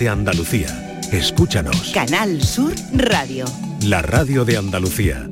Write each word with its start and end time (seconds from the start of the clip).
de 0.00 0.08
Andalucía. 0.08 0.98
Escúchanos. 1.12 1.90
Canal 1.92 2.42
Sur 2.42 2.72
Radio. 2.94 3.44
La 3.82 4.00
radio 4.00 4.46
de 4.46 4.56
Andalucía. 4.56 5.28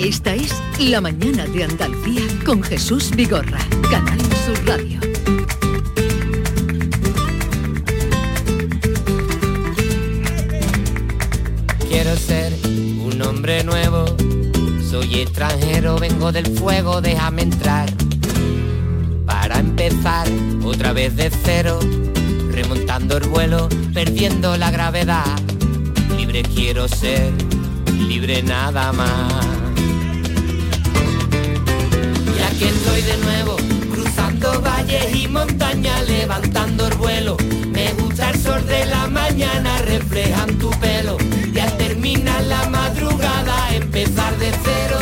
Esta 0.00 0.34
es 0.34 0.52
La 0.80 1.00
mañana 1.00 1.46
de 1.46 1.62
Andalucía 1.62 2.22
con 2.44 2.60
Jesús 2.60 3.12
Vigorra. 3.14 3.60
Canal 3.88 4.20
Sur 4.44 4.66
Radio. 4.66 4.98
Quiero 11.88 12.16
ser 12.16 12.52
un 12.66 13.22
hombre 13.22 13.62
nuevo. 13.62 14.06
Soy 14.90 15.20
extranjero, 15.20 16.00
vengo 16.00 16.32
del 16.32 16.46
fuego, 16.58 17.00
déjame 17.00 17.42
entrar. 17.42 18.03
Empezar, 19.64 20.28
otra 20.62 20.92
vez 20.92 21.16
de 21.16 21.30
cero, 21.30 21.80
remontando 22.50 23.16
el 23.16 23.26
vuelo, 23.28 23.68
perdiendo 23.92 24.56
la 24.56 24.70
gravedad. 24.70 25.24
Libre 26.16 26.42
quiero 26.42 26.86
ser, 26.86 27.32
libre 27.98 28.42
nada 28.42 28.92
más. 28.92 29.46
Y 32.36 32.42
aquí 32.42 32.64
estoy 32.64 33.02
de 33.02 33.16
nuevo, 33.16 33.56
cruzando 33.92 34.60
valles 34.60 35.16
y 35.16 35.28
montañas, 35.28 36.08
levantando 36.08 36.86
el 36.86 36.94
vuelo. 36.94 37.36
Me 37.72 37.92
gusta 37.94 38.30
el 38.30 38.38
sol 38.38 38.66
de 38.66 38.84
la 38.86 39.06
mañana, 39.08 39.78
reflejan 39.78 40.58
tu 40.58 40.70
pelo. 40.78 41.16
Y 41.54 41.58
al 41.58 42.48
la 42.48 42.68
madrugada, 42.68 43.74
empezar 43.74 44.36
de 44.38 44.52
cero. 44.62 45.00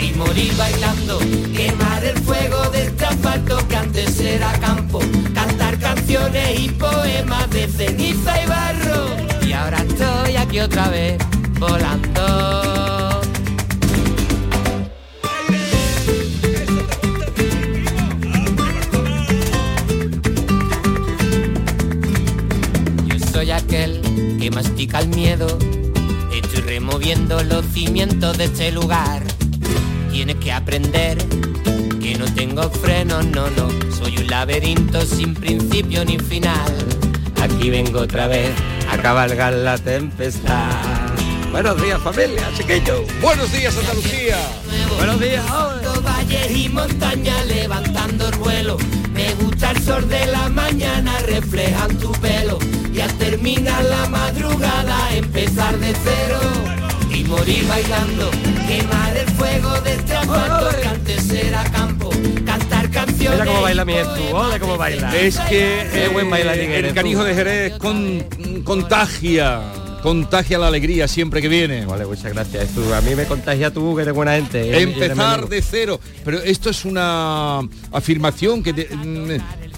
Y 0.00 0.12
morir 0.18 0.52
bailando, 0.56 1.18
quemar 1.56 2.04
el 2.04 2.18
fuego 2.18 2.73
antes 4.14 4.20
era 4.20 4.52
campo. 4.58 5.00
Cantar 5.34 5.78
canciones 5.78 6.60
y 6.60 6.68
poemas 6.70 7.50
de 7.50 7.68
ceniza 7.68 8.42
y 8.42 8.46
barro. 8.46 9.46
Y 9.46 9.52
ahora 9.52 9.78
estoy 9.78 10.36
aquí 10.36 10.60
otra 10.60 10.88
vez, 10.88 11.18
volando. 11.58 13.20
Yo 23.06 23.18
soy 23.32 23.50
aquel 23.50 24.00
que 24.40 24.50
mastica 24.50 25.00
el 25.00 25.08
miedo. 25.08 25.58
Estoy 26.32 26.60
removiendo 26.62 27.42
los 27.42 27.64
cimientos 27.66 28.38
de 28.38 28.44
este 28.44 28.72
lugar. 28.72 29.22
Tienes 30.10 30.36
que 30.36 30.52
aprender 30.52 31.18
que 32.14 32.18
no 32.18 32.34
tengo 32.34 32.70
freno, 32.70 33.22
no, 33.22 33.50
no. 33.50 33.68
Soy 33.92 34.16
un 34.18 34.26
laberinto 34.28 35.00
sin 35.04 35.34
principio 35.34 36.04
ni 36.04 36.18
final. 36.18 36.72
Aquí 37.42 37.70
vengo 37.70 38.00
otra 38.00 38.26
vez 38.28 38.50
a 38.90 38.98
cabalgar 38.98 39.52
la 39.52 39.76
tempestad. 39.78 40.70
Buenos 41.50 41.80
días 41.82 42.00
familia, 42.02 42.48
chiquillo. 42.56 43.04
Buenos 43.20 43.50
días 43.52 43.76
Andalucía. 43.76 44.36
Buenos 44.96 45.20
días. 45.20 45.44
valles 46.02 46.50
y 46.56 46.68
montañas 46.68 47.46
levantando 47.46 48.28
el 48.28 48.36
vuelo. 48.36 48.76
Me 49.12 49.34
gusta 49.34 49.70
el 49.72 49.82
sol 49.82 50.08
de 50.08 50.26
la 50.26 50.48
mañana, 50.48 51.18
reflejan 51.26 51.96
tu 51.98 52.12
pelo. 52.12 52.58
Y 52.92 53.00
al 53.00 53.12
terminar 53.14 53.84
la 53.84 54.08
madrugada, 54.08 55.14
empezar 55.14 55.76
de 55.78 55.94
cero. 56.04 56.40
Y 57.10 57.24
morir 57.24 57.66
bailando, 57.68 58.30
quemar 58.68 59.16
el 59.16 59.28
fuego 59.30 59.80
de 59.80 59.92
este 59.92 60.14
que 60.80 60.88
antes 60.88 61.30
era 61.30 61.64
campo. 61.70 62.03
Mira 63.30 63.44
cómo 63.46 63.62
baila 63.62 63.84
mi 63.84 63.94
estu, 63.94 64.36
ole 64.36 64.60
cómo 64.60 64.76
baila. 64.76 65.16
Es 65.16 65.38
que 65.40 65.86
Qué 65.92 66.08
buen 66.12 66.28
bailarín 66.30 66.70
el 66.70 66.76
eres 66.78 66.90
tú. 66.90 66.94
canijo 66.96 67.24
de 67.24 67.34
Jerez 67.34 67.72
con- 67.78 68.24
contagia, 68.64 69.60
contagia 70.02 70.58
la 70.58 70.66
alegría 70.68 71.08
siempre 71.08 71.40
que 71.42 71.48
viene. 71.48 71.86
Vale, 71.86 72.04
muchas 72.06 72.32
gracias. 72.32 72.68
Tú, 72.70 72.92
a 72.92 73.00
mí 73.00 73.14
me 73.14 73.24
contagia 73.24 73.70
tú, 73.72 73.96
que 73.96 74.02
eres 74.02 74.14
buena 74.14 74.34
gente. 74.34 74.66
Y 74.66 74.82
Empezar 74.82 75.48
de 75.48 75.62
cero. 75.62 76.00
Pero 76.24 76.38
esto 76.42 76.70
es 76.70 76.84
una 76.84 77.60
afirmación 77.92 78.62
que 78.62 78.72
te- 78.72 78.94
mm, 78.94 79.28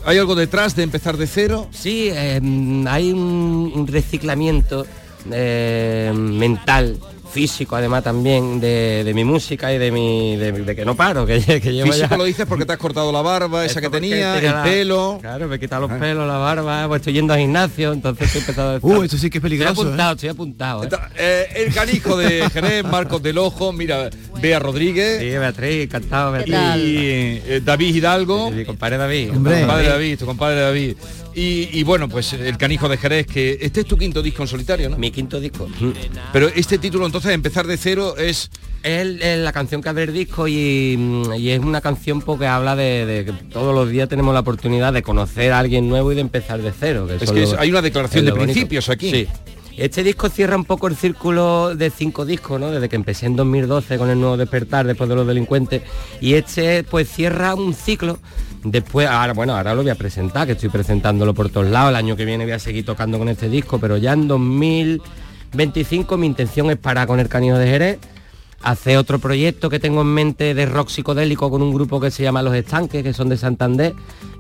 hay 0.05 0.19
algo 0.19 0.35
detrás 0.35 0.75
de 0.77 0.83
empezar 0.83 1.17
de 1.17 1.27
cero. 1.27 1.69
Sí, 1.73 2.09
eh, 2.13 2.41
hay 2.89 3.13
un, 3.13 3.73
un 3.75 3.87
reciclamiento 3.87 4.87
eh, 5.31 6.13
mental 6.15 6.99
físico 7.37 7.77
además 7.77 8.03
también 8.03 8.59
de, 8.61 9.03
de 9.05 9.13
mi 9.15 9.23
música 9.25 9.73
y 9.73 9.77
de 9.79 9.91
mi 9.93 10.37
de, 10.37 10.53
de 10.53 10.75
que 10.75 10.85
no 10.87 10.95
paro 10.97 11.27
que, 11.27 11.39
que 11.61 11.73
llevo 11.73 11.93
Físico 11.93 12.09
ya 12.11 12.17
lo 12.17 12.25
dices 12.25 12.47
porque 12.47 12.65
te 12.65 12.73
has 12.73 12.79
cortado 12.79 13.13
la 13.13 13.21
barba, 13.21 13.65
esa 13.65 13.81
que 13.81 13.91
tenía, 13.91 14.39
el 14.39 14.45
la- 14.45 14.63
pelo. 14.63 15.19
Claro, 15.21 15.47
me 15.47 15.57
he 15.57 15.59
quitado 15.61 15.87
los 15.87 15.99
pelos, 15.99 16.27
la 16.27 16.39
barba, 16.39 16.89
pues 16.89 17.01
estoy 17.01 17.13
yendo 17.13 17.35
al 17.35 17.41
gimnasio, 17.41 17.93
entonces 17.93 18.35
he 18.35 18.39
empezado 18.39 18.77
a 18.77 18.79
Uh, 18.81 19.03
esto 19.03 19.19
sí 19.19 19.29
que 19.29 19.39
es 19.39 19.43
peligroso, 19.43 19.73
Estoy 19.73 19.85
apuntado, 19.87 20.11
¿eh? 20.11 20.15
estoy 20.15 20.29
apuntado. 20.31 20.85
¿eh? 20.85 20.89
Eh, 21.19 21.47
el 21.67 21.75
canijo 21.75 22.17
de 22.17 22.49
Jerez, 22.53 22.85
Marcos 22.85 23.23
del 23.23 23.37
Ojo, 23.39 23.73
mira, 23.73 24.09
Bea 24.41 24.59
Rodríguez 24.59 25.19
Sí, 25.21 25.27
Beatriz, 25.29 25.85
encantado, 25.85 26.31
y 26.31 26.33
Beatriz. 26.33 26.55
eh, 26.57 27.61
David 27.65 27.95
Hidalgo. 27.95 28.51
Mi 28.51 28.65
compadre 28.65 28.97
David. 28.97 29.31
Hombre. 29.33 29.59
Compadre 29.61 29.89
David, 29.89 30.19
tu 30.19 30.27
compadre 30.27 30.61
David. 30.61 30.97
Y, 31.39 31.69
y 31.79 31.83
bueno, 31.83 32.09
pues 32.09 32.33
el 32.33 32.57
canijo 32.57 32.89
de 32.89 32.97
Jerez, 32.97 33.27
que 33.27 33.59
este 33.61 33.81
es 33.81 33.87
tu 33.87 33.99
quinto 33.99 34.23
disco 34.23 34.43
en 34.43 34.49
solitario, 34.49 34.89
¿no? 34.89 34.97
Mi 34.97 35.11
quinto 35.11 35.39
disco. 35.39 35.69
Pero 36.33 36.49
este 36.49 36.79
título 36.79 37.05
entonces, 37.05 37.33
empezar 37.33 37.67
de 37.67 37.77
cero, 37.77 38.17
es 38.17 38.51
Es 38.83 39.39
la 39.39 39.53
canción 39.53 39.83
que 39.83 39.89
abre 39.91 40.05
el 40.05 40.15
disco 40.15 40.49
y, 40.49 40.97
mm, 40.97 41.35
y 41.35 41.51
es 41.51 41.61
una 41.61 41.83
canción 41.83 42.23
porque 42.23 42.47
habla 42.47 42.75
de, 42.75 43.05
de 43.05 43.25
que 43.27 43.33
todos 43.53 43.75
los 43.75 43.91
días 43.91 44.09
tenemos 44.09 44.33
la 44.33 44.41
oportunidad 44.41 44.95
de 44.95 45.03
conocer 45.03 45.53
a 45.53 45.59
alguien 45.59 45.89
nuevo 45.91 46.11
y 46.11 46.15
de 46.15 46.23
empezar 46.23 46.63
de 46.63 46.73
cero. 46.73 47.07
Es 47.11 47.31
que 47.31 47.43
lo- 47.43 47.61
hay 47.61 47.69
una 47.71 47.83
declaración 47.83 48.25
de 48.25 48.31
bonito. 48.31 48.45
principios 48.53 48.89
aquí. 48.89 49.11
Sí. 49.11 49.27
Este 49.77 50.03
disco 50.03 50.31
cierra 50.31 50.57
un 50.57 50.65
poco 50.65 50.89
el 50.89 50.97
círculo 50.97 51.75
de 51.77 51.91
cinco 51.91 52.25
discos, 52.25 52.59
¿no? 52.59 52.71
Desde 52.71 52.89
que 52.89 52.97
empecé 52.97 53.27
en 53.27 53.37
2012 53.37 53.99
con 53.99 54.09
el 54.09 54.19
nuevo 54.19 54.39
despertar 54.39 54.87
después 54.87 55.07
de 55.11 55.17
los 55.17 55.27
delincuentes. 55.27 55.83
Y 56.23 56.33
este 56.33 56.83
pues 56.83 57.11
cierra 57.11 57.55
un 57.55 57.75
ciclo. 57.75 58.19
Después, 58.71 59.07
ahora, 59.07 59.33
bueno, 59.33 59.57
ahora 59.57 59.75
lo 59.75 59.83
voy 59.83 59.91
a 59.91 59.95
presentar, 59.95 60.47
que 60.47 60.53
estoy 60.53 60.69
presentándolo 60.69 61.35
por 61.35 61.51
todos 61.51 61.69
lados. 61.69 61.91
El 61.91 61.97
año 61.97 62.17
que 62.17 62.25
viene 62.25 62.45
voy 62.45 62.53
a 62.53 62.59
seguir 62.59 62.85
tocando 62.85 63.19
con 63.19 63.29
este 63.29 63.49
disco, 63.49 63.79
pero 63.79 63.97
ya 63.97 64.13
en 64.13 64.27
2025 64.27 66.17
mi 66.17 66.27
intención 66.27 66.71
es 66.71 66.77
parar 66.77 67.07
con 67.07 67.21
el 67.21 67.29
Canino 67.29 67.59
de 67.59 67.67
Jerez 67.67 67.99
hacer 68.63 68.97
otro 68.97 69.19
proyecto 69.19 69.71
que 69.71 69.79
tengo 69.79 70.01
en 70.01 70.09
mente 70.09 70.55
de 70.55 70.67
rock 70.67 70.89
psicodélico 70.89 71.51
con 71.51 71.63
un 71.63 71.73
grupo 71.73 72.01
que 72.01 72.11
se 72.11 72.23
llama 72.23 72.43
Los 72.43 72.55
Estanques, 72.55 73.03
que 73.03 73.13
son 73.13 73.29
de 73.29 73.37
Santander, 73.37 73.95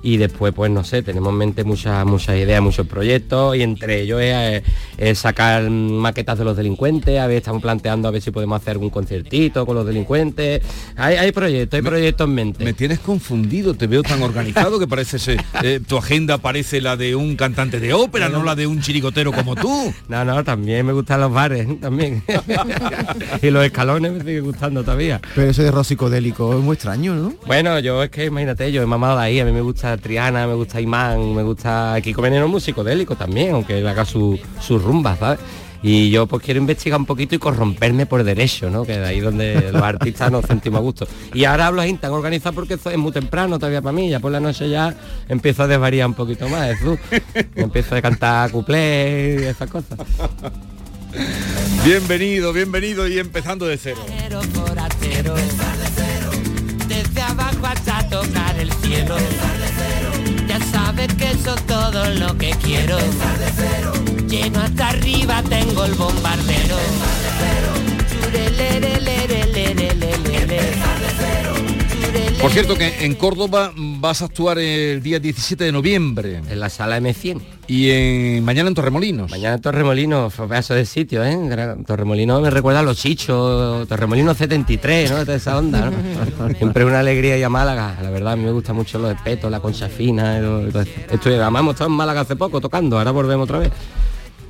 y 0.06 0.18
después, 0.18 0.54
pues 0.54 0.70
no 0.70 0.84
sé, 0.84 1.02
tenemos 1.02 1.32
en 1.32 1.38
mente 1.38 1.64
muchas 1.64 2.06
muchas 2.06 2.36
ideas, 2.36 2.62
muchos 2.62 2.86
proyectos, 2.86 3.56
y 3.56 3.62
entre 3.62 4.02
ellos 4.02 4.20
es, 4.22 4.62
es 4.98 5.18
sacar 5.18 5.68
maquetas 5.68 6.38
de 6.38 6.44
los 6.44 6.56
delincuentes, 6.56 7.18
a 7.18 7.26
ver, 7.26 7.38
estamos 7.38 7.60
planteando 7.60 8.06
a 8.06 8.12
ver 8.12 8.22
si 8.22 8.30
podemos 8.30 8.62
hacer 8.62 8.74
algún 8.74 8.90
conciertito 8.90 9.66
con 9.66 9.74
los 9.74 9.84
delincuentes. 9.84 10.62
Hay, 10.94 11.16
hay 11.16 11.32
proyectos, 11.32 11.76
hay 11.76 11.82
proyectos 11.82 12.28
en 12.28 12.34
mente. 12.34 12.64
Me 12.64 12.72
tienes 12.72 13.00
confundido, 13.00 13.74
te 13.74 13.88
veo 13.88 14.04
tan 14.04 14.22
organizado 14.22 14.78
que 14.78 14.86
parece 14.86 15.18
ser, 15.18 15.44
eh, 15.64 15.80
tu 15.84 15.96
agenda 15.96 16.38
parece 16.38 16.80
la 16.80 16.96
de 16.96 17.16
un 17.16 17.34
cantante 17.34 17.80
de 17.80 17.92
ópera, 17.92 18.28
no 18.28 18.44
la 18.44 18.54
de 18.54 18.68
un 18.68 18.80
chirigotero 18.80 19.32
como 19.32 19.56
tú. 19.56 19.92
No, 20.06 20.24
no, 20.24 20.44
también 20.44 20.86
me 20.86 20.92
gustan 20.92 21.20
los 21.20 21.32
bares, 21.32 21.66
también. 21.80 22.22
y 23.42 23.50
los 23.50 23.64
escalones 23.64 24.12
me 24.12 24.20
siguen 24.20 24.44
gustando 24.44 24.84
todavía. 24.84 25.20
Pero 25.34 25.50
eso 25.50 25.64
de 25.64 25.72
rock 25.72 25.84
psicodélico 25.84 26.56
es 26.56 26.62
muy 26.62 26.74
extraño, 26.74 27.16
¿no? 27.16 27.34
Bueno, 27.44 27.80
yo 27.80 28.04
es 28.04 28.10
que 28.10 28.26
imagínate, 28.26 28.70
yo 28.70 28.82
he 28.82 28.86
mamado 28.86 29.18
ahí, 29.18 29.40
a 29.40 29.44
mí 29.44 29.50
me 29.50 29.62
gusta 29.62 29.95
Triana, 30.00 30.46
me 30.46 30.54
gusta 30.54 30.80
Imán, 30.80 31.34
me 31.34 31.42
gusta 31.42 31.96
Kiko 32.02 32.22
Veneno 32.22 32.48
muy 32.48 32.60
psicodélico 32.60 33.16
también, 33.16 33.54
aunque 33.54 33.78
él 33.78 33.86
haga 33.86 34.04
su, 34.04 34.38
sus 34.60 34.82
rumbas, 34.82 35.18
¿sabes? 35.18 35.38
Y 35.82 36.10
yo 36.10 36.26
pues 36.26 36.42
quiero 36.42 36.58
investigar 36.58 36.98
un 36.98 37.06
poquito 37.06 37.34
y 37.34 37.38
corromperme 37.38 38.06
por 38.06 38.24
derecho, 38.24 38.70
¿no? 38.70 38.84
Que 38.84 38.98
de 38.98 39.06
ahí 39.06 39.20
donde 39.20 39.70
los 39.72 39.82
artistas 39.82 40.32
nos 40.32 40.44
sentimos 40.44 40.80
a 40.80 40.82
gusto. 40.82 41.06
Y 41.32 41.44
ahora 41.44 41.68
hablo 41.68 41.82
tan 41.98 42.10
organizado 42.10 42.54
porque 42.54 42.74
es 42.74 42.98
muy 42.98 43.12
temprano 43.12 43.58
todavía 43.58 43.82
para 43.82 43.92
mí, 43.92 44.08
ya 44.10 44.20
por 44.20 44.32
la 44.32 44.40
noche 44.40 44.68
ya 44.68 44.94
empiezo 45.28 45.62
a 45.62 45.66
desvariar 45.68 46.08
un 46.08 46.14
poquito 46.14 46.48
más, 46.48 46.76
empiezo 47.54 47.94
a 47.94 48.02
cantar 48.02 48.50
cuplés 48.50 49.42
y 49.42 49.44
esas 49.44 49.70
cosas. 49.70 49.98
Bienvenido, 51.84 52.52
bienvenido 52.52 53.06
y 53.06 53.18
empezando 53.18 53.66
de 53.66 53.78
cero. 53.78 54.04
Cero 54.06 54.40
por 54.54 54.78
acero. 54.78 55.34
Desde 56.88 57.20
abajo 57.20 57.66
hasta 57.66 58.08
tocar 58.08 58.58
el 58.58 58.72
cielo 58.72 59.16
sabes 60.96 61.14
que 61.14 61.30
eso 61.30 61.54
es 61.54 61.66
todo 61.66 62.10
lo 62.14 62.36
que 62.38 62.50
quiero. 62.62 62.96
Lleno 64.28 64.60
hasta 64.60 64.88
arriba 64.88 65.42
tengo 65.42 65.84
el 65.84 65.94
bombardero. 65.94 66.76
Churelere 68.10 68.95
Por 72.40 72.50
cierto 72.52 72.76
que 72.76 73.04
en 73.04 73.14
Córdoba 73.14 73.72
vas 73.76 74.22
a 74.22 74.26
actuar 74.26 74.58
el 74.58 75.02
día 75.02 75.18
17 75.18 75.64
de 75.64 75.72
noviembre. 75.72 76.42
En 76.48 76.60
la 76.60 76.68
sala 76.68 77.00
M100. 77.00 77.40
Y 77.66 77.90
en, 77.90 78.44
mañana 78.44 78.68
en 78.68 78.74
Torremolinos. 78.74 79.30
Mañana 79.30 79.56
en 79.56 79.60
Torremolinos, 79.62 80.32
pedazo 80.34 80.74
de 80.74 80.84
sitio, 80.84 81.24
¿eh? 81.24 81.36
Torremolinos 81.86 82.40
me 82.42 82.50
recuerda 82.50 82.80
a 82.80 82.82
los 82.82 82.98
chichos, 82.98 83.88
Torremolinos 83.88 84.36
73, 84.36 85.10
¿no? 85.10 85.24
De 85.24 85.34
esa 85.34 85.58
onda, 85.58 85.90
¿no? 85.90 86.54
Siempre 86.58 86.84
una 86.84 87.00
alegría 87.00 87.36
ir 87.36 87.44
a 87.44 87.48
Málaga, 87.48 87.98
la 88.00 88.10
verdad, 88.10 88.34
a 88.34 88.36
mí 88.36 88.44
me 88.44 88.52
gustan 88.52 88.76
mucho 88.76 88.98
los 88.98 89.14
espetos, 89.14 89.50
la 89.50 89.60
concha 89.60 89.88
fina. 89.88 90.38
Estoy, 91.10 91.34
además 91.34 91.60
hemos 91.60 91.74
estado 91.74 91.90
en 91.90 91.96
Málaga 91.96 92.20
hace 92.20 92.36
poco 92.36 92.60
tocando, 92.60 92.98
ahora 92.98 93.10
volvemos 93.10 93.44
otra 93.44 93.58
vez. 93.58 93.72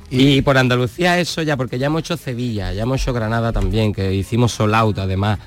Y 0.09 0.41
por 0.41 0.57
Andalucía 0.57 1.19
eso 1.19 1.41
ya, 1.41 1.57
porque 1.57 1.79
ya 1.79 1.87
hemos 1.87 2.01
hecho 2.01 2.15
Sevilla, 2.17 2.71
ya 2.73 2.83
hemos 2.83 3.01
hecho 3.01 3.13
Granada 3.13 3.51
también, 3.51 3.93
que 3.93 4.13
hicimos 4.13 4.51
Soul 4.51 4.75
Out 4.75 4.99
además. 4.99 5.39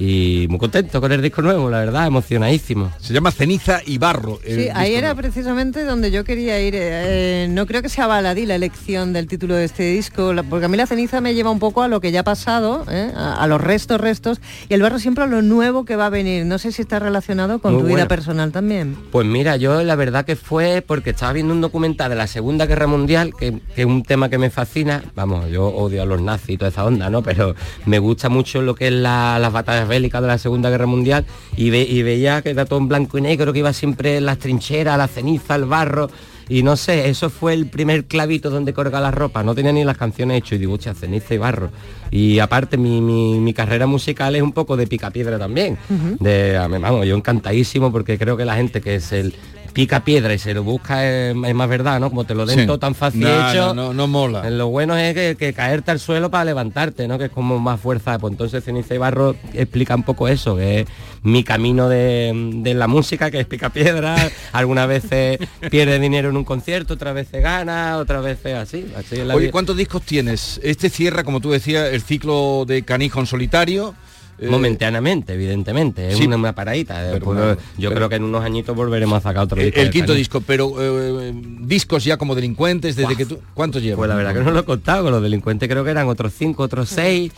Y 0.00 0.46
muy 0.48 0.58
contento 0.60 1.00
con 1.00 1.10
el 1.10 1.20
disco 1.20 1.42
nuevo, 1.42 1.68
la 1.68 1.80
verdad, 1.80 2.06
emocionadísimo. 2.06 2.92
Se 3.00 3.12
llama 3.12 3.32
Ceniza 3.32 3.80
y 3.84 3.98
Barro. 3.98 4.38
Sí, 4.46 4.68
ahí 4.72 4.94
era 4.94 5.08
nuevo. 5.08 5.22
precisamente 5.22 5.84
donde 5.84 6.12
yo 6.12 6.22
quería 6.22 6.60
ir. 6.62 6.74
Eh, 6.76 7.48
no 7.50 7.66
creo 7.66 7.82
que 7.82 7.88
sea 7.88 8.06
baladí 8.06 8.46
la 8.46 8.54
elección 8.54 9.12
del 9.12 9.26
título 9.26 9.56
de 9.56 9.64
este 9.64 9.82
disco, 9.90 10.32
porque 10.48 10.66
a 10.66 10.68
mí 10.68 10.76
la 10.76 10.86
ceniza 10.86 11.20
me 11.20 11.34
lleva 11.34 11.50
un 11.50 11.58
poco 11.58 11.82
a 11.82 11.88
lo 11.88 12.00
que 12.00 12.12
ya 12.12 12.20
ha 12.20 12.24
pasado, 12.24 12.84
¿eh? 12.88 13.10
a, 13.16 13.42
a 13.42 13.46
los 13.48 13.60
restos, 13.60 14.00
restos, 14.00 14.40
y 14.68 14.74
el 14.74 14.82
barro 14.82 15.00
siempre 15.00 15.24
a 15.24 15.26
lo 15.26 15.42
nuevo 15.42 15.84
que 15.84 15.96
va 15.96 16.06
a 16.06 16.10
venir. 16.10 16.46
No 16.46 16.58
sé 16.58 16.70
si 16.70 16.80
está 16.82 17.00
relacionado 17.00 17.58
con 17.58 17.72
Muy 17.74 17.82
tu 17.82 17.88
vida 17.88 18.06
personal 18.06 18.52
también. 18.52 18.96
Pues 19.10 19.26
mira, 19.26 19.56
yo 19.56 19.82
la 19.82 19.96
verdad 19.96 20.24
que 20.24 20.36
fue 20.36 20.80
porque 20.86 21.10
estaba 21.10 21.32
viendo 21.32 21.52
un 21.52 21.60
documental 21.60 22.10
de 22.10 22.14
la 22.16 22.28
Segunda 22.28 22.66
Guerra 22.66 22.86
Mundial, 22.86 23.32
que, 23.36 23.58
que 23.74 23.80
es 23.82 23.86
un 23.86 24.04
tema 24.04 24.28
que 24.28 24.38
me 24.38 24.50
fascina. 24.50 25.02
Vamos, 25.16 25.50
yo 25.50 25.66
odio 25.66 26.02
a 26.02 26.06
los 26.06 26.20
nazis 26.22 26.50
y 26.50 26.56
toda 26.56 26.70
esa 26.70 26.84
onda, 26.84 27.10
¿no? 27.10 27.22
Pero 27.22 27.56
me 27.84 27.98
gusta 27.98 28.28
mucho 28.28 28.62
lo 28.62 28.76
que 28.76 28.86
es 28.86 28.92
la- 28.92 29.40
las 29.40 29.52
batallas 29.52 29.87
bélicas 29.88 30.20
de 30.22 30.28
la 30.28 30.38
Segunda 30.38 30.70
Guerra 30.70 30.86
Mundial 30.86 31.24
y, 31.56 31.70
ve- 31.70 31.86
y 31.88 32.02
veía 32.02 32.42
que 32.42 32.50
era 32.50 32.64
todo 32.66 32.78
en 32.78 32.88
blanco 32.88 33.18
y 33.18 33.22
negro, 33.22 33.52
que 33.52 33.58
iba 33.60 33.72
siempre 33.72 34.18
en 34.18 34.26
las 34.26 34.38
trincheras, 34.38 34.96
la 34.98 35.08
ceniza, 35.08 35.54
el 35.56 35.64
barro. 35.64 36.10
Y 36.50 36.62
no 36.62 36.76
sé, 36.76 37.10
eso 37.10 37.28
fue 37.28 37.52
el 37.52 37.66
primer 37.66 38.06
clavito 38.06 38.48
donde 38.48 38.72
colgar 38.72 39.02
la 39.02 39.10
ropa. 39.10 39.42
No 39.42 39.54
tenía 39.54 39.70
ni 39.70 39.84
las 39.84 39.98
canciones 39.98 40.38
hechas 40.38 40.52
y 40.52 40.58
digo, 40.58 40.74
"Hostia, 40.74 40.94
ceniza 40.94 41.34
y 41.34 41.38
barro. 41.38 41.70
Y 42.10 42.38
aparte 42.38 42.78
mi, 42.78 43.02
mi- 43.02 43.38
mi 43.38 43.52
carrera 43.52 43.86
musical 43.86 44.34
es 44.34 44.40
un 44.40 44.52
poco 44.52 44.74
de 44.76 44.86
picapiedra 44.86 45.38
también. 45.38 45.76
de, 46.20 46.56
a 46.56 46.66
mí, 46.68 46.78
vamos, 46.78 47.04
yo 47.06 47.16
encantadísimo 47.16 47.92
porque 47.92 48.16
creo 48.16 48.36
que 48.38 48.46
la 48.46 48.54
gente 48.56 48.80
que 48.80 48.94
es 48.94 49.12
el 49.12 49.34
pica 49.78 50.00
piedra 50.02 50.34
y 50.34 50.40
se 50.40 50.54
lo 50.54 50.64
busca 50.64 51.06
es, 51.06 51.36
es 51.46 51.54
más 51.54 51.68
verdad, 51.68 52.00
¿no? 52.00 52.08
Como 52.08 52.24
te 52.24 52.34
lo 52.34 52.44
den 52.46 52.58
Sí. 52.58 52.66
todo 52.66 52.80
tan 52.80 52.96
fácil 52.96 53.20
No, 53.20 53.28
hecho. 53.52 53.66
no, 53.68 53.74
no, 53.74 53.94
no 53.94 54.06
mola. 54.08 54.48
Eh, 54.48 54.50
Lo 54.50 54.66
bueno 54.66 54.96
es 54.96 55.14
que, 55.14 55.36
que 55.38 55.52
caerte 55.52 55.92
al 55.92 56.00
suelo 56.00 56.32
para 56.32 56.44
levantarte, 56.46 57.06
¿no? 57.06 57.16
Que 57.16 57.26
es 57.26 57.30
como 57.30 57.60
más 57.60 57.78
fuerza. 57.80 58.18
Pues 58.18 58.32
entonces 58.32 58.64
Ceniza 58.64 58.96
y 58.96 58.98
Barro 58.98 59.36
explica 59.52 59.94
un 59.94 60.02
poco 60.02 60.26
eso, 60.26 60.56
que 60.56 60.80
es 60.80 60.88
mi 61.22 61.44
camino 61.44 61.88
de, 61.88 62.32
de 62.56 62.74
la 62.74 62.88
música, 62.88 63.30
que 63.30 63.38
es 63.38 63.46
pica 63.46 63.68
piedra. 63.70 64.16
Algunas 64.52 64.88
veces 64.88 65.38
pierde 65.70 66.00
dinero 66.00 66.30
en 66.30 66.36
un 66.36 66.44
concierto, 66.44 66.94
otras 66.94 67.14
veces 67.14 67.40
gana, 67.40 67.98
otras 67.98 68.24
veces 68.24 68.56
así. 68.56 68.84
así 68.96 69.20
es 69.20 69.26
la 69.28 69.36
Oye. 69.36 69.52
¿cuántos 69.52 69.76
discos 69.76 70.02
tienes? 70.02 70.60
Este 70.64 70.90
cierra, 70.90 71.22
como 71.22 71.38
tú 71.40 71.52
decías, 71.52 71.92
el 71.92 72.02
ciclo 72.02 72.64
de 72.66 72.82
Canijo 72.82 73.20
en 73.20 73.26
solitario. 73.26 73.94
Eh, 74.40 74.48
Momentáneamente, 74.48 75.34
evidentemente, 75.34 76.08
es 76.10 76.18
sí. 76.18 76.26
una, 76.26 76.36
una 76.36 76.54
paradita. 76.54 76.94
Pero 76.94 77.14
Después, 77.14 77.38
bueno, 77.38 77.56
yo 77.76 77.88
pero- 77.90 77.94
creo 77.96 78.08
que 78.08 78.16
en 78.16 78.24
unos 78.24 78.44
añitos 78.44 78.76
volveremos 78.76 79.16
a 79.18 79.20
sacar 79.20 79.44
otro 79.44 79.58
el, 79.60 79.66
disco. 79.66 79.80
el 79.80 79.86
de 79.86 79.90
quinto 79.92 80.14
disco, 80.14 80.40
pero 80.40 80.72
eh, 80.78 81.32
discos 81.60 82.04
ya 82.04 82.16
como 82.16 82.34
delincuentes, 82.34 82.94
desde 82.96 83.16
que 83.16 83.26
tú... 83.26 83.38
¿Cuántos 83.54 83.82
llevas? 83.82 83.98
Pues 83.98 84.08
la 84.08 84.14
verdad 84.14 84.34
que 84.34 84.40
no 84.40 84.50
lo 84.50 84.60
he 84.60 84.64
contado, 84.64 85.04
con 85.04 85.12
los 85.12 85.22
delincuentes 85.22 85.68
creo 85.68 85.82
que 85.84 85.90
eran 85.90 86.06
otros 86.08 86.32
cinco, 86.36 86.62
otros 86.62 86.88
seis. 86.88 87.32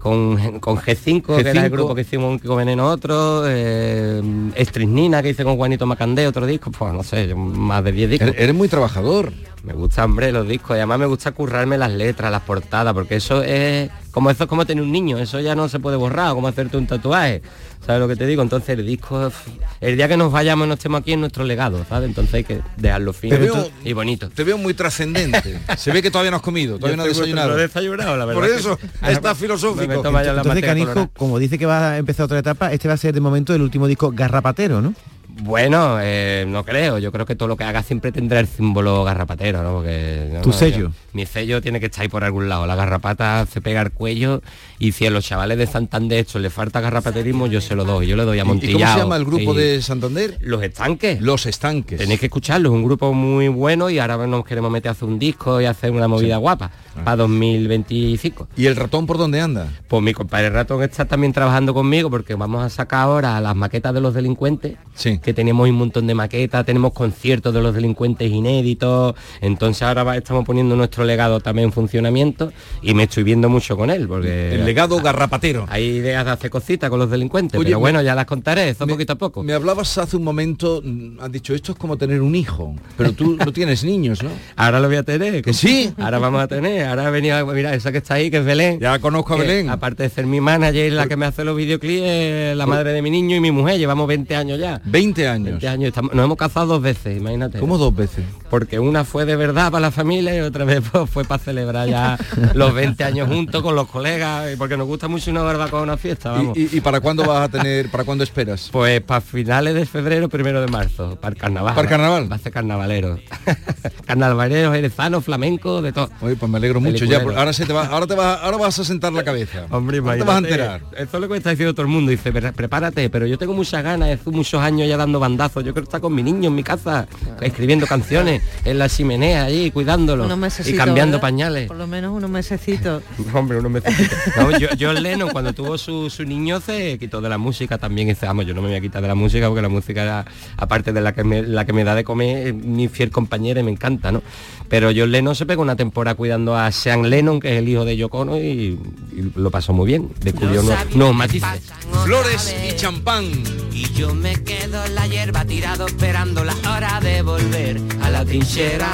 Con, 0.00 0.60
con 0.60 0.78
G5, 0.78 1.36
que 1.36 1.40
era 1.40 1.50
el 1.50 1.58
G5. 1.58 1.70
grupo 1.70 1.94
que 1.94 2.00
hicimos 2.00 2.40
Kiko 2.40 2.56
Veneno 2.56 2.88
otro, 2.88 3.44
eh, 3.46 4.22
Estrisnina, 4.54 5.22
que 5.22 5.28
hice 5.28 5.44
con 5.44 5.56
Juanito 5.56 5.86
Macandé, 5.86 6.26
otro 6.26 6.46
disco, 6.46 6.70
pues 6.70 6.92
no 6.94 7.02
sé, 7.02 7.34
más 7.34 7.84
de 7.84 7.92
10 7.92 8.10
discos. 8.10 8.28
Eres, 8.28 8.40
eres 8.40 8.54
muy 8.54 8.68
trabajador. 8.68 9.30
Me 9.62 9.74
gusta, 9.74 10.06
hombre, 10.06 10.32
los 10.32 10.48
discos, 10.48 10.70
y 10.70 10.78
además 10.78 11.00
me 11.00 11.06
gusta 11.06 11.32
currarme 11.32 11.76
las 11.76 11.92
letras, 11.92 12.32
las 12.32 12.40
portadas, 12.42 12.94
porque 12.94 13.16
eso 13.16 13.42
es 13.42 13.90
como 14.10 14.30
eso 14.30 14.44
es 14.44 14.48
como 14.48 14.64
tener 14.64 14.82
un 14.82 14.90
niño, 14.90 15.18
eso 15.18 15.38
ya 15.38 15.54
no 15.54 15.68
se 15.68 15.78
puede 15.78 15.96
borrar, 15.96 16.32
como 16.32 16.48
hacerte 16.48 16.76
un 16.76 16.86
tatuaje. 16.86 17.42
¿Sabes 17.84 18.00
lo 18.00 18.08
que 18.08 18.16
te 18.16 18.26
digo? 18.26 18.42
Entonces 18.42 18.78
el 18.78 18.86
disco, 18.86 19.32
el 19.80 19.96
día 19.96 20.06
que 20.06 20.16
nos 20.16 20.30
vayamos 20.30 20.68
no 20.68 20.74
estemos 20.74 21.00
aquí 21.00 21.12
en 21.14 21.20
nuestro 21.20 21.44
legado, 21.44 21.84
¿sabes? 21.88 22.08
Entonces 22.08 22.34
hay 22.34 22.44
que 22.44 22.60
dejarlo 22.76 23.12
fino 23.12 23.38
veo- 23.38 23.70
y 23.84 23.92
bonito. 23.94 24.28
Te 24.30 24.44
veo 24.44 24.58
muy 24.58 24.74
trascendente. 24.74 25.58
Se 25.76 25.90
ve 25.90 26.02
que 26.02 26.10
todavía 26.10 26.30
no 26.30 26.36
has 26.36 26.42
comido, 26.42 26.76
todavía 26.78 26.96
no 26.96 27.02
has 27.04 27.08
desayunado. 27.08 27.56
Desayunado, 27.56 28.16
la 28.16 28.24
verdad. 28.26 28.40
Por 28.40 28.50
eso, 28.50 28.78
está 29.06 29.34
filosófico. 29.34 29.92
Entonces 29.94 30.64
Canijo, 30.64 31.08
como 31.16 31.38
dice 31.38 31.58
que 31.58 31.66
va 31.66 31.92
a 31.92 31.98
empezar 31.98 32.24
otra 32.24 32.38
etapa, 32.38 32.72
este 32.72 32.86
va 32.86 32.94
a 32.94 32.98
ser 32.98 33.14
de 33.14 33.20
momento 33.20 33.54
el 33.54 33.62
último 33.62 33.86
disco 33.86 34.10
garrapatero, 34.12 34.80
¿no? 34.80 34.94
Bueno, 35.42 35.98
eh, 36.00 36.44
no 36.46 36.64
creo. 36.64 36.98
Yo 36.98 37.12
creo 37.12 37.26
que 37.26 37.34
todo 37.34 37.48
lo 37.48 37.56
que 37.56 37.64
haga 37.64 37.82
siempre 37.82 38.12
tendrá 38.12 38.40
el 38.40 38.46
símbolo 38.46 39.04
garrapatero, 39.04 39.62
¿no? 39.62 39.72
Porque, 39.74 40.28
no, 40.32 40.40
Tu 40.42 40.50
no, 40.50 40.54
sello. 40.54 40.78
yo- 40.78 40.90
mi 41.12 41.26
sello 41.26 41.60
tiene 41.60 41.80
que 41.80 41.86
estar 41.86 42.02
ahí 42.02 42.08
por 42.08 42.22
algún 42.24 42.48
lado. 42.48 42.66
La 42.66 42.76
garrapata 42.76 43.46
se 43.46 43.60
pega 43.60 43.80
al 43.80 43.90
cuello 43.90 44.42
y 44.78 44.92
si 44.92 45.06
a 45.06 45.10
los 45.10 45.24
chavales 45.24 45.58
de 45.58 45.66
Santander 45.66 46.18
esto 46.20 46.38
les 46.38 46.52
falta 46.52 46.80
garrapaterismo, 46.80 47.46
yo 47.46 47.60
se 47.60 47.74
lo 47.74 47.84
doy. 47.84 48.06
Yo 48.06 48.16
le 48.16 48.24
doy 48.24 48.38
a 48.38 48.44
¿Y- 48.44 48.46
¿Y 48.70 48.72
cómo 48.74 48.86
se 48.92 48.98
llama 48.98 49.16
el 49.16 49.24
grupo 49.24 49.54
de 49.54 49.82
Santander? 49.82 50.36
Los 50.40 50.62
estanques. 50.62 51.20
Los 51.20 51.46
Estanques. 51.46 51.98
Tenéis 51.98 52.20
que 52.20 52.26
escucharlo, 52.26 52.68
es 52.68 52.74
un 52.74 52.84
grupo 52.84 53.12
muy 53.12 53.48
bueno 53.48 53.90
y 53.90 53.98
ahora 53.98 54.26
nos 54.26 54.44
queremos 54.44 54.70
meter 54.70 54.90
a 54.90 54.92
hacer 54.92 55.08
un 55.08 55.18
disco 55.18 55.60
y 55.60 55.64
hacer 55.64 55.90
una 55.90 56.06
movida 56.06 56.36
guapa 56.36 56.70
Ah. 56.96 57.04
para 57.04 57.16
2025. 57.16 58.48
¿Y 58.56 58.66
el 58.66 58.76
ratón 58.76 59.06
por 59.06 59.16
dónde 59.18 59.40
anda? 59.40 59.68
Pues 59.88 60.02
mi 60.02 60.12
compadre 60.12 60.50
Ratón 60.50 60.82
está 60.82 61.04
también 61.04 61.32
trabajando 61.32 61.72
conmigo 61.74 62.10
porque 62.10 62.34
vamos 62.34 62.64
a 62.64 62.68
sacar 62.70 63.00
ahora 63.00 63.40
las 63.40 63.56
maquetas 63.56 63.94
de 63.94 64.00
los 64.00 64.14
delincuentes, 64.14 64.76
Sí. 64.94 65.18
que 65.18 65.29
tenemos 65.34 65.68
un 65.68 65.74
montón 65.76 66.06
de 66.06 66.14
maquetas, 66.14 66.64
tenemos 66.66 66.92
conciertos 66.92 67.52
de 67.54 67.60
los 67.60 67.74
delincuentes 67.74 68.30
inéditos, 68.30 69.14
entonces 69.40 69.82
ahora 69.82 70.02
va- 70.04 70.16
estamos 70.16 70.44
poniendo 70.44 70.76
nuestro 70.76 71.04
legado 71.04 71.40
también 71.40 71.66
en 71.68 71.72
funcionamiento 71.72 72.52
y 72.82 72.94
me 72.94 73.04
estoy 73.04 73.22
viendo 73.22 73.48
mucho 73.48 73.76
con 73.76 73.90
él, 73.90 74.06
porque 74.08 74.54
El 74.54 74.64
legado 74.64 74.98
garrapatero. 75.00 75.66
hay 75.68 75.84
ideas 75.84 76.24
de 76.24 76.30
hacer 76.30 76.50
cositas 76.50 76.90
con 76.90 76.98
los 76.98 77.10
delincuentes, 77.10 77.58
Oye, 77.58 77.66
pero 77.68 77.78
me- 77.78 77.80
bueno, 77.80 78.02
ya 78.02 78.14
las 78.14 78.26
contaré, 78.26 78.70
eso 78.70 78.86
Me- 78.86 78.92
poquito 78.92 79.12
a 79.14 79.16
poco. 79.16 79.42
Me 79.42 79.52
hablabas 79.52 79.96
hace 79.98 80.16
un 80.16 80.24
momento, 80.24 80.80
mm, 80.84 81.20
has 81.20 81.32
dicho, 81.32 81.54
esto 81.54 81.72
es 81.72 81.78
como 81.78 81.96
tener 81.96 82.20
un 82.22 82.34
hijo, 82.34 82.74
pero 82.96 83.12
tú 83.12 83.36
no 83.36 83.52
tienes 83.52 83.84
niños, 83.84 84.22
¿no? 84.22 84.30
Ahora 84.56 84.80
lo 84.80 84.88
voy 84.88 84.96
a 84.96 85.02
tener. 85.02 85.42
¿Que 85.42 85.52
sí? 85.52 85.92
Ahora 85.98 86.18
vamos 86.18 86.42
a 86.42 86.48
tener. 86.48 86.86
Ahora 86.86 87.06
ha 87.06 87.10
venido, 87.10 87.44
mira, 87.46 87.74
esa 87.74 87.92
que 87.92 87.98
está 87.98 88.14
ahí, 88.14 88.30
que 88.30 88.38
es 88.38 88.44
Belén. 88.44 88.78
Ya 88.80 88.98
conozco 88.98 89.34
a 89.34 89.36
que, 89.36 89.42
Belén. 89.42 89.70
Aparte 89.70 90.02
de 90.04 90.08
ser 90.10 90.26
mi 90.26 90.40
manager, 90.40 90.92
la 90.92 91.06
que 91.06 91.16
me 91.16 91.26
hace 91.26 91.44
los 91.44 91.56
videoclips, 91.56 92.56
la 92.56 92.66
madre 92.66 92.92
de 92.92 93.02
mi 93.02 93.10
niño 93.10 93.36
y 93.36 93.40
mi 93.40 93.50
mujer. 93.50 93.78
Llevamos 93.78 94.06
20 94.08 94.34
años 94.36 94.58
ya. 94.58 94.80
20 94.84 95.19
años. 95.28 95.44
20 95.60 95.68
años. 95.68 95.88
Estamos- 95.88 96.14
nos 96.14 96.24
hemos 96.24 96.36
casado 96.36 96.66
dos 96.66 96.82
veces, 96.82 97.16
imagínate. 97.16 97.58
¿Cómo 97.58 97.78
dos 97.78 97.94
veces? 97.94 98.24
Porque 98.50 98.78
una 98.78 99.04
fue 99.04 99.24
de 99.24 99.36
verdad 99.36 99.70
para 99.70 99.80
la 99.82 99.90
familia 99.90 100.36
y 100.36 100.40
otra 100.40 100.64
vez 100.64 100.82
pues, 100.90 101.08
fue 101.08 101.24
para 101.24 101.42
celebrar 101.42 101.88
ya 101.88 102.18
los 102.54 102.74
20 102.74 103.04
años 103.04 103.28
juntos 103.28 103.62
con 103.62 103.74
los 103.74 103.86
colegas, 103.88 104.52
y 104.52 104.56
porque 104.56 104.76
nos 104.76 104.86
gusta 104.86 105.08
mucho 105.08 105.30
una 105.30 105.42
barbacoa, 105.42 105.82
una 105.82 105.96
fiesta, 105.96 106.32
vamos. 106.32 106.56
¿Y, 106.56 106.62
y- 106.62 106.68
y 106.78 106.80
para 106.80 107.00
cuándo 107.00 107.24
vas 107.24 107.42
a 107.42 107.48
tener, 107.48 107.90
para 107.90 108.04
cuándo 108.04 108.24
esperas? 108.24 108.68
Pues 108.72 109.00
para 109.02 109.20
finales 109.20 109.74
de 109.74 109.86
febrero, 109.86 110.28
primero 110.28 110.60
de 110.60 110.66
marzo, 110.68 111.16
para 111.20 111.34
el 111.34 111.40
carnaval. 111.40 111.74
¿Para 111.74 111.82
el 111.86 111.90
carnaval? 111.90 112.30
Va 112.32 112.36
a 112.36 112.38
ser 112.38 112.52
carnavalero. 112.52 113.18
Carnavalero, 114.06 114.72
jerezano, 114.72 115.20
flamenco, 115.20 115.82
de 115.82 115.92
todo. 115.92 116.10
Oye, 116.20 116.36
pues 116.36 116.50
me 116.50 116.58
alegro 116.58 116.80
mucho. 116.80 117.04
Ya, 117.04 117.22
porque 117.22 117.38
ahora 117.38 117.52
se 117.52 117.64
te 117.66 117.72
va, 117.72 117.86
ahora 117.86 118.06
te 118.06 118.14
va, 118.14 118.34
ahora 118.34 118.56
vas 118.56 118.78
a 118.78 118.84
sentar 118.84 119.12
la 119.12 119.22
cabeza. 119.22 119.66
Hombre, 119.70 119.98
Ahora 119.98 120.16
te 120.16 120.22
vas 120.24 120.34
a 120.34 120.38
enterar. 120.38 120.80
Eso 120.92 121.02
es 121.02 121.12
lo 121.12 121.20
que 121.22 121.28
me 121.28 121.36
está 121.38 121.50
diciendo 121.50 121.74
todo 121.74 121.82
el 121.82 121.92
mundo. 121.92 122.10
Dice, 122.10 122.32
"Pre- 122.32 122.52
prepárate, 122.52 123.08
pero 123.10 123.26
yo 123.26 123.38
tengo 123.38 123.54
muchas 123.54 123.82
ganas, 123.84 124.08
hace 124.20 124.30
muchos 124.30 124.60
años 124.60 124.88
ya 124.88 124.96
dando 125.00 125.18
bandazos. 125.18 125.64
Yo 125.64 125.72
quiero 125.72 125.84
estar 125.84 126.00
con 126.00 126.14
mi 126.14 126.22
niño 126.22 126.48
en 126.48 126.54
mi 126.54 126.62
casa, 126.62 127.06
escribiendo 127.40 127.86
canciones, 127.86 128.42
en 128.64 128.78
la 128.78 128.88
chimenea 128.88 129.44
allí, 129.44 129.70
cuidándolo. 129.70 130.26
Y 130.64 130.72
cambiando 130.74 131.16
¿verdad? 131.16 131.20
pañales. 131.20 131.68
Por 131.68 131.76
lo 131.76 131.86
menos 131.86 132.12
unos 132.12 132.30
mesecitos. 132.30 133.02
Hombre, 133.34 133.58
unos 133.58 133.72
mesecitos. 133.72 134.18
No, 134.36 134.58
yo, 134.58 134.68
John 134.78 135.02
Lennon, 135.02 135.30
cuando 135.30 135.52
tuvo 135.52 135.78
su, 135.78 136.10
su 136.10 136.24
niño, 136.24 136.60
se 136.60 136.98
quitó 136.98 137.20
de 137.20 137.28
la 137.28 137.38
música 137.38 137.78
también. 137.78 138.08
Dice, 138.08 138.26
vamos, 138.26 138.46
yo 138.46 138.54
no 138.54 138.62
me 138.62 138.68
voy 138.68 138.76
a 138.76 138.80
quitar 138.80 139.02
de 139.02 139.08
la 139.08 139.14
música 139.14 139.46
porque 139.48 139.62
la 139.62 139.68
música, 139.68 140.02
era, 140.02 140.24
aparte 140.56 140.92
de 140.92 141.00
la 141.00 141.12
que, 141.12 141.24
me, 141.24 141.42
la 141.42 141.64
que 141.64 141.72
me 141.72 141.84
da 141.84 141.94
de 141.94 142.04
comer, 142.04 142.48
es 142.48 142.54
mi 142.54 142.88
fiel 142.88 143.10
compañera 143.10 143.60
y 143.60 143.62
me 143.62 143.70
encanta, 143.70 144.12
¿no? 144.12 144.22
Pero 144.68 144.90
John 144.94 145.10
Lennon 145.10 145.34
se 145.34 145.46
pegó 145.46 145.62
una 145.62 145.76
temporada 145.76 146.14
cuidando 146.14 146.56
a 146.56 146.70
Sean 146.70 147.08
Lennon, 147.08 147.40
que 147.40 147.52
es 147.52 147.58
el 147.58 147.68
hijo 147.68 147.84
de 147.84 147.96
Yoko 147.96 148.20
Ono, 148.20 148.38
y, 148.38 148.78
y 149.12 149.32
lo 149.34 149.50
pasó 149.50 149.72
muy 149.72 149.86
bien. 149.86 150.10
Descubrió 150.20 150.62
nuevos, 150.62 150.94
nuevos 150.94 151.16
matices. 151.16 151.72
Flores 152.04 152.54
y 152.68 152.76
champán. 152.76 153.24
Y 153.72 153.92
yo 153.92 154.14
me 154.14 154.34
quedo 154.42 154.86
en 154.90 154.96
la 154.96 155.06
hierba 155.06 155.44
tirado 155.44 155.86
esperando 155.86 156.42
la 156.44 156.54
hora 156.68 156.98
de 157.00 157.22
volver 157.22 157.80
a 158.02 158.10
la 158.10 158.24
trinchera. 158.24 158.90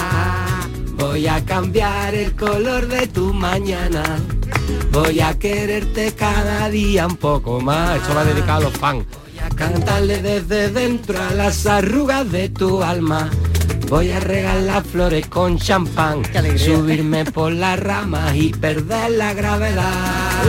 Voy 0.98 1.26
a 1.26 1.42
cambiar 1.44 2.14
el 2.14 2.36
color 2.36 2.86
de 2.86 3.06
tu 3.06 3.32
mañana. 3.32 4.02
Voy 4.92 5.20
a 5.20 5.38
quererte 5.38 6.12
cada 6.12 6.68
día 6.68 7.06
un 7.06 7.16
poco 7.16 7.60
más. 7.60 7.96
Esto 7.96 8.14
va 8.14 8.24
dedicado 8.24 8.58
a 8.58 8.70
los 8.70 8.74
fans. 8.74 9.06
Voy 9.06 9.38
a 9.38 9.48
cantarle 9.48 10.20
desde 10.20 10.68
dentro 10.70 11.18
a 11.18 11.32
las 11.32 11.66
arrugas 11.66 12.30
de 12.30 12.50
tu 12.50 12.82
alma. 12.82 13.30
Voy 13.88 14.10
a 14.10 14.20
regalar 14.20 14.84
flores 14.84 15.26
con 15.28 15.58
champán. 15.58 16.22
Subirme 16.58 17.24
por 17.24 17.52
las 17.52 17.80
ramas 17.80 18.36
y 18.36 18.50
perder 18.50 19.12
la 19.12 19.32
gravedad. 19.32 20.42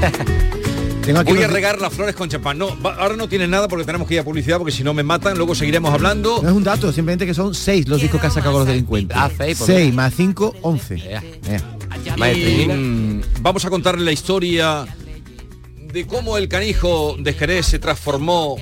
Tengo 1.06 1.20
aquí 1.20 1.32
Voy 1.32 1.42
a 1.44 1.46
regar 1.46 1.80
las 1.80 1.92
flores 1.94 2.16
con 2.16 2.28
champán. 2.28 2.58
No, 2.58 2.76
va- 2.82 2.96
ahora 2.96 3.14
no 3.16 3.28
tienen 3.28 3.48
nada 3.50 3.68
porque 3.68 3.84
tenemos 3.84 4.08
que 4.08 4.14
ir 4.14 4.20
a 4.20 4.24
publicidad 4.24 4.58
porque 4.58 4.72
si 4.72 4.82
no 4.82 4.92
me 4.92 5.04
matan, 5.04 5.36
luego 5.36 5.54
seguiremos 5.54 5.94
hablando. 5.94 6.40
No 6.42 6.48
es 6.48 6.54
un 6.54 6.64
dato, 6.64 6.92
simplemente 6.92 7.24
que 7.26 7.32
son 7.34 7.54
seis 7.54 7.86
los 7.88 8.00
discos 8.00 8.20
que 8.20 8.26
ha 8.26 8.30
sacado 8.30 8.58
los 8.58 8.66
delincuentes. 8.66 9.16
Ah, 9.18 9.30
seis, 9.36 9.56
Seis 9.64 9.94
más 9.94 10.12
cinco, 10.14 10.52
once. 10.62 10.96
Y, 10.98 12.18
Maestrina. 12.18 12.74
mm, 12.74 13.22
vamos 13.40 13.64
a 13.64 13.70
contarle 13.70 14.04
la 14.04 14.12
historia 14.12 14.84
de 15.92 16.06
cómo 16.06 16.36
el 16.38 16.48
canijo 16.48 17.14
de 17.18 17.32
Jerez 17.32 17.66
se 17.66 17.78
transformó 17.78 18.56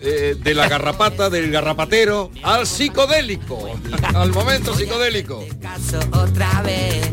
eh, 0.00 0.34
de 0.42 0.54
la 0.54 0.68
garrapata, 0.68 1.28
del 1.30 1.50
garrapatero, 1.50 2.30
al 2.42 2.66
psicodélico, 2.66 3.68
al 4.14 4.32
momento 4.32 4.74
psicodélico. 4.74 5.44
caso 5.60 6.00
otra 6.12 6.62
vez. 6.62 7.10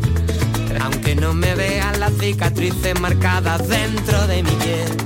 Aunque 0.78 1.16
no 1.16 1.32
me 1.34 1.54
vean 1.54 1.98
las 1.98 2.12
cicatrices 2.18 2.98
marcadas 3.00 3.66
dentro 3.68 4.26
de 4.26 4.42
mi 4.42 4.50
piel, 4.50 4.96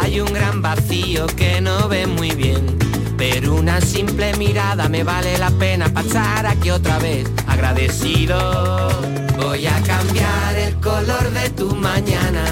hay 0.00 0.20
un 0.20 0.32
gran 0.32 0.62
vacío 0.62 1.26
que 1.26 1.60
no 1.60 1.88
ve 1.88 2.06
muy 2.06 2.30
bien. 2.30 2.78
Pero 3.16 3.54
una 3.54 3.80
simple 3.80 4.34
mirada 4.36 4.88
me 4.88 5.02
vale 5.02 5.38
la 5.38 5.50
pena 5.50 5.88
pasar 5.88 6.46
aquí 6.46 6.70
otra 6.70 6.98
vez. 6.98 7.26
Agradecido, 7.46 8.90
voy 9.36 9.66
a 9.66 9.80
cambiar 9.82 10.58
el 10.58 10.74
color 10.80 11.30
de 11.30 11.50
tu 11.50 11.74
mañana. 11.74 12.44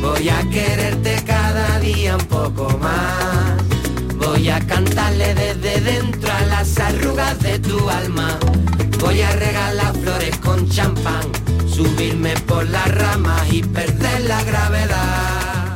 Voy 0.00 0.28
a 0.28 0.42
quererte 0.50 1.22
cada 1.26 1.78
día 1.80 2.16
un 2.16 2.26
poco 2.26 2.78
más. 2.78 3.54
Voy 4.16 4.48
a 4.48 4.58
cantarle 4.60 5.34
desde 5.34 5.80
dentro 5.80 6.32
a 6.32 6.40
las 6.46 6.78
arrugas 6.78 7.38
de 7.40 7.58
tu 7.58 7.88
alma. 7.88 8.38
Voy 9.00 9.20
a 9.20 9.30
regalar 9.36 9.94
flores 9.96 10.36
con 10.38 10.68
champán, 10.68 11.13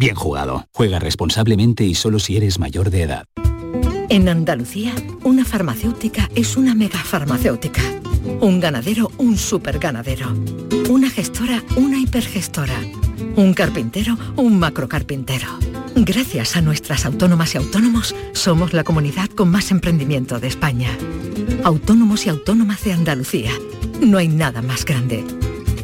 bien 0.00 0.16
jugado. 0.16 0.66
Juega 0.72 0.98
responsablemente 0.98 1.84
y 1.84 1.94
solo 1.94 2.18
si 2.18 2.36
eres 2.36 2.58
mayor 2.58 2.90
de 2.90 3.02
edad. 3.02 3.26
En 4.08 4.28
Andalucía, 4.28 4.92
una 5.22 5.44
farmacéutica 5.44 6.28
es 6.34 6.56
una 6.56 6.74
megafarmacéutica. 6.74 7.82
Un 8.40 8.58
ganadero, 8.58 9.12
un 9.18 9.36
superganadero. 9.36 10.34
Una 10.88 11.10
gestora, 11.10 11.62
una 11.76 11.98
hipergestora. 11.98 12.74
Un 13.36 13.52
carpintero, 13.54 14.18
un 14.36 14.58
macrocarpintero. 14.58 15.46
Gracias 15.94 16.56
a 16.56 16.62
nuestras 16.62 17.04
autónomas 17.04 17.54
y 17.54 17.58
autónomos, 17.58 18.14
somos 18.32 18.72
la 18.72 18.84
comunidad 18.84 19.28
con 19.28 19.50
más 19.50 19.70
emprendimiento 19.70 20.40
de 20.40 20.48
España. 20.48 20.90
Autónomos 21.62 22.26
y 22.26 22.30
autónomas 22.30 22.82
de 22.84 22.94
Andalucía. 22.94 23.52
No 24.00 24.16
hay 24.16 24.28
nada 24.28 24.62
más 24.62 24.84
grande. 24.86 25.24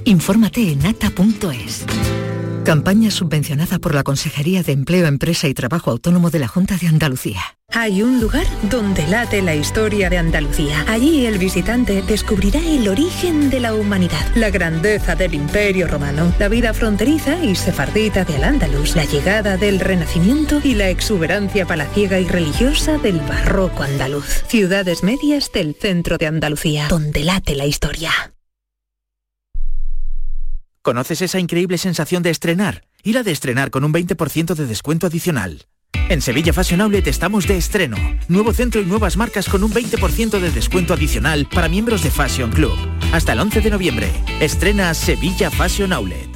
Infórmate 0.05 0.73
en 0.73 0.87
ata.es. 0.87 1.85
Campaña 2.67 3.13
subvencionada 3.13 3.79
por 3.79 3.95
la 3.95 4.03
Consejería 4.03 4.65
de 4.65 4.73
Empleo, 4.73 5.07
Empresa 5.07 5.47
y 5.47 5.55
Trabajo 5.55 5.93
Autónomo 5.93 6.31
de 6.31 6.41
la 6.41 6.49
Junta 6.49 6.77
de 6.77 6.89
Andalucía. 6.89 7.41
Hay 7.73 8.03
un 8.03 8.21
lugar 8.21 8.45
donde 8.69 9.07
late 9.07 9.41
la 9.41 9.55
historia 9.55 10.11
de 10.11 10.19
Andalucía. 10.19 10.85
Allí 10.89 11.27
el 11.27 11.39
visitante 11.39 12.03
descubrirá 12.03 12.59
el 12.59 12.89
origen 12.89 13.51
de 13.51 13.61
la 13.61 13.73
humanidad, 13.73 14.35
la 14.35 14.51
grandeza 14.51 15.15
del 15.15 15.35
imperio 15.35 15.87
romano, 15.87 16.35
la 16.41 16.49
vida 16.49 16.75
fronteriza 16.75 17.39
y 17.45 17.55
sefardita 17.55 18.25
de 18.25 18.35
Al-Ándalus, 18.35 18.97
la 18.97 19.05
llegada 19.05 19.57
del 19.57 19.79
Renacimiento 19.79 20.61
y 20.65 20.75
la 20.75 20.91
exuberancia 20.91 21.67
palaciega 21.67 22.19
y 22.19 22.27
religiosa 22.27 22.99
del 22.99 23.21
barroco 23.21 23.85
andaluz. 23.85 24.43
Ciudades 24.49 25.05
medias 25.05 25.53
del 25.53 25.77
centro 25.77 26.19
de 26.19 26.27
Andalucía, 26.27 26.89
donde 26.89 27.23
late 27.23 27.55
la 27.55 27.67
historia. 27.67 28.11
¿Conoces 30.87 31.21
esa 31.21 31.41
increíble 31.41 31.79
sensación 31.79 32.23
de 32.23 32.31
estrenar? 32.31 32.85
Y 33.03 33.13
la 33.13 33.25
de 33.25 33.33
estrenar 33.33 33.73
con 33.73 33.83
un 33.83 33.93
20% 33.93 34.55
de 34.55 34.67
descuento 34.67 35.09
adicional. 35.09 35.67
En 36.09 36.23
Sevilla 36.23 36.53
Fashion 36.53 36.81
Outlet 36.81 37.09
estamos 37.09 37.49
de 37.49 37.57
estreno. 37.57 37.97
Nuevo 38.29 38.53
centro 38.53 38.81
y 38.81 38.85
nuevas 38.85 39.17
marcas 39.17 39.49
con 39.49 39.65
un 39.65 39.73
20% 39.73 40.39
de 40.39 40.51
descuento 40.53 40.95
adicional 40.95 41.49
para 41.53 41.69
miembros 41.69 42.05
de 42.05 42.13
Fashion 42.13 42.53
Club. 42.53 42.79
Hasta 43.13 43.33
el 43.33 43.41
11 43.41 43.63
de 43.63 43.71
noviembre. 43.71 44.13
Estrena 44.39 44.95
Sevilla 44.95 45.51
Fashion 45.51 45.93
Outlet. 45.93 46.36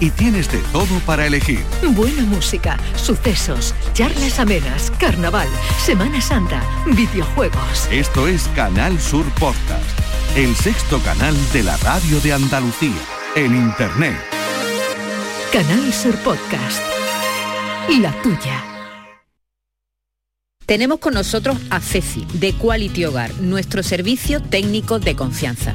y 0.00 0.10
tienes 0.10 0.50
de 0.50 0.58
todo 0.72 0.98
para 1.06 1.26
elegir. 1.26 1.60
Buena 1.90 2.22
música, 2.22 2.78
sucesos, 2.96 3.74
charlas 3.92 4.38
amenas, 4.38 4.90
carnaval, 4.98 5.48
Semana 5.84 6.20
Santa, 6.20 6.62
videojuegos. 6.86 7.88
Esto 7.90 8.26
es 8.28 8.48
Canal 8.54 9.00
Sur 9.00 9.24
Podcast, 9.40 9.84
el 10.36 10.54
sexto 10.56 10.98
canal 11.00 11.34
de 11.52 11.62
la 11.62 11.76
radio 11.78 12.20
de 12.20 12.32
Andalucía, 12.32 13.00
en 13.36 13.54
Internet. 13.54 14.16
Canal 15.52 15.92
Sur 15.92 16.16
Podcast. 16.18 16.82
La 18.00 18.10
tuya. 18.22 18.64
Tenemos 20.66 20.98
con 20.98 21.12
nosotros 21.12 21.58
a 21.68 21.78
Ceci, 21.78 22.26
de 22.32 22.54
Quality 22.54 23.04
Hogar, 23.04 23.34
nuestro 23.42 23.82
servicio 23.82 24.40
técnico 24.40 24.98
de 24.98 25.14
confianza. 25.14 25.74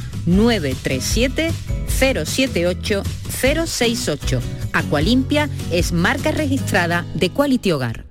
937 0.25 1.51
078 1.87 3.03
068. 3.29 4.41
Aqualimpia 4.73 5.49
es 5.71 5.91
marca 5.91 6.31
registrada 6.31 7.05
de 7.13 7.29
Quality 7.29 7.71
Hogar. 7.71 8.10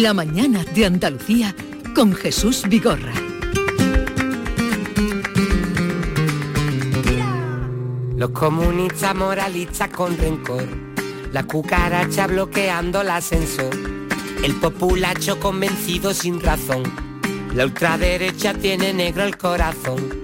La 0.00 0.12
mañana 0.12 0.64
de 0.74 0.86
Andalucía 0.86 1.54
con 1.94 2.14
Jesús 2.14 2.64
Vigorra. 2.68 3.12
Los 8.16 8.30
comunistas 8.30 9.14
moralistas 9.14 9.90
con 9.90 10.18
rencor, 10.18 10.66
la 11.30 11.44
cucaracha 11.44 12.26
bloqueando 12.26 13.02
el 13.02 13.10
ascensor, 13.10 13.72
el 14.42 14.56
populacho 14.56 15.38
convencido 15.38 16.12
sin 16.12 16.40
razón, 16.40 16.82
la 17.54 17.64
ultraderecha 17.64 18.52
tiene 18.52 18.92
negro 18.92 19.22
el 19.22 19.38
corazón. 19.38 20.23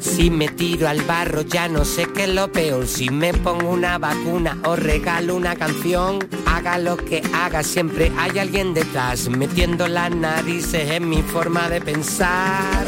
Si 0.00 0.30
me 0.30 0.48
tiro 0.48 0.88
al 0.88 1.02
barro 1.02 1.42
ya 1.42 1.68
no 1.68 1.84
sé 1.84 2.06
qué 2.14 2.24
es 2.24 2.34
lo 2.34 2.50
peor, 2.50 2.86
si 2.86 3.10
me 3.10 3.34
pongo 3.34 3.70
una 3.70 3.98
vacuna 3.98 4.56
o 4.64 4.74
regalo 4.74 5.36
una 5.36 5.56
canción, 5.56 6.18
haga 6.46 6.78
lo 6.78 6.96
que 6.96 7.22
haga, 7.34 7.62
siempre 7.62 8.10
hay 8.16 8.38
alguien 8.38 8.72
detrás, 8.72 9.28
metiendo 9.28 9.88
las 9.88 10.10
narices 10.10 10.90
en 10.90 11.08
mi 11.08 11.20
forma 11.22 11.68
de 11.68 11.82
pensar. 11.82 12.86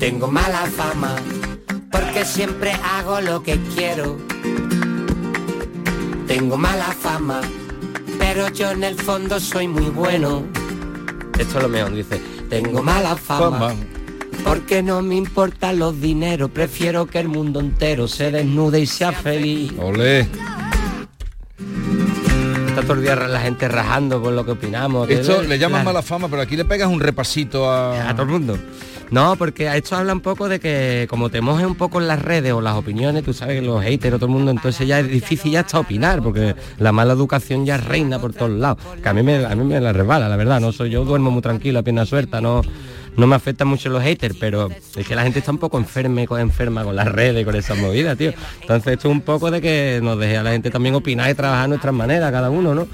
Tengo 0.00 0.28
mala 0.28 0.66
fama, 0.66 1.14
porque 1.92 2.24
siempre 2.24 2.72
hago 2.72 3.20
lo 3.20 3.42
que 3.42 3.58
quiero. 3.74 4.18
Tengo 6.26 6.56
mala 6.56 6.86
fama, 6.86 7.40
pero 8.18 8.48
yo 8.48 8.72
en 8.72 8.82
el 8.82 8.96
fondo 8.96 9.38
soy 9.38 9.68
muy 9.68 9.90
bueno. 9.90 10.44
Esto 11.38 11.58
es 11.58 11.62
lo 11.62 11.68
mejor, 11.68 11.94
dice. 11.94 12.20
Tengo 12.48 12.82
mala 12.82 13.14
fama. 13.14 13.74
Porque 14.44 14.82
no 14.82 15.02
me 15.02 15.16
importan 15.16 15.78
los 15.78 16.00
dineros, 16.00 16.50
prefiero 16.50 17.06
que 17.06 17.18
el 17.20 17.28
mundo 17.28 17.60
entero 17.60 18.08
se 18.08 18.30
desnude 18.30 18.80
y 18.80 18.86
sea 18.86 19.12
feliz. 19.12 19.72
Olé. 19.78 20.26
Está 22.68 22.82
todo 22.82 22.94
el 22.94 23.02
día 23.02 23.16
la 23.16 23.40
gente 23.40 23.68
rajando 23.68 24.22
por 24.22 24.32
lo 24.32 24.44
que 24.44 24.52
opinamos. 24.52 25.08
Esto 25.10 25.42
le- 25.42 25.58
llaman 25.58 25.80
la- 25.80 25.84
mala 25.84 26.02
fama, 26.02 26.28
pero 26.28 26.42
aquí 26.42 26.56
le 26.56 26.64
pegas 26.64 26.88
un 26.88 27.00
repasito 27.00 27.70
a... 27.70 28.08
a 28.08 28.12
todo 28.14 28.22
el 28.24 28.28
mundo. 28.28 28.58
No, 29.10 29.34
porque 29.36 29.68
a 29.68 29.76
esto 29.76 29.96
habla 29.96 30.12
un 30.12 30.20
poco 30.20 30.48
de 30.48 30.60
que 30.60 31.06
como 31.10 31.30
te 31.30 31.40
mojes 31.40 31.66
un 31.66 31.74
poco 31.74 32.00
en 32.00 32.06
las 32.06 32.22
redes 32.22 32.52
o 32.52 32.60
las 32.60 32.76
opiniones, 32.76 33.24
tú 33.24 33.32
sabes 33.34 33.60
que 33.60 33.66
los 33.66 33.82
haters 33.82 34.14
o 34.14 34.18
todo 34.18 34.26
el 34.26 34.32
mundo, 34.32 34.52
entonces 34.52 34.86
ya 34.86 35.00
es 35.00 35.08
difícil 35.08 35.50
ya 35.50 35.60
hasta 35.60 35.80
opinar, 35.80 36.22
porque 36.22 36.54
la 36.78 36.92
mala 36.92 37.12
educación 37.12 37.66
ya 37.66 37.76
reina 37.76 38.20
por 38.20 38.32
todos 38.32 38.52
lados. 38.52 38.78
Que 39.02 39.08
a 39.08 39.12
mí 39.12 39.24
me, 39.24 39.44
a 39.44 39.54
mí 39.56 39.64
me 39.64 39.80
la 39.80 39.92
resbala, 39.92 40.28
la 40.28 40.36
verdad, 40.36 40.60
no 40.60 40.70
soy 40.70 40.90
yo 40.90 41.04
duermo 41.04 41.32
muy 41.32 41.42
tranquilo, 41.42 41.80
a 41.80 41.82
pierna 41.82 42.06
suelta, 42.06 42.40
no, 42.40 42.62
no 43.20 43.26
me 43.26 43.36
afectan 43.36 43.68
mucho 43.68 43.90
los 43.90 44.02
haters, 44.02 44.34
pero 44.40 44.70
es 44.96 45.06
que 45.06 45.14
la 45.14 45.22
gente 45.22 45.40
está 45.40 45.52
un 45.52 45.58
poco 45.58 45.78
enferme, 45.78 46.26
enferma 46.38 46.82
con 46.82 46.96
las 46.96 47.06
redes, 47.06 47.44
con 47.44 47.54
esas 47.54 47.76
movidas, 47.76 48.16
tío. 48.16 48.32
Entonces 48.62 48.94
esto 48.94 49.08
es 49.08 49.12
un 49.12 49.20
poco 49.20 49.50
de 49.50 49.60
que 49.60 50.00
nos 50.02 50.18
deje 50.18 50.38
a 50.38 50.42
la 50.42 50.52
gente 50.52 50.70
también 50.70 50.94
opinar 50.94 51.30
y 51.30 51.34
trabajar 51.34 51.68
nuestras 51.68 51.94
maneras, 51.94 52.32
cada 52.32 52.48
uno, 52.50 52.74
¿no? 52.74 52.88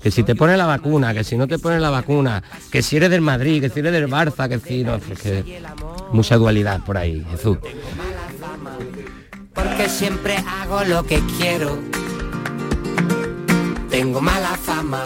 que 0.00 0.10
si 0.10 0.24
te 0.24 0.34
pone 0.34 0.56
la 0.56 0.66
vacuna, 0.66 1.14
que 1.14 1.22
si 1.22 1.36
no 1.36 1.46
te 1.46 1.58
pone 1.58 1.78
la 1.78 1.90
vacuna, 1.90 2.42
que 2.72 2.82
si 2.82 2.96
eres 2.96 3.10
del 3.10 3.20
Madrid, 3.20 3.60
que 3.60 3.70
si 3.70 3.80
eres 3.80 3.92
del 3.92 4.08
Barça, 4.08 4.48
que 4.48 4.58
si 4.58 4.82
no, 4.82 4.96
es 4.96 5.44
mucha 6.12 6.36
dualidad 6.36 6.80
por 6.84 6.96
ahí, 6.96 7.24
Jesús. 7.30 7.58
Porque 9.54 9.88
siempre 9.88 10.36
hago 10.38 10.82
lo 10.84 11.04
que 11.04 11.20
quiero. 11.38 11.78
Tengo 13.90 14.20
mala 14.20 14.56
fama, 14.56 15.04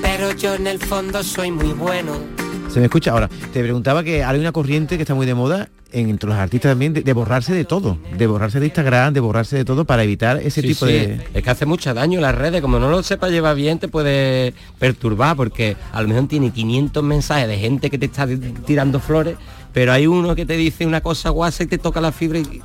pero 0.00 0.30
yo 0.32 0.54
en 0.54 0.68
el 0.68 0.78
fondo 0.78 1.24
soy 1.24 1.50
muy 1.50 1.72
bueno. 1.72 2.41
Se 2.72 2.78
me 2.80 2.86
escucha 2.86 3.10
ahora. 3.12 3.28
Te 3.52 3.60
preguntaba 3.62 4.02
que 4.02 4.24
hay 4.24 4.38
una 4.40 4.50
corriente 4.52 4.96
que 4.96 5.02
está 5.02 5.14
muy 5.14 5.26
de 5.26 5.34
moda 5.34 5.68
en- 5.92 6.08
entre 6.08 6.26
los 6.30 6.38
artistas 6.38 6.70
también 6.72 6.94
de, 6.94 7.02
de 7.02 7.12
borrarse 7.12 7.52
de 7.52 7.64
todo, 7.66 7.98
de 8.16 8.26
borrarse 8.26 8.60
de 8.60 8.66
Instagram, 8.66 9.12
de 9.12 9.20
borrarse 9.20 9.56
de 9.56 9.64
todo 9.66 9.84
para 9.84 10.04
evitar 10.04 10.38
ese 10.38 10.62
Sí, 10.62 10.68
tipo 10.68 10.86
sí, 10.86 10.92
de... 10.92 11.20
Es 11.34 11.42
que 11.42 11.50
hace 11.50 11.66
mucho 11.66 11.92
daño 11.92 12.18
las 12.20 12.34
redes, 12.34 12.62
como 12.62 12.78
no 12.78 12.88
lo 12.88 13.02
sepa 13.02 13.28
llevar 13.28 13.56
bien, 13.56 13.78
te 13.78 13.88
puede 13.88 14.54
perturbar, 14.78 15.36
porque 15.36 15.76
a 15.92 16.00
lo 16.00 16.08
mejor 16.08 16.28
tiene 16.28 16.50
500 16.50 17.02
mensajes 17.04 17.46
de 17.46 17.58
gente 17.58 17.90
que 17.90 17.98
te 17.98 18.06
está 18.06 18.26
tirando 18.64 19.00
flores, 19.00 19.36
pero 19.74 19.92
hay 19.92 20.06
uno 20.06 20.34
que 20.34 20.46
te 20.46 20.56
dice 20.56 20.86
una 20.86 21.02
cosa 21.02 21.28
guasa 21.28 21.64
y 21.64 21.66
te 21.66 21.76
toca 21.76 22.00
la 22.00 22.10
fibra 22.10 22.38
y 22.38 22.62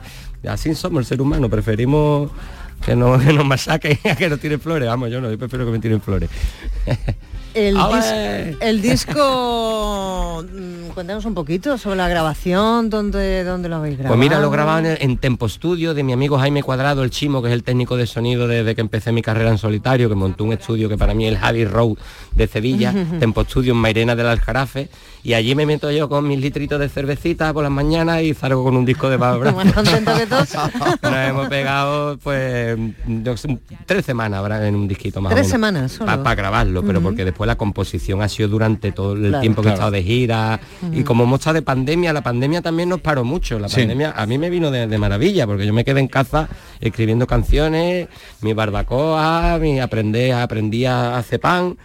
así 0.48 0.74
somos 0.74 1.00
el 1.02 1.06
ser 1.06 1.22
humano, 1.22 1.50
preferimos 1.50 2.32
que, 2.86 2.96
no, 2.96 3.20
que 3.20 3.34
nos 3.34 3.46
masacren 3.46 3.98
a 4.10 4.16
que 4.16 4.30
nos 4.30 4.40
tiren 4.40 4.62
flores, 4.62 4.88
vamos, 4.88 5.12
yo 5.12 5.20
no, 5.20 5.30
yo 5.30 5.38
prefiero 5.38 5.66
que 5.66 5.72
me 5.74 5.80
tiren 5.80 6.00
flores. 6.00 6.30
El, 7.58 7.76
el 8.62 8.82
disco, 8.84 10.44
mm, 10.44 10.90
cuéntanos 10.94 11.26
un 11.26 11.34
poquito 11.34 11.76
sobre 11.80 11.96
la 11.98 12.08
grabación, 12.08 12.92
dónde, 12.92 13.44
dónde 13.44 13.68
lo 13.68 13.78
habéis 13.78 13.98
grabado. 13.98 14.16
Pues 14.16 14.30
mira, 14.30 14.40
lo 14.40 14.52
grababa 14.52 14.80
en, 14.80 14.98
en 15.00 15.18
Tempo 15.18 15.50
Studio 15.50 15.96
de 15.96 16.04
mi 16.04 16.14
amigo 16.14 16.38
Jaime 16.38 16.62
Cuadrado, 16.62 17.04
el 17.04 17.10
Chimo, 17.10 17.42
que 17.42 17.48
es 17.48 17.54
el 17.56 17.64
técnico 17.64 17.98
de 17.98 18.06
sonido 18.06 18.48
desde 18.48 18.76
que 18.76 18.82
empecé 18.82 19.12
mi 19.12 19.24
carrera 19.24 19.50
en 19.50 19.58
solitario, 19.58 20.08
que 20.08 20.14
montó 20.16 20.44
un 20.44 20.54
estudio 20.54 20.88
que 20.88 20.98
para 20.98 21.16
mí 21.16 21.26
es 21.26 21.34
el 21.34 21.40
Javi 21.40 21.66
Road 21.66 21.98
de 22.34 22.48
Sevilla, 22.48 22.94
Tempo 23.20 23.44
Studio 23.44 23.74
en 23.74 23.80
Mairena 23.80 24.16
del 24.16 24.28
Aljarafe, 24.28 24.90
y 25.24 25.34
allí 25.34 25.56
me 25.56 25.66
meto 25.66 25.90
yo 25.92 26.08
con 26.08 26.28
mis 26.28 26.40
litritos 26.40 26.80
de 26.80 26.90
cervecita 26.90 27.52
por 27.54 27.64
las 27.64 27.72
mañanas 27.72 28.22
y 28.22 28.36
salgo 28.36 28.64
con 28.64 28.78
un 28.78 28.86
disco 28.86 29.10
de 29.10 29.18
Barbara. 29.18 29.52
Más 29.52 29.74
contento 29.74 30.16
que 30.16 30.28
todos. 30.28 30.48
Nos 31.02 31.14
hemos 31.14 31.50
pegado 31.50 32.18
pues 32.20 32.78
tres 33.88 34.06
semanas 34.06 34.40
habrá 34.40 34.66
en 34.68 34.76
un 34.76 34.88
disquito 34.88 35.22
más 35.22 35.34
Tres 35.34 35.48
o 35.54 35.58
menos. 35.58 35.92
semanas 35.92 35.92
solo. 35.94 36.24
Para 36.24 36.36
grabarlo, 36.36 36.84
pero 36.84 37.02
porque 37.02 37.26
después 37.26 37.47
la 37.48 37.56
composición 37.56 38.22
ha 38.22 38.30
sido 38.30 38.50
durante 38.50 38.92
todo 38.92 39.14
el 39.14 39.30
Claro. 39.30 39.42
tiempo 39.42 39.62
que 39.64 39.70
he 39.70 39.74
estado 39.74 39.90
de 39.92 40.04
gira. 40.04 40.60
Y 40.94 41.04
como 41.04 41.24
hemos 41.24 41.40
estado 41.40 41.56
de 41.56 41.62
pandemia, 41.64 42.14
la 42.14 42.22
pandemia 42.22 42.62
también 42.62 42.90
nos 42.90 43.02
paró 43.02 43.24
mucho. 43.24 43.58
La 43.58 43.68
Sí. 43.70 43.78
pandemia 43.82 44.12
a 44.16 44.26
mí 44.28 44.38
me 44.38 44.50
vino 44.52 44.70
de, 44.70 44.86
de 44.86 44.98
maravilla, 45.00 45.48
porque 45.48 45.66
yo 45.66 45.74
me 45.74 45.84
quedé 45.84 46.00
en 46.02 46.08
casa 46.08 46.48
escribiendo 46.80 47.26
canciones, 47.26 48.08
mi 48.42 48.54
barbacoa, 48.54 49.58
mi 49.60 49.80
aprendí, 49.80 50.30
aprendí 50.32 50.86
a 50.86 51.18
hacer 51.18 51.40
pan. 51.40 51.78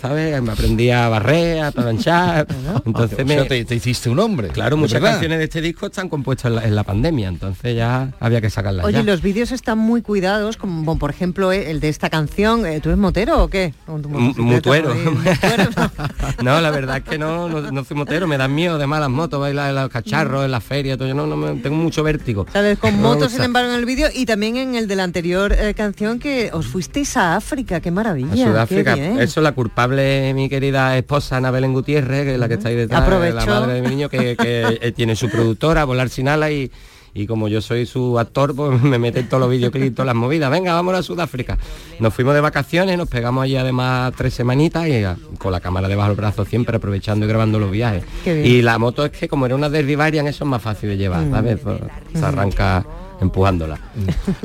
¿Sabes? 0.00 0.42
Me 0.42 0.52
aprendí 0.52 0.90
a 0.90 1.08
barrer, 1.08 1.62
a 1.62 1.70
planchar. 1.70 2.46
Entonces 2.84 3.18
O 3.20 3.24
me, 3.24 3.34
sea, 3.34 3.46
te, 3.48 3.64
te 3.64 3.74
hiciste 3.76 4.08
un 4.10 4.18
hombre. 4.18 4.48
Claro, 4.48 4.76
muchas 4.76 5.00
verdad. 5.00 5.12
canciones 5.12 5.38
de 5.38 5.44
este 5.44 5.60
disco 5.60 5.86
están 5.86 6.08
compuestas 6.08 6.50
en 6.50 6.56
la, 6.56 6.64
en 6.64 6.74
la 6.74 6.82
pandemia, 6.84 7.28
entonces 7.28 7.76
ya 7.76 8.12
había 8.20 8.40
que 8.40 8.50
sacarlas 8.50 8.84
Oye, 8.84 8.98
ya. 8.98 9.02
los 9.04 9.22
vídeos 9.22 9.52
están 9.52 9.78
muy 9.78 10.02
cuidados, 10.02 10.56
como 10.56 10.82
bueno, 10.82 10.98
por 10.98 11.10
ejemplo 11.10 11.52
eh, 11.52 11.70
el 11.70 11.80
de 11.80 11.88
esta 11.88 12.10
canción. 12.10 12.66
eh, 12.66 12.80
¿Tú 12.80 12.88
eres 12.88 12.98
motero 12.98 13.42
o 13.44 13.48
qué? 13.48 13.74
Mutuero. 13.86 14.94
no, 16.42 16.60
la 16.60 16.70
verdad 16.70 16.98
es 16.98 17.04
que 17.04 17.18
no, 17.18 17.48
no, 17.48 17.70
no 17.70 17.84
soy 17.84 17.96
motero, 17.96 18.26
me 18.26 18.36
dan 18.38 18.54
miedo 18.54 18.78
de 18.78 18.86
malas 18.86 19.10
motos, 19.10 19.40
bailar 19.40 19.70
en 19.70 19.76
los 19.76 19.88
cacharros, 19.90 20.44
en 20.44 20.50
la 20.50 20.60
feria, 20.60 20.96
todo, 20.96 21.08
yo 21.08 21.14
no, 21.14 21.26
no 21.26 21.36
me- 21.36 21.54
tengo 21.60 21.76
mucho 21.76 22.02
vértigo. 22.02 22.46
Sales 22.52 22.78
con 22.78 22.96
No 23.00 23.08
motos, 23.14 23.32
sin 23.32 23.42
embargo, 23.42 23.70
en 23.72 23.78
el 23.78 23.84
vídeo 23.86 24.08
y 24.12 24.26
también 24.26 24.56
en 24.56 24.74
el 24.74 24.88
de 24.88 24.96
la 24.96 25.04
anterior 25.04 25.52
eh, 25.52 25.74
canción 25.74 26.18
que 26.18 26.50
os 26.52 26.66
fuisteis 26.66 27.16
a 27.16 27.36
África, 27.36 27.80
qué 27.80 27.90
maravilla. 27.90 28.32
A 28.46 28.48
Sudáfrica, 28.50 28.96
eso 28.96 29.40
la 29.40 29.52
culpable 29.76 30.32
mi 30.32 30.48
querida 30.48 30.96
esposa 30.96 31.36
Ana 31.36 31.50
Belén 31.50 31.74
Gutiérrez, 31.74 32.24
que 32.24 32.32
es 32.34 32.40
la 32.40 32.48
que 32.48 32.54
está 32.54 32.70
ahí 32.70 32.76
detrás, 32.76 33.02
Aprovecho. 33.02 33.36
la 33.36 33.44
madre 33.46 33.74
de 33.74 33.82
mi 33.82 33.88
niño, 33.88 34.08
que, 34.08 34.34
que, 34.34 34.92
tiene 34.96 35.14
su 35.16 35.28
productora, 35.28 35.84
Volar 35.84 36.08
sin 36.08 36.28
ala 36.28 36.50
y, 36.50 36.70
y 37.12 37.26
como 37.26 37.46
yo 37.48 37.60
soy 37.60 37.84
su 37.84 38.18
actor, 38.18 38.56
pues 38.56 38.80
me 38.82 38.98
mete 38.98 39.20
en 39.20 39.28
todos 39.28 39.42
los 39.42 39.50
videoclips, 39.50 39.94
todas 39.94 40.06
las 40.06 40.14
movidas. 40.14 40.50
Venga, 40.50 40.72
vamos 40.72 40.94
a 40.94 41.02
Sudáfrica. 41.02 41.58
Nos 42.00 42.14
fuimos 42.14 42.32
de 42.34 42.40
vacaciones, 42.40 42.96
nos 42.96 43.08
pegamos 43.08 43.44
allí 43.44 43.56
además 43.56 44.14
tres 44.16 44.32
semanitas 44.32 44.88
y 44.88 45.04
ah, 45.04 45.16
con 45.38 45.52
la 45.52 45.60
cámara 45.60 45.88
debajo 45.88 46.08
del 46.08 46.16
brazo 46.16 46.46
siempre 46.46 46.76
aprovechando 46.78 47.26
y 47.26 47.28
grabando 47.28 47.58
los 47.58 47.70
viajes. 47.70 48.02
Y 48.24 48.62
la 48.62 48.78
moto 48.78 49.04
es 49.04 49.10
que 49.10 49.28
como 49.28 49.44
era 49.44 49.54
una 49.54 49.68
Derby 49.68 49.94
Variant, 49.94 50.26
eso 50.28 50.44
es 50.44 50.50
más 50.50 50.62
fácil 50.62 50.88
de 50.88 50.96
llevar, 50.96 51.22
Mm. 51.22 51.30
¿sabes? 51.32 51.58
Pues, 51.62 51.78
se 52.14 52.24
arranca 52.24 52.86
empujándola. 53.20 53.78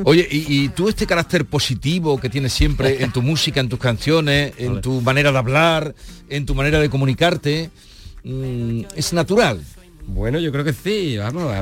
Oye, 0.04 0.28
y, 0.32 0.46
y 0.64 0.70
tú 0.70 0.88
este 0.90 1.06
carácter 1.06 1.46
positivo 1.46 2.20
que 2.20 2.30
tienes 2.30 2.54
siempre 2.54 3.04
en 3.04 3.12
tu 3.12 3.22
música, 3.22 3.60
en 3.60 3.70
tus 3.70 3.80
canciones, 3.80 4.54
en 4.58 4.82
tu 4.82 5.02
manera 5.02 5.32
de 5.32 5.38
hablar, 5.38 5.94
en 6.30 6.46
tu 6.46 6.56
manera 6.56 6.80
de 6.80 6.90
comunicarte, 6.90 7.70
mm, 8.24 8.82
es 8.96 9.14
natural. 9.14 9.62
Bueno, 10.08 10.40
yo 10.40 10.52
creo 10.52 10.64
que 10.64 10.74
sí, 10.74 11.18
vamos, 11.18 11.54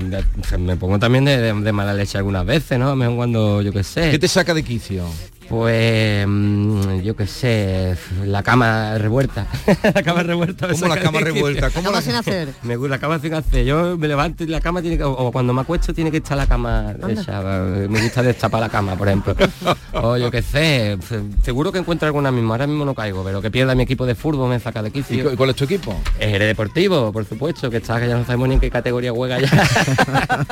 me- 0.59 0.77
pongo 0.77 0.97
también 0.97 1.25
de, 1.25 1.37
de- 1.37 1.53
de 1.53 1.71
mala 1.71 1.93
leche 1.93 2.17
algunas 2.17 2.45
veces, 2.45 2.79
¿no? 2.79 2.95
Mejor 2.95 3.15
cuando, 3.17 3.61
yo 3.61 3.71
qué 3.73 3.83
sé. 3.83 4.11
¿Qué 4.11 4.19
te 4.19 4.27
saca 4.27 4.53
de 4.53 4.63
quicio? 4.63 5.05
Pues, 5.49 6.27
mm, 6.27 6.99
yo 7.01 7.15
qué 7.15 7.25
sé, 7.25 7.95
la 8.23 8.43
cama 8.43 8.97
revuelta. 8.99 9.47
la 9.95 10.03
cama 10.03 10.21
revuelta. 10.21 10.67
¿Cómo 10.69 10.87
la 10.87 11.01
cama 11.01 11.19
revuelta? 11.21 11.69
¿Cómo 11.71 11.85
Cama 11.85 11.97
la- 11.97 12.01
sin 12.03 12.13
hacer. 12.15 12.49
Me 12.61 12.75
gusta 12.75 12.95
la 12.95 12.99
cama 12.99 13.17
sin 13.19 13.33
hacer. 13.33 13.65
Yo 13.65 13.97
me 13.97 14.07
levanto 14.07 14.43
y 14.43 14.47
la 14.47 14.61
cama 14.61 14.81
tiene 14.81 14.97
que, 14.97 15.03
o 15.03 15.31
cuando 15.31 15.51
me 15.53 15.61
acuesto 15.61 15.91
tiene 15.93 16.11
que 16.11 16.17
estar 16.17 16.37
la 16.37 16.45
cama 16.45 16.93
hecha. 17.07 17.41
Me 17.41 17.99
gusta 18.01 18.21
destapar 18.21 18.61
la 18.61 18.69
cama, 18.69 18.95
por 18.95 19.07
ejemplo. 19.07 19.35
o 19.93 20.17
yo 20.17 20.29
qué 20.29 20.43
sé, 20.43 20.97
seguro 21.43 21.71
que 21.71 21.79
encuentro 21.79 22.05
alguna 22.05 22.31
misma. 22.31 22.53
Ahora 22.53 22.67
mismo 22.67 22.85
no 22.85 22.93
caigo, 22.93 23.23
pero 23.23 23.41
que 23.41 23.49
pierda 23.49 23.73
mi 23.73 23.83
equipo 23.83 24.05
de 24.05 24.13
fútbol 24.13 24.49
me 24.49 24.59
saca 24.59 24.83
de 24.83 24.89
¿Y 24.89 24.91
quicio. 24.91 25.31
cu- 25.31 25.35
cuál 25.35 25.49
es 25.49 25.55
tu 25.55 25.63
equipo? 25.63 25.99
Eres 26.19 26.47
deportivo, 26.47 27.11
por 27.11 27.25
supuesto, 27.25 27.71
que 27.71 27.77
está, 27.77 27.99
que 27.99 28.07
ya 28.07 28.15
no 28.17 28.23
sabemos 28.23 28.49
ni 28.49 28.53
en 28.53 28.59
qué 28.59 28.69
categoría 28.69 29.11
juega 29.11 29.39
ya. 29.39 30.45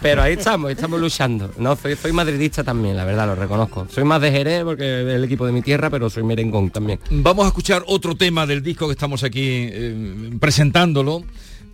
Pero 0.00 0.22
ahí 0.22 0.34
estamos, 0.34 0.68
ahí 0.68 0.74
estamos 0.74 1.00
luchando. 1.00 1.50
No, 1.58 1.74
soy, 1.74 1.96
soy 1.96 2.12
madridista 2.12 2.62
también, 2.62 2.96
la 2.96 3.04
verdad, 3.04 3.26
lo 3.26 3.34
reconozco. 3.34 3.86
Soy 3.92 4.04
más 4.12 4.20
de 4.20 4.30
Jerez 4.30 4.62
porque 4.62 5.00
es 5.00 5.06
el 5.16 5.24
equipo 5.24 5.46
de 5.46 5.52
mi 5.52 5.62
tierra, 5.62 5.88
pero 5.88 6.10
soy 6.10 6.22
merengón 6.22 6.68
también. 6.68 7.00
Vamos 7.10 7.46
a 7.46 7.48
escuchar 7.48 7.82
otro 7.86 8.14
tema 8.14 8.46
del 8.46 8.62
disco 8.62 8.86
que 8.86 8.92
estamos 8.92 9.24
aquí 9.24 9.40
eh, 9.42 10.30
presentándolo, 10.38 11.24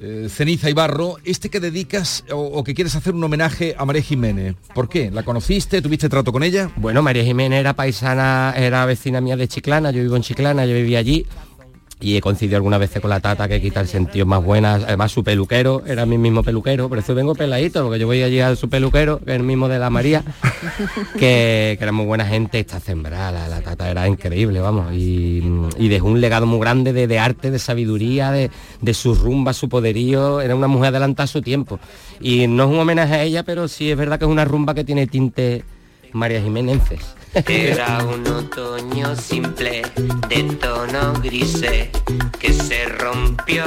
eh, 0.01 0.29
Ceniza 0.31 0.71
y 0.71 0.73
Barro, 0.73 1.17
este 1.25 1.49
que 1.49 1.59
dedicas 1.59 2.23
o, 2.31 2.37
o 2.37 2.63
que 2.63 2.75
quieres 2.75 2.95
hacer 2.95 3.13
un 3.13 3.25
homenaje 3.25 3.75
a 3.77 3.85
María 3.85 4.03
Jiménez. 4.03 4.55
¿Por 4.73 4.89
qué? 4.89 5.11
¿La 5.11 5.25
conociste? 5.25 5.83
¿Tuviste 5.83 6.09
trato 6.09 6.31
con 6.31 6.45
ella? 6.45 6.71
Bueno, 6.77 7.03
María 7.03 7.25
Jiménez 7.25 7.59
era 7.59 7.75
paisana, 7.75 8.55
era 8.57 8.87
vecina 8.87 9.21
mía 9.21 9.37
de 9.37 9.49
Chiclana, 9.49 9.91
yo 9.91 10.01
vivo 10.01 10.15
en 10.15 10.23
Chiclana, 10.23 10.65
yo 10.65 10.75
vivía 10.75 11.01
allí 11.01 11.27
y 12.01 12.17
he 12.17 12.21
coincidido 12.21 12.57
algunas 12.57 12.79
veces 12.79 13.01
con 13.01 13.11
la 13.11 13.21
tata 13.21 13.49
que 13.49 13.61
quita 13.61 13.81
el 13.81 13.89
sentido 13.89 14.25
más 14.25 14.43
buenas, 14.43 14.85
además 14.85 15.11
su 15.11 15.25
peluquero, 15.25 15.83
era 15.87 16.07
mi 16.07 16.17
mismo 16.17 16.43
peluquero, 16.43 16.89
por 16.89 16.99
eso 16.99 17.15
vengo 17.15 17.35
peladito, 17.35 17.83
porque 17.85 17.99
yo 17.99 18.07
voy 18.07 18.23
allí 18.23 18.41
a 18.41 18.55
su 18.55 18.69
peluquero, 18.69 19.19
que 19.19 19.33
es 19.33 19.37
el 19.37 19.43
mismo 19.43 19.69
de 19.69 19.79
la 19.79 19.91
María, 19.91 20.23
que, 21.15 21.77
que 21.77 21.79
era 21.81 21.91
muy 21.91 22.07
buena 22.07 22.25
gente, 22.25 22.61
está 22.61 22.79
sembrada, 22.79 23.33
la, 23.33 23.49
la 23.49 23.61
tata 23.63 23.91
era 23.91 24.07
increíble, 24.07 24.61
vamos, 24.61 24.93
y, 24.93 25.43
y 25.77 25.89
dejó 25.89 26.07
un 26.07 26.21
legado 26.21 26.47
muy 26.47 26.61
grande 26.61 26.93
de, 26.93 27.07
de 27.09 27.19
arte, 27.19 27.51
de 27.51 27.59
sabiduría, 27.59 28.31
de, 28.31 28.51
de 28.81 28.95
su 28.95 29.15
rumba, 29.15 29.53
su 29.53 29.69
poderío, 29.69 30.41
era 30.41 30.55
una 30.55 30.69
mujer 30.69 30.89
adelantada 30.89 31.25
a 31.25 31.29
su 31.29 31.43
tiempo. 31.43 31.81
Y 32.21 32.47
no 32.47 32.65
es 32.65 32.71
un 32.71 32.79
homenaje 32.79 33.15
a 33.15 33.23
ella, 33.25 33.43
pero 33.43 33.69
sí 33.69 33.91
es 33.91 33.97
verdad 33.97 34.19
que 34.19 34.25
es 34.25 34.31
una 34.31 34.45
rumba 34.45 34.75
que 34.75 34.85
tiene 34.85 35.07
tinte 35.07 35.65
María 36.13 36.41
Jiménez. 36.41 36.81
Era 37.35 38.05
un 38.05 38.27
otoño 38.27 39.15
simple 39.15 39.83
de 40.29 40.43
tono 40.55 41.13
grise 41.23 41.91
que 42.39 42.53
se 42.53 42.87
rompió 42.87 43.65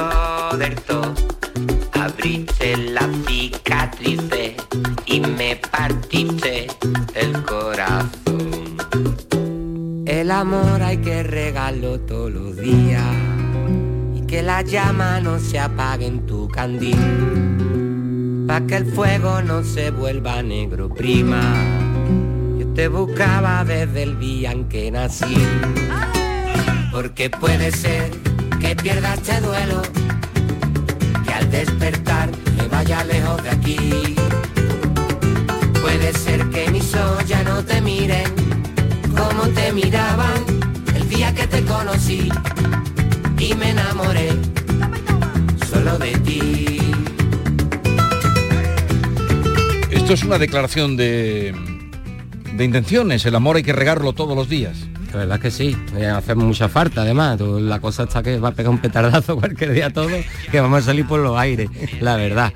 del 0.57 0.75
todo. 0.75 1.13
Abriste 1.93 2.75
la 2.77 3.07
cicatriz 3.27 4.19
y 5.05 5.19
me 5.19 5.55
partiste 5.57 6.67
el 7.13 7.43
corazón. 7.43 8.77
El 10.05 10.31
amor 10.31 10.81
hay 10.81 10.97
que 10.97 11.23
regalarlo 11.23 11.99
todos 11.99 12.31
los 12.31 12.57
días 12.57 13.05
y 14.15 14.25
que 14.25 14.41
la 14.41 14.63
llama 14.63 15.19
no 15.19 15.39
se 15.39 15.59
apague 15.59 16.07
en 16.07 16.25
tu 16.25 16.47
candil. 16.47 18.45
Pa' 18.47 18.61
que 18.61 18.77
el 18.77 18.85
fuego 18.85 19.41
no 19.43 19.63
se 19.63 19.91
vuelva 19.91 20.41
negro, 20.41 20.89
prima. 20.89 21.90
Te 22.75 22.87
buscaba 22.87 23.65
desde 23.65 24.03
el 24.03 24.19
día 24.19 24.51
en 24.51 24.69
que 24.69 24.89
nací. 24.91 25.35
Porque 26.91 27.29
puede 27.29 27.71
ser 27.71 28.11
que 28.59 28.75
pierda 28.75 29.13
este 29.13 29.41
duelo, 29.41 29.81
que 31.25 31.33
al 31.33 31.51
despertar 31.51 32.29
me 32.57 32.67
vaya 32.67 33.03
lejos 33.03 33.43
de 33.43 33.49
aquí. 33.49 34.15
Puede 35.81 36.13
ser 36.13 36.49
que 36.49 36.71
mis 36.71 36.93
ojos 36.95 37.25
ya 37.25 37.43
no 37.43 37.63
te 37.63 37.81
miren 37.81 38.31
como 39.15 39.47
te 39.49 39.71
miraban 39.73 40.43
el 40.95 41.09
día 41.09 41.33
que 41.33 41.47
te 41.47 41.63
conocí 41.63 42.29
y 43.37 43.53
me 43.55 43.71
enamoré 43.71 44.29
solo 45.69 45.97
de 45.97 46.11
ti. 46.19 46.67
Esto 49.91 50.13
es 50.13 50.23
una 50.23 50.37
declaración 50.37 50.97
de, 50.97 51.70
intenciones, 52.63 53.25
el 53.25 53.35
amor 53.35 53.57
hay 53.57 53.63
que 53.63 53.73
regarlo 53.73 54.13
todos 54.13 54.35
los 54.35 54.49
días. 54.49 54.77
La 55.11 55.19
verdad 55.19 55.39
que 55.39 55.51
sí, 55.51 55.75
eh, 55.97 56.05
hace 56.05 56.35
mucha 56.35 56.69
falta 56.69 57.01
además, 57.01 57.39
la 57.39 57.79
cosa 57.79 58.03
está 58.03 58.23
que 58.23 58.39
va 58.39 58.49
a 58.49 58.51
pegar 58.53 58.71
un 58.71 58.79
petardazo 58.79 59.35
cualquier 59.39 59.73
día 59.73 59.89
todo, 59.89 60.09
que 60.51 60.59
vamos 60.59 60.83
a 60.83 60.85
salir 60.85 61.05
por 61.05 61.19
los 61.19 61.37
aires, 61.37 61.69
la 61.99 62.15
verdad. 62.15 62.53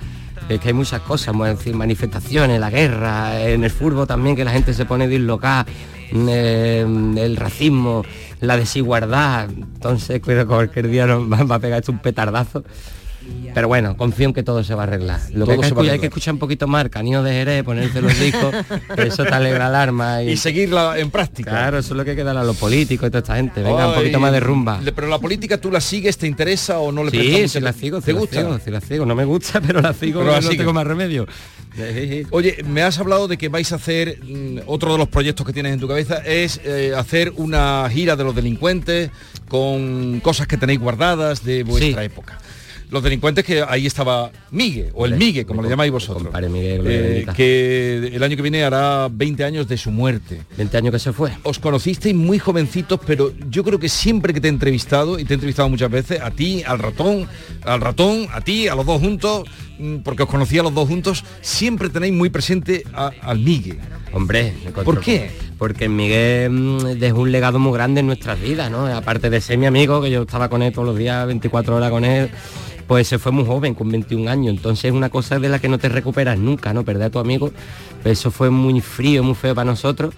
Es 0.47 0.59
que 0.59 0.69
hay 0.69 0.73
muchas 0.73 1.01
cosas, 1.01 1.27
vamos 1.27 1.47
a 1.47 1.55
decir, 1.55 1.75
manifestaciones, 1.75 2.59
la 2.59 2.69
guerra, 2.69 3.41
en 3.41 3.63
el 3.63 3.71
fútbol 3.71 4.07
también, 4.07 4.35
que 4.35 4.45
la 4.45 4.51
gente 4.51 4.73
se 4.73 4.85
pone 4.85 5.07
dislocada, 5.07 5.65
eh, 6.11 6.85
el 7.17 7.35
racismo, 7.35 8.03
la 8.41 8.55
desigualdad, 8.55 9.49
entonces 9.49 10.21
cualquier 10.47 10.87
día 10.87 11.07
nos 11.07 11.29
va 11.29 11.55
a 11.55 11.59
pegar 11.59 11.79
esto 11.79 11.91
un 11.91 11.99
petardazo. 11.99 12.63
Pero 13.53 13.67
bueno, 13.69 13.95
confío 13.95 14.27
en 14.27 14.33
que 14.33 14.43
todo 14.43 14.63
se 14.65 14.75
va 14.75 14.83
a 14.83 14.87
arreglar. 14.87 15.19
Lo 15.33 15.45
que 15.45 15.53
hay 15.53 15.57
que, 15.59 15.63
se 15.67 15.73
va 15.73 15.81
a 15.81 15.83
escuchar, 15.83 15.83
hay 15.83 15.87
arreglar. 15.87 15.99
que 16.01 16.05
escuchar 16.07 16.33
un 16.33 16.39
poquito 16.39 16.67
más, 16.67 16.89
Canillo 16.89 17.23
de 17.23 17.31
Jerez, 17.31 17.63
ponerse 17.63 18.01
los 18.01 18.19
discos, 18.19 18.53
que 18.95 19.03
eso 19.07 19.23
te 19.23 19.33
alegra 19.33 19.67
el 19.69 19.75
arma. 19.75 20.23
Y 20.23 20.35
seguirla 20.35 20.99
en 20.99 21.09
práctica. 21.09 21.51
Claro, 21.51 21.77
eso 21.79 21.93
es 21.93 21.97
lo 21.97 22.03
que 22.03 22.11
hay 22.11 22.15
que 22.17 22.23
dar 22.25 22.35
a 22.35 22.43
los 22.43 22.57
políticos 22.57 23.07
y 23.07 23.11
toda 23.11 23.19
esta 23.19 23.35
gente. 23.37 23.63
Venga, 23.63 23.87
un 23.87 23.95
poquito 23.95 24.19
más 24.19 24.33
de 24.33 24.39
rumba. 24.41 24.81
le- 24.81 24.91
Pero 24.91 25.07
la 25.07 25.19
política 25.19 25.57
tú 25.57 25.71
la 25.71 25.79
sigues, 25.79 26.17
¿te 26.17 26.27
interesa 26.27 26.79
o 26.79 26.91
no 26.91 27.03
le 27.05 27.11
Sí, 27.11 27.17
mucha 27.17 27.47
sí 27.47 27.59
la 27.61 27.71
sigo, 27.71 27.99
¿Te 28.01 28.07
sí 28.07 28.13
la 28.13 28.19
gusta? 28.19 28.41
sigo, 28.41 28.59
sí 28.63 28.71
la 28.71 28.81
sigo. 28.81 29.05
No 29.05 29.15
me 29.15 29.23
gusta, 29.23 29.61
pero 29.61 29.79
la 29.81 29.93
sigo, 29.93 30.19
Pero 30.19 30.31
la 30.33 30.41
no 30.41 30.49
tengo 30.49 30.73
más 30.73 30.85
remedio. 30.85 31.25
Oye, 32.31 32.57
me 32.67 32.83
has 32.83 32.99
hablado 32.99 33.27
de 33.27 33.37
que 33.37 33.49
vais 33.49 33.71
a 33.71 33.75
hacer, 33.75 34.19
mm, 34.23 34.59
otro 34.65 34.93
de 34.93 34.97
los 34.97 35.07
proyectos 35.09 35.45
que 35.45 35.53
tienes 35.53 35.73
en 35.73 35.79
tu 35.79 35.87
cabeza 35.87 36.17
es 36.25 36.59
eh, 36.63 36.93
hacer 36.95 37.33
una 37.37 37.87
gira 37.89 38.15
de 38.15 38.23
los 38.23 38.35
delincuentes 38.35 39.11
con 39.47 40.19
cosas 40.21 40.47
que 40.47 40.57
tenéis 40.57 40.79
guardadas 40.79 41.43
de 41.43 41.63
vuestra 41.63 42.03
época. 42.03 42.37
Los 42.95 43.03
delincuentes 43.03 43.43
que 43.43 43.61
ahí 43.61 43.85
estaba 43.87 44.31
Migue, 44.51 44.89
o 44.93 45.05
el 45.05 45.17
Migue, 45.17 45.45
como 45.45 45.61
le 45.61 45.67
llamáis 45.67 45.91
vosotros. 45.91 46.29
Miguel, 46.49 46.81
Eh, 46.85 47.25
que 47.35 48.09
el 48.13 48.23
año 48.23 48.37
que 48.37 48.41
viene 48.41 48.63
hará 48.63 49.09
20 49.11 49.43
años 49.43 49.67
de 49.67 49.75
su 49.77 49.91
muerte. 49.91 50.39
20 50.55 50.77
años 50.77 50.93
que 50.93 50.99
se 50.99 51.11
fue. 51.11 51.31
Os 51.43 51.59
conocisteis 51.59 52.15
muy 52.15 52.39
jovencitos, 52.39 52.97
pero 53.05 53.33
yo 53.49 53.65
creo 53.65 53.79
que 53.79 53.89
siempre 53.89 54.33
que 54.33 54.39
te 54.39 54.47
he 54.47 54.49
entrevistado, 54.49 55.19
y 55.19 55.25
te 55.25 55.33
he 55.33 55.35
entrevistado 55.35 55.67
muchas 55.67 55.91
veces, 55.91 56.21
a 56.21 56.31
ti, 56.31 56.63
al 56.65 56.79
ratón, 56.79 57.27
al 57.63 57.81
ratón, 57.81 58.27
a 58.31 58.39
ti, 58.39 58.69
a 58.69 58.75
los 58.75 58.85
dos 58.85 59.01
juntos, 59.01 59.43
porque 60.03 60.23
os 60.23 60.29
conocí 60.29 60.57
a 60.57 60.63
los 60.63 60.73
dos 60.73 60.87
juntos, 60.87 61.23
siempre 61.41 61.89
tenéis 61.89 62.13
muy 62.13 62.29
presente 62.29 62.83
a- 62.93 63.11
al 63.21 63.39
Migue. 63.39 63.77
Hombre, 64.13 64.53
¿Por 64.85 64.99
qué? 65.01 65.31
porque 65.57 65.89
Miguel 65.89 66.49
mm, 66.49 66.77
dejó 66.99 67.19
un 67.21 67.31
legado 67.31 67.59
muy 67.59 67.73
grande 67.73 67.99
en 67.99 68.07
nuestras 68.07 68.39
vidas, 68.41 68.71
¿no? 68.71 68.85
Aparte 68.87 69.29
de 69.29 69.41
ser 69.41 69.57
mi 69.57 69.65
amigo, 69.65 70.01
que 70.01 70.09
yo 70.11 70.21
estaba 70.23 70.49
con 70.49 70.61
él 70.61 70.71
todos 70.73 70.87
los 70.87 70.97
días, 70.97 71.25
24 71.27 71.75
horas 71.75 71.89
con 71.91 72.05
él, 72.05 72.29
pues 72.87 73.07
se 73.07 73.19
fue 73.19 73.31
muy 73.31 73.45
joven, 73.45 73.73
con 73.73 73.89
21 73.89 74.29
años. 74.29 74.55
Entonces 74.55 74.85
es 74.85 74.91
una 74.91 75.09
cosa 75.09 75.39
de 75.39 75.49
la 75.49 75.59
que 75.59 75.67
no 75.67 75.77
te 75.77 75.89
recuperas 75.89 76.37
nunca, 76.37 76.73
¿no? 76.73 76.83
Perder 76.85 77.03
a 77.07 77.09
tu 77.09 77.19
amigo, 77.19 77.51
pues 78.03 78.19
eso 78.19 78.31
fue 78.31 78.49
muy 78.49 78.79
frío, 78.79 79.23
muy 79.23 79.35
feo 79.35 79.55
para 79.55 79.65
nosotros 79.65 80.13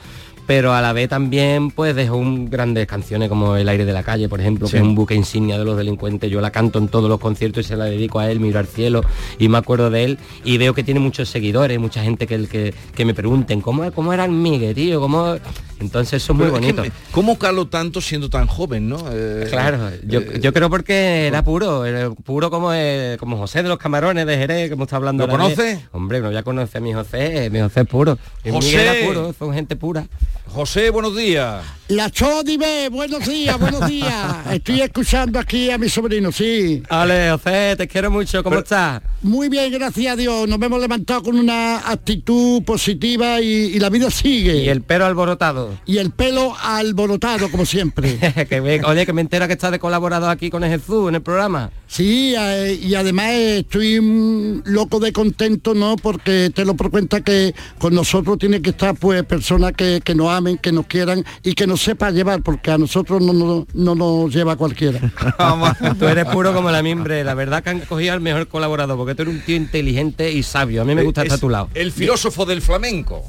pero 0.47 0.73
a 0.73 0.81
la 0.81 0.93
vez 0.93 1.09
también 1.09 1.71
pues 1.71 1.93
dejó 1.93 2.15
un, 2.15 2.49
grandes 2.49 2.87
canciones 2.87 3.27
como 3.27 3.57
El 3.57 3.67
aire 3.67 3.83
de 3.83 3.91
la 3.91 4.01
calle, 4.01 4.29
por 4.29 4.39
ejemplo, 4.39 4.67
que 4.67 4.77
es 4.77 4.81
un 4.83 4.95
buque 4.95 5.13
insignia 5.13 5.59
de 5.59 5.65
los 5.65 5.77
delincuentes. 5.77 6.31
Yo 6.31 6.39
la 6.39 6.51
canto 6.51 6.79
en 6.79 6.87
todos 6.87 7.09
los 7.09 7.19
conciertos 7.19 7.65
y 7.65 7.67
se 7.67 7.75
la 7.75 7.85
dedico 7.85 8.19
a 8.19 8.31
él, 8.31 8.39
miro 8.39 8.57
al 8.57 8.65
cielo 8.65 9.01
y 9.37 9.49
me 9.49 9.57
acuerdo 9.57 9.89
de 9.89 10.05
él 10.05 10.17
y 10.45 10.57
veo 10.57 10.73
que 10.73 10.83
tiene 10.83 11.01
muchos 11.01 11.29
seguidores, 11.29 11.77
mucha 11.79 12.01
gente 12.01 12.25
que, 12.25 12.47
que, 12.47 12.73
que 12.95 13.05
me 13.05 13.13
pregunten, 13.13 13.59
¿cómo, 13.59 13.91
cómo 13.91 14.13
era 14.13 14.23
el 14.25 14.31
Miguel, 14.31 14.73
tío? 14.73 15.01
¿Cómo... 15.01 15.35
Entonces 15.79 16.23
eso 16.23 16.33
es 16.33 16.37
muy 16.37 16.45
Pero 16.47 16.57
es 16.57 16.65
que 16.65 16.73
bonito. 16.73 16.95
¿Cómo 17.11 17.37
caló 17.37 17.67
tanto 17.67 18.01
siendo 18.01 18.29
tan 18.29 18.47
joven, 18.47 18.89
no? 18.89 18.97
Eh, 19.11 19.47
Claro, 19.49 19.91
yo, 20.07 20.21
eh, 20.21 20.39
yo 20.41 20.51
creo 20.51 20.69
porque 20.69 21.27
era 21.27 21.43
puro, 21.43 21.85
era 21.85 22.09
puro 22.09 22.49
como, 22.49 22.73
eh, 22.73 23.17
como 23.19 23.37
José 23.37 23.61
de 23.61 23.69
los 23.69 23.77
Camarones 23.77 24.25
de 24.25 24.37
Jerez, 24.37 24.71
hemos 24.71 24.85
estado 24.85 25.01
hablando. 25.01 25.27
¿Lo 25.27 25.31
conoce? 25.31 25.85
Hombre, 25.91 26.19
no 26.21 26.31
ya 26.31 26.41
conoce 26.41 26.79
a 26.79 26.81
mi 26.81 26.93
José, 26.93 27.49
mi 27.51 27.59
José 27.59 27.81
es 27.81 27.87
puro. 27.87 28.17
José. 28.43 28.51
Miguel 28.51 28.79
era 28.79 29.07
puro, 29.07 29.33
fue 29.33 29.53
gente 29.53 29.75
pura. 29.75 30.07
José, 30.53 30.89
buenos 30.89 31.15
días. 31.15 31.76
La 31.89 32.11
Chodime, 32.11 32.89
buenos 32.89 33.25
días, 33.25 33.57
buenos 33.57 33.87
días. 33.87 34.45
Estoy 34.51 34.81
escuchando 34.81 35.39
aquí 35.39 35.71
a 35.71 35.77
mi 35.77 35.87
sobrino, 35.87 36.33
sí. 36.33 36.83
Ale, 36.89 37.31
José, 37.31 37.75
te 37.77 37.87
quiero 37.87 38.11
mucho, 38.11 38.43
¿cómo 38.43 38.59
estás? 38.59 39.01
Muy 39.21 39.47
bien, 39.47 39.71
gracias 39.71 40.11
a 40.11 40.15
Dios. 40.17 40.49
Nos 40.49 40.61
hemos 40.61 40.81
levantado 40.81 41.23
con 41.23 41.39
una 41.39 41.89
actitud 41.89 42.61
positiva 42.63 43.39
y, 43.39 43.47
y 43.47 43.79
la 43.79 43.89
vida 43.89 44.11
sigue. 44.11 44.65
Y 44.65 44.69
el 44.69 44.81
pelo 44.81 45.05
alborotado. 45.05 45.77
Y 45.85 45.99
el 45.99 46.11
pelo 46.11 46.53
alborotado, 46.61 47.49
como 47.49 47.65
siempre. 47.65 48.19
que 48.49 48.59
bien, 48.59 48.83
oye, 48.83 49.05
que 49.05 49.13
me 49.13 49.21
entera 49.21 49.47
que 49.47 49.53
estás 49.53 49.71
de 49.71 49.79
colaborador 49.79 50.29
aquí 50.29 50.49
con 50.49 50.63
Jesús 50.63 51.07
en 51.07 51.15
el 51.15 51.21
programa. 51.21 51.71
Sí, 51.87 52.35
y 52.81 52.95
además 52.95 53.31
estoy 53.31 54.01
mm, 54.01 54.63
loco 54.65 54.99
de 54.99 55.13
contento, 55.13 55.73
¿no? 55.73 55.95
Porque 55.95 56.51
te 56.53 56.65
lo 56.65 56.75
por 56.75 56.91
cuenta 56.91 57.21
que 57.21 57.55
con 57.79 57.95
nosotros 57.95 58.37
tiene 58.37 58.61
que 58.61 58.71
estar 58.71 58.93
pues 58.93 59.23
personas 59.23 59.71
que, 59.71 60.01
que 60.03 60.13
nos 60.13 60.29
amen, 60.29 60.57
que 60.57 60.73
nos 60.73 60.85
quieran 60.85 61.23
y 61.43 61.53
que 61.53 61.65
nos 61.65 61.76
sepa 61.77 62.11
llevar, 62.11 62.41
porque 62.41 62.71
a 62.71 62.77
nosotros 62.77 63.21
no, 63.21 63.33
no, 63.33 63.67
no 63.73 63.95
nos 63.95 64.33
lleva 64.33 64.55
cualquiera. 64.55 64.99
Tú 65.99 66.05
eres 66.07 66.25
puro 66.25 66.53
como 66.53 66.71
la 66.71 66.81
mimbre, 66.83 67.23
la 67.23 67.33
verdad 67.33 67.63
que 67.63 67.69
han 67.69 67.79
cogido 67.81 68.13
al 68.13 68.21
mejor 68.21 68.47
colaborador, 68.47 68.97
porque 68.97 69.15
tú 69.15 69.21
eres 69.23 69.35
un 69.35 69.41
tío 69.41 69.55
inteligente 69.55 70.31
y 70.31 70.43
sabio. 70.43 70.81
A 70.81 70.85
mí 70.85 70.95
me 70.95 71.03
gusta 71.03 71.21
Es 71.21 71.25
estar 71.27 71.37
a 71.37 71.41
tu 71.41 71.49
lado. 71.49 71.69
El 71.73 71.91
filósofo 71.91 72.45
del 72.45 72.61
flamenco. 72.61 73.23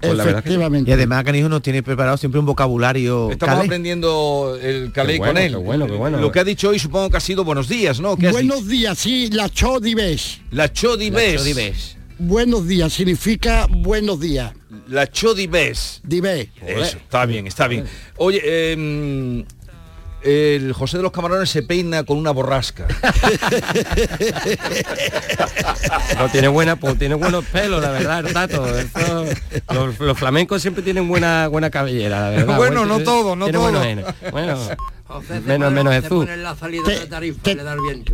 Pues 0.00 0.14
la 0.14 0.24
verdad 0.24 0.42
que. 0.42 0.90
Y 0.90 0.92
además 0.92 1.24
Canijo 1.24 1.48
nos 1.50 1.60
tiene 1.60 1.82
preparado 1.82 2.16
siempre 2.16 2.40
un 2.40 2.46
vocabulario 2.46 3.30
Estamos 3.30 3.56
calé. 3.56 3.66
aprendiendo 3.66 4.58
el 4.60 4.92
calé 4.92 5.18
bueno, 5.18 5.32
con 5.34 5.42
él. 5.42 5.50
qué 5.52 5.56
bueno, 5.58 5.86
qué 5.86 5.92
bueno. 5.92 6.18
Lo 6.18 6.32
que 6.32 6.40
ha 6.40 6.44
dicho 6.44 6.70
hoy 6.70 6.78
supongo 6.78 7.10
que 7.10 7.18
ha 7.18 7.20
sido 7.20 7.44
buenos 7.44 7.68
días, 7.68 8.00
¿no? 8.00 8.16
¿Qué 8.16 8.28
has 8.28 8.32
Buenos 8.32 8.60
dicho? 8.60 8.70
días, 8.70 8.98
sí, 8.98 9.28
la 9.30 9.50
Chodibes. 9.50 10.40
La 10.52 10.72
Chodibes. 10.72 11.96
Buenos 12.18 12.66
días, 12.66 12.92
significa 12.94 13.66
buenos 13.70 14.20
días. 14.20 14.52
La 14.90 15.06
Chodibes. 15.06 16.00
Dibes. 16.02 16.48
Eso, 16.66 16.98
está 16.98 17.24
bien, 17.24 17.46
está 17.46 17.68
bien. 17.68 17.86
Oye, 18.16 18.40
eh, 18.44 19.44
el 20.22 20.72
José 20.72 20.96
de 20.98 21.02
los 21.02 21.12
Camarones 21.12 21.50
se 21.50 21.62
peina 21.62 22.04
con 22.04 22.18
una 22.18 22.30
borrasca. 22.30 22.86
No 26.18 26.28
tiene 26.30 26.48
buena, 26.48 26.76
pues 26.76 26.98
tiene 26.98 27.14
buenos 27.14 27.44
pelos, 27.46 27.80
la 27.80 27.90
verdad, 27.90 28.26
el 28.26 28.32
tato. 28.32 28.66
Eso- 28.78 29.24
los, 29.72 29.98
los 29.98 30.18
flamencos 30.18 30.60
siempre 30.60 30.82
tienen 30.82 31.08
buena 31.08 31.48
buena 31.48 31.70
cabellera, 31.70 32.20
la 32.20 32.30
verdad. 32.30 32.56
Bueno, 32.56 32.80
Buen- 32.84 32.88
no 32.88 33.00
todo, 33.00 33.36
no 33.36 33.46
tiene 33.46 33.58
todo. 33.58 33.70
buenos 33.70 33.82
genes. 33.84 34.04
Bueno, 34.30 34.58
menos 35.46 35.72
menos 35.72 35.94
Jesús. 35.94 36.26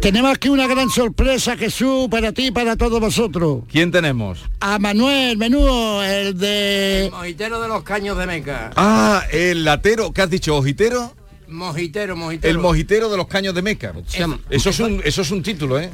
Tenemos 0.01 0.33
aquí 0.35 0.49
una 0.49 0.67
gran 0.67 0.89
sorpresa, 0.91 1.57
Jesús, 1.57 2.09
para 2.11 2.33
ti 2.33 2.47
y 2.49 2.51
para 2.53 2.77
todos 2.77 3.01
vosotros. 3.01 3.63
¿Quién 3.71 3.91
tenemos? 3.91 4.45
A 4.61 4.79
Manuel 4.79 5.37
Menudo, 5.37 6.03
el 6.05 6.39
de... 6.39 7.09
Mojitero 7.13 7.61
de 7.61 7.69
los 7.69 7.83
caños 7.83 8.17
de 8.19 8.27
Meca. 8.27 8.71
Ah, 8.77 9.23
el 9.33 9.65
latero, 9.65 10.13
¿qué 10.13 10.23
has 10.23 10.31
dicho? 10.31 10.57
¿Ojitero? 10.57 11.13
Mojitero, 11.49 12.17
mojitero. 12.17 12.51
El 12.51 12.59
mojitero 12.59 13.09
de 13.09 13.17
los 13.17 13.27
caños 13.29 13.55
de 13.55 13.63
Meca. 13.63 13.93
Eso 14.51 14.71
es 14.71 14.81
un, 14.81 15.01
eso 15.05 15.23
es 15.23 15.31
un 15.31 15.43
título, 15.43 15.79
¿eh? 15.79 15.91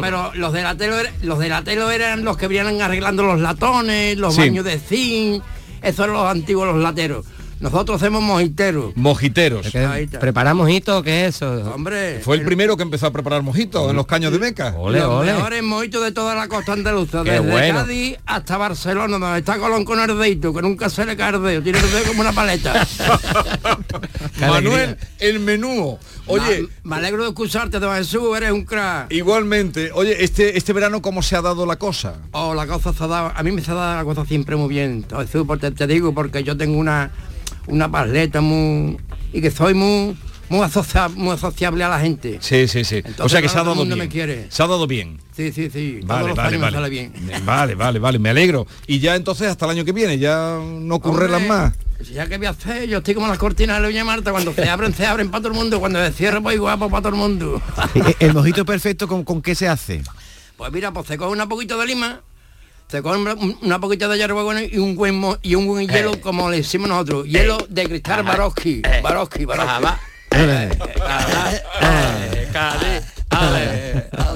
Pero 0.00 0.32
los 0.34 0.52
de 0.52 0.62
la 0.62 0.76
telo 0.76 0.98
er- 1.00 1.10
los 1.22 1.38
de 1.38 1.48
la 1.48 1.62
telo 1.64 1.90
eran 1.90 2.24
los 2.24 2.36
que 2.36 2.46
venían 2.46 2.80
arreglando 2.82 3.22
los 3.22 3.40
latones, 3.40 4.16
los 4.18 4.34
Sí. 4.34 4.40
baños 4.42 4.64
de 4.64 4.78
zinc, 4.78 5.42
esos 5.82 6.04
eran 6.04 6.16
los 6.16 6.26
antiguos 6.26 6.66
los 6.68 6.82
lateros. 6.82 7.24
Nosotros 7.62 8.02
hacemos 8.02 8.22
mojiteros. 8.22 8.96
Mojiteros. 8.96 9.68
¿Preparamos 10.20 10.68
hito 10.68 11.02
qué 11.02 11.26
es 11.26 11.36
eso? 11.36 11.72
Hombre, 11.72 12.20
Fue 12.20 12.36
el 12.36 12.44
primero 12.44 12.76
que 12.76 12.82
empezó 12.82 13.06
a 13.06 13.10
preparar 13.12 13.42
mojitos 13.42 13.88
en 13.88 13.96
los 13.96 14.06
caños 14.06 14.32
de 14.32 14.38
Meca. 14.40 14.72
los 14.72 15.24
mejores 15.24 15.62
mojitos 15.62 16.02
de 16.02 16.12
toda 16.12 16.34
la 16.34 16.48
costa 16.48 16.72
andaluza, 16.72 17.22
Qué 17.22 17.30
desde 17.32 17.50
bueno. 17.50 17.78
Cádiz 17.80 18.16
hasta 18.26 18.56
Barcelona, 18.56 19.18
donde 19.18 19.38
está 19.38 19.58
Colón 19.58 19.84
con 19.84 20.00
el 20.00 20.18
dedito, 20.18 20.52
que 20.52 20.60
nunca 20.60 20.90
se 20.90 21.06
le 21.06 21.16
cae 21.16 21.34
el 21.36 21.42
dedo, 21.42 21.62
tiene 21.62 21.78
el 21.78 21.90
dedo 21.90 22.04
como 22.08 22.20
una 22.22 22.32
paleta. 22.32 22.86
Manuel, 24.40 24.96
el 25.18 25.40
menú. 25.40 25.98
Oye, 26.26 26.62
Me, 26.62 26.90
me 26.90 26.96
alegro 26.96 27.22
de 27.22 27.28
escucharte, 27.30 27.78
don 27.78 27.94
Jesús, 27.96 28.36
eres 28.36 28.52
un 28.52 28.64
crack. 28.64 29.12
igualmente. 29.12 29.90
Oye, 29.94 30.22
este, 30.22 30.56
este 30.56 30.72
verano, 30.72 31.02
¿cómo 31.02 31.22
se 31.22 31.36
ha 31.36 31.42
dado 31.42 31.66
la 31.66 31.76
cosa? 31.76 32.14
Oh, 32.32 32.54
la 32.54 32.66
cosa 32.66 32.92
se 32.92 33.04
ha 33.04 33.06
dado, 33.06 33.32
a 33.34 33.42
mí 33.42 33.52
me 33.52 33.62
se 33.62 33.70
ha 33.70 33.74
dado 33.74 33.96
la 33.96 34.04
cosa 34.04 34.24
siempre 34.26 34.56
muy 34.56 34.68
bien, 34.68 35.04
Jesús, 35.16 35.44
porque 35.46 35.70
te 35.70 35.86
digo, 35.86 36.12
porque 36.14 36.42
yo 36.44 36.56
tengo 36.56 36.78
una, 36.78 37.10
una 37.72 37.90
pasleta 37.90 38.40
muy, 38.40 38.96
y 39.32 39.40
que 39.40 39.50
soy 39.50 39.74
muy, 39.74 40.16
muy, 40.48 40.60
asocia- 40.60 41.08
muy 41.08 41.30
asociable 41.34 41.82
a 41.84 41.88
la 41.88 41.98
gente. 42.00 42.38
Sí, 42.40 42.68
sí, 42.68 42.84
sí. 42.84 42.96
Entonces, 42.96 43.20
o 43.24 43.28
sea 43.28 43.40
que 43.42 43.48
se 43.48 43.58
ha 43.58 43.64
dado 43.64 43.84
bien. 43.84 43.98
me 43.98 44.08
quiere. 44.08 44.46
Se 44.50 44.62
ha 44.62 44.66
dado 44.66 44.86
bien. 44.86 45.18
Sí, 45.34 45.50
sí, 45.52 45.70
sí, 45.70 46.00
todos 46.02 46.06
Vale, 46.08 46.28
los 46.28 46.36
vale, 46.36 46.58
vale. 46.58 46.76
sale 46.76 46.90
bien. 46.90 47.12
Vale, 47.46 47.74
vale, 47.74 47.98
vale, 47.98 48.18
me 48.18 48.28
alegro. 48.30 48.66
Y 48.86 48.98
ya 49.00 49.16
entonces 49.16 49.48
hasta 49.48 49.64
el 49.64 49.70
año 49.72 49.84
que 49.84 49.92
viene, 49.92 50.18
ya 50.18 50.58
no 50.62 50.96
ocurrirán 50.96 51.34
Hombre, 51.42 51.48
más. 51.48 51.72
Ya 52.12 52.26
que 52.26 52.36
voy 52.36 52.46
a 52.46 52.50
hacer, 52.50 52.88
yo 52.88 52.98
estoy 52.98 53.14
como 53.14 53.28
las 53.28 53.38
cortinas 53.38 53.78
de 53.80 53.84
Doña 53.86 54.04
Marta, 54.04 54.32
cuando 54.32 54.52
se 54.52 54.68
abren, 54.68 54.92
se 54.92 55.06
abren 55.06 55.30
para 55.30 55.42
todo 55.42 55.52
el 55.52 55.58
mundo, 55.58 55.78
cuando 55.80 56.04
se 56.04 56.12
cierran, 56.12 56.42
pues 56.42 56.58
guapo 56.58 56.90
para 56.90 57.00
todo 57.02 57.10
el 57.14 57.18
mundo. 57.18 57.62
Eh, 57.94 58.14
El 58.18 58.34
mojito 58.34 58.64
perfecto, 58.66 59.06
¿con, 59.08 59.22
con 59.24 59.40
qué 59.40 59.54
se 59.54 59.68
hace? 59.68 60.02
Pues 60.56 60.70
mira, 60.72 60.92
pues 60.92 61.06
se 61.06 61.16
coge 61.16 61.30
una 61.32 61.48
poquito 61.48 61.78
de 61.78 61.86
lima, 61.86 62.20
se 62.92 63.02
coge 63.02 63.18
una, 63.62 63.80
poquita 63.80 64.06
de 64.06 64.18
hierbabuena 64.18 64.62
y 64.62 64.76
un 64.76 64.94
buen 64.96 65.14
mo- 65.18 65.38
y 65.42 65.54
un 65.54 65.66
buen 65.66 65.88
hielo, 65.88 66.20
como 66.20 66.50
le 66.50 66.58
decimos 66.58 66.90
nosotros, 66.90 67.26
hielo 67.26 67.56
de 67.70 67.84
cristal 67.88 68.22
Baroski, 68.22 68.82
Baroski, 69.02 69.44
Baroski. 69.46 69.84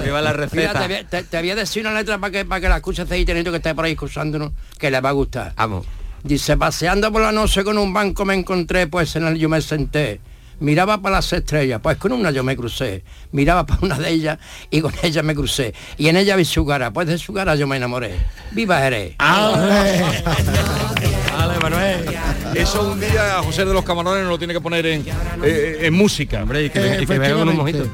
Viva 0.03 0.23
la 0.23 0.33
receta. 0.33 0.57
Mira, 0.57 0.73
te, 0.81 0.87
voy 0.87 0.97
a- 0.97 1.07
te- 1.07 1.23
te 1.25 1.39
voy 1.41 1.51
a 1.51 1.55
decir 1.55 1.87
una 1.87 1.95
letra 1.99 2.19
para 2.19 2.31
que, 2.31 2.45
para 2.45 2.61
que 2.61 2.69
la 2.69 2.77
escuches 2.77 3.11
ahí, 3.11 3.25
teniendo 3.25 3.51
que 3.51 3.57
estar 3.59 3.75
por 3.75 3.85
ahí 3.85 3.93
escuchándonos, 3.93 4.53
que 4.79 4.91
le 4.91 5.01
va 5.01 5.11
a 5.11 5.13
gustar. 5.13 5.53
Vamos. 5.57 5.85
Dice, 6.23 6.57
paseando 6.57 7.13
por 7.13 7.23
la 7.23 7.33
noche 7.33 7.63
con 7.63 7.77
un 7.79 7.93
banco 7.93 8.25
me 8.25 8.35
encontré, 8.35 8.87
pues 8.87 9.15
en 9.17 9.27
el 9.27 9.37
yo 9.37 9.49
me 9.49 9.61
senté. 9.61 10.21
Miraba 10.59 11.03
para 11.03 11.17
las 11.17 11.31
estrellas, 11.33 11.81
pues 11.83 11.99
con 11.99 12.13
una 12.13 12.31
yo 12.31 12.43
me 12.43 12.57
crucé. 12.57 13.05
Miraba 13.33 13.67
para 13.67 13.81
una 13.83 13.99
de 13.99 14.11
ellas 14.11 14.39
y 14.71 14.81
con 14.81 14.93
ella 15.03 15.23
me 15.23 15.35
crucé. 15.35 15.75
Y 15.99 16.09
en 16.09 16.17
ella 16.17 16.35
vi 16.37 16.45
su 16.47 16.65
cara, 16.65 16.91
pues 16.93 17.07
de 17.09 17.19
su 17.19 17.35
cara 17.35 17.55
yo 17.57 17.67
me 17.67 17.77
enamoré. 17.77 18.15
¡Viva 18.53 18.79
Jerez! 18.81 19.17
Vale, 19.19 20.39
Manuel. 21.61 22.07
Eso 22.55 22.91
un 22.93 23.01
día 23.01 23.41
José 23.45 23.65
de 23.67 23.75
los 23.75 23.85
Camarones 23.85 24.23
nos 24.23 24.31
lo 24.31 24.39
tiene 24.39 24.55
que 24.55 24.61
poner 24.61 24.87
en, 24.87 25.05
eh, 25.45 25.79
en 25.83 25.93
música. 25.95 26.43
Hombre, 26.43 26.65
y 26.65 26.71
que- 26.71 27.01
y 27.03 27.07
que 27.07 27.31
con 27.33 27.49
un 27.51 27.57
mojito. 27.57 27.87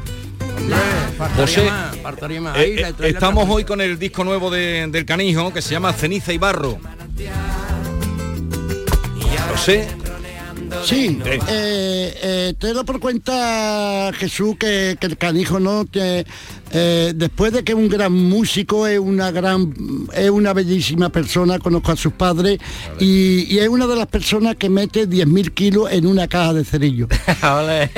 José, 1.36 1.64
más, 1.64 1.96
faltaría 1.98 2.40
más. 2.40 2.56
eh, 2.58 2.86
eh, 2.86 2.94
estamos 3.08 3.48
hoy 3.50 3.64
con 3.64 3.80
el 3.80 3.98
disco 3.98 4.22
nuevo 4.22 4.48
de- 4.50 4.86
del 4.88 5.04
canijo 5.04 5.52
que 5.52 5.60
se 5.60 5.70
llama 5.72 5.92
Ceniza 5.92 6.32
y 6.32 6.38
Barro. 6.38 6.78
José. 9.50 9.88
Sí, 10.84 11.20
eh, 11.24 12.14
eh, 12.22 12.54
te 12.58 12.72
doy 12.72 12.84
por 12.84 13.00
cuenta, 13.00 14.10
Jesús, 14.14 14.56
que, 14.58 14.96
que 15.00 15.06
el 15.06 15.16
canijo 15.16 15.60
no 15.60 15.84
que, 15.86 16.26
eh, 16.72 17.12
después 17.14 17.52
de 17.52 17.62
que 17.64 17.74
un 17.74 17.88
gran 17.88 18.12
músico, 18.12 18.86
es 18.86 18.98
una 18.98 19.30
gran, 19.30 19.72
es 20.14 20.30
una 20.30 20.52
bellísima 20.52 21.10
persona, 21.10 21.58
conozco 21.58 21.92
a 21.92 21.96
sus 21.96 22.12
padres 22.12 22.58
y, 22.98 23.52
y 23.54 23.58
es 23.58 23.68
una 23.68 23.86
de 23.86 23.96
las 23.96 24.06
personas 24.06 24.56
que 24.56 24.68
mete 24.68 25.08
10.000 25.08 25.52
kilos 25.52 25.92
en 25.92 26.06
una 26.06 26.28
caja 26.28 26.54
de 26.54 26.64
cerillo. 26.64 27.08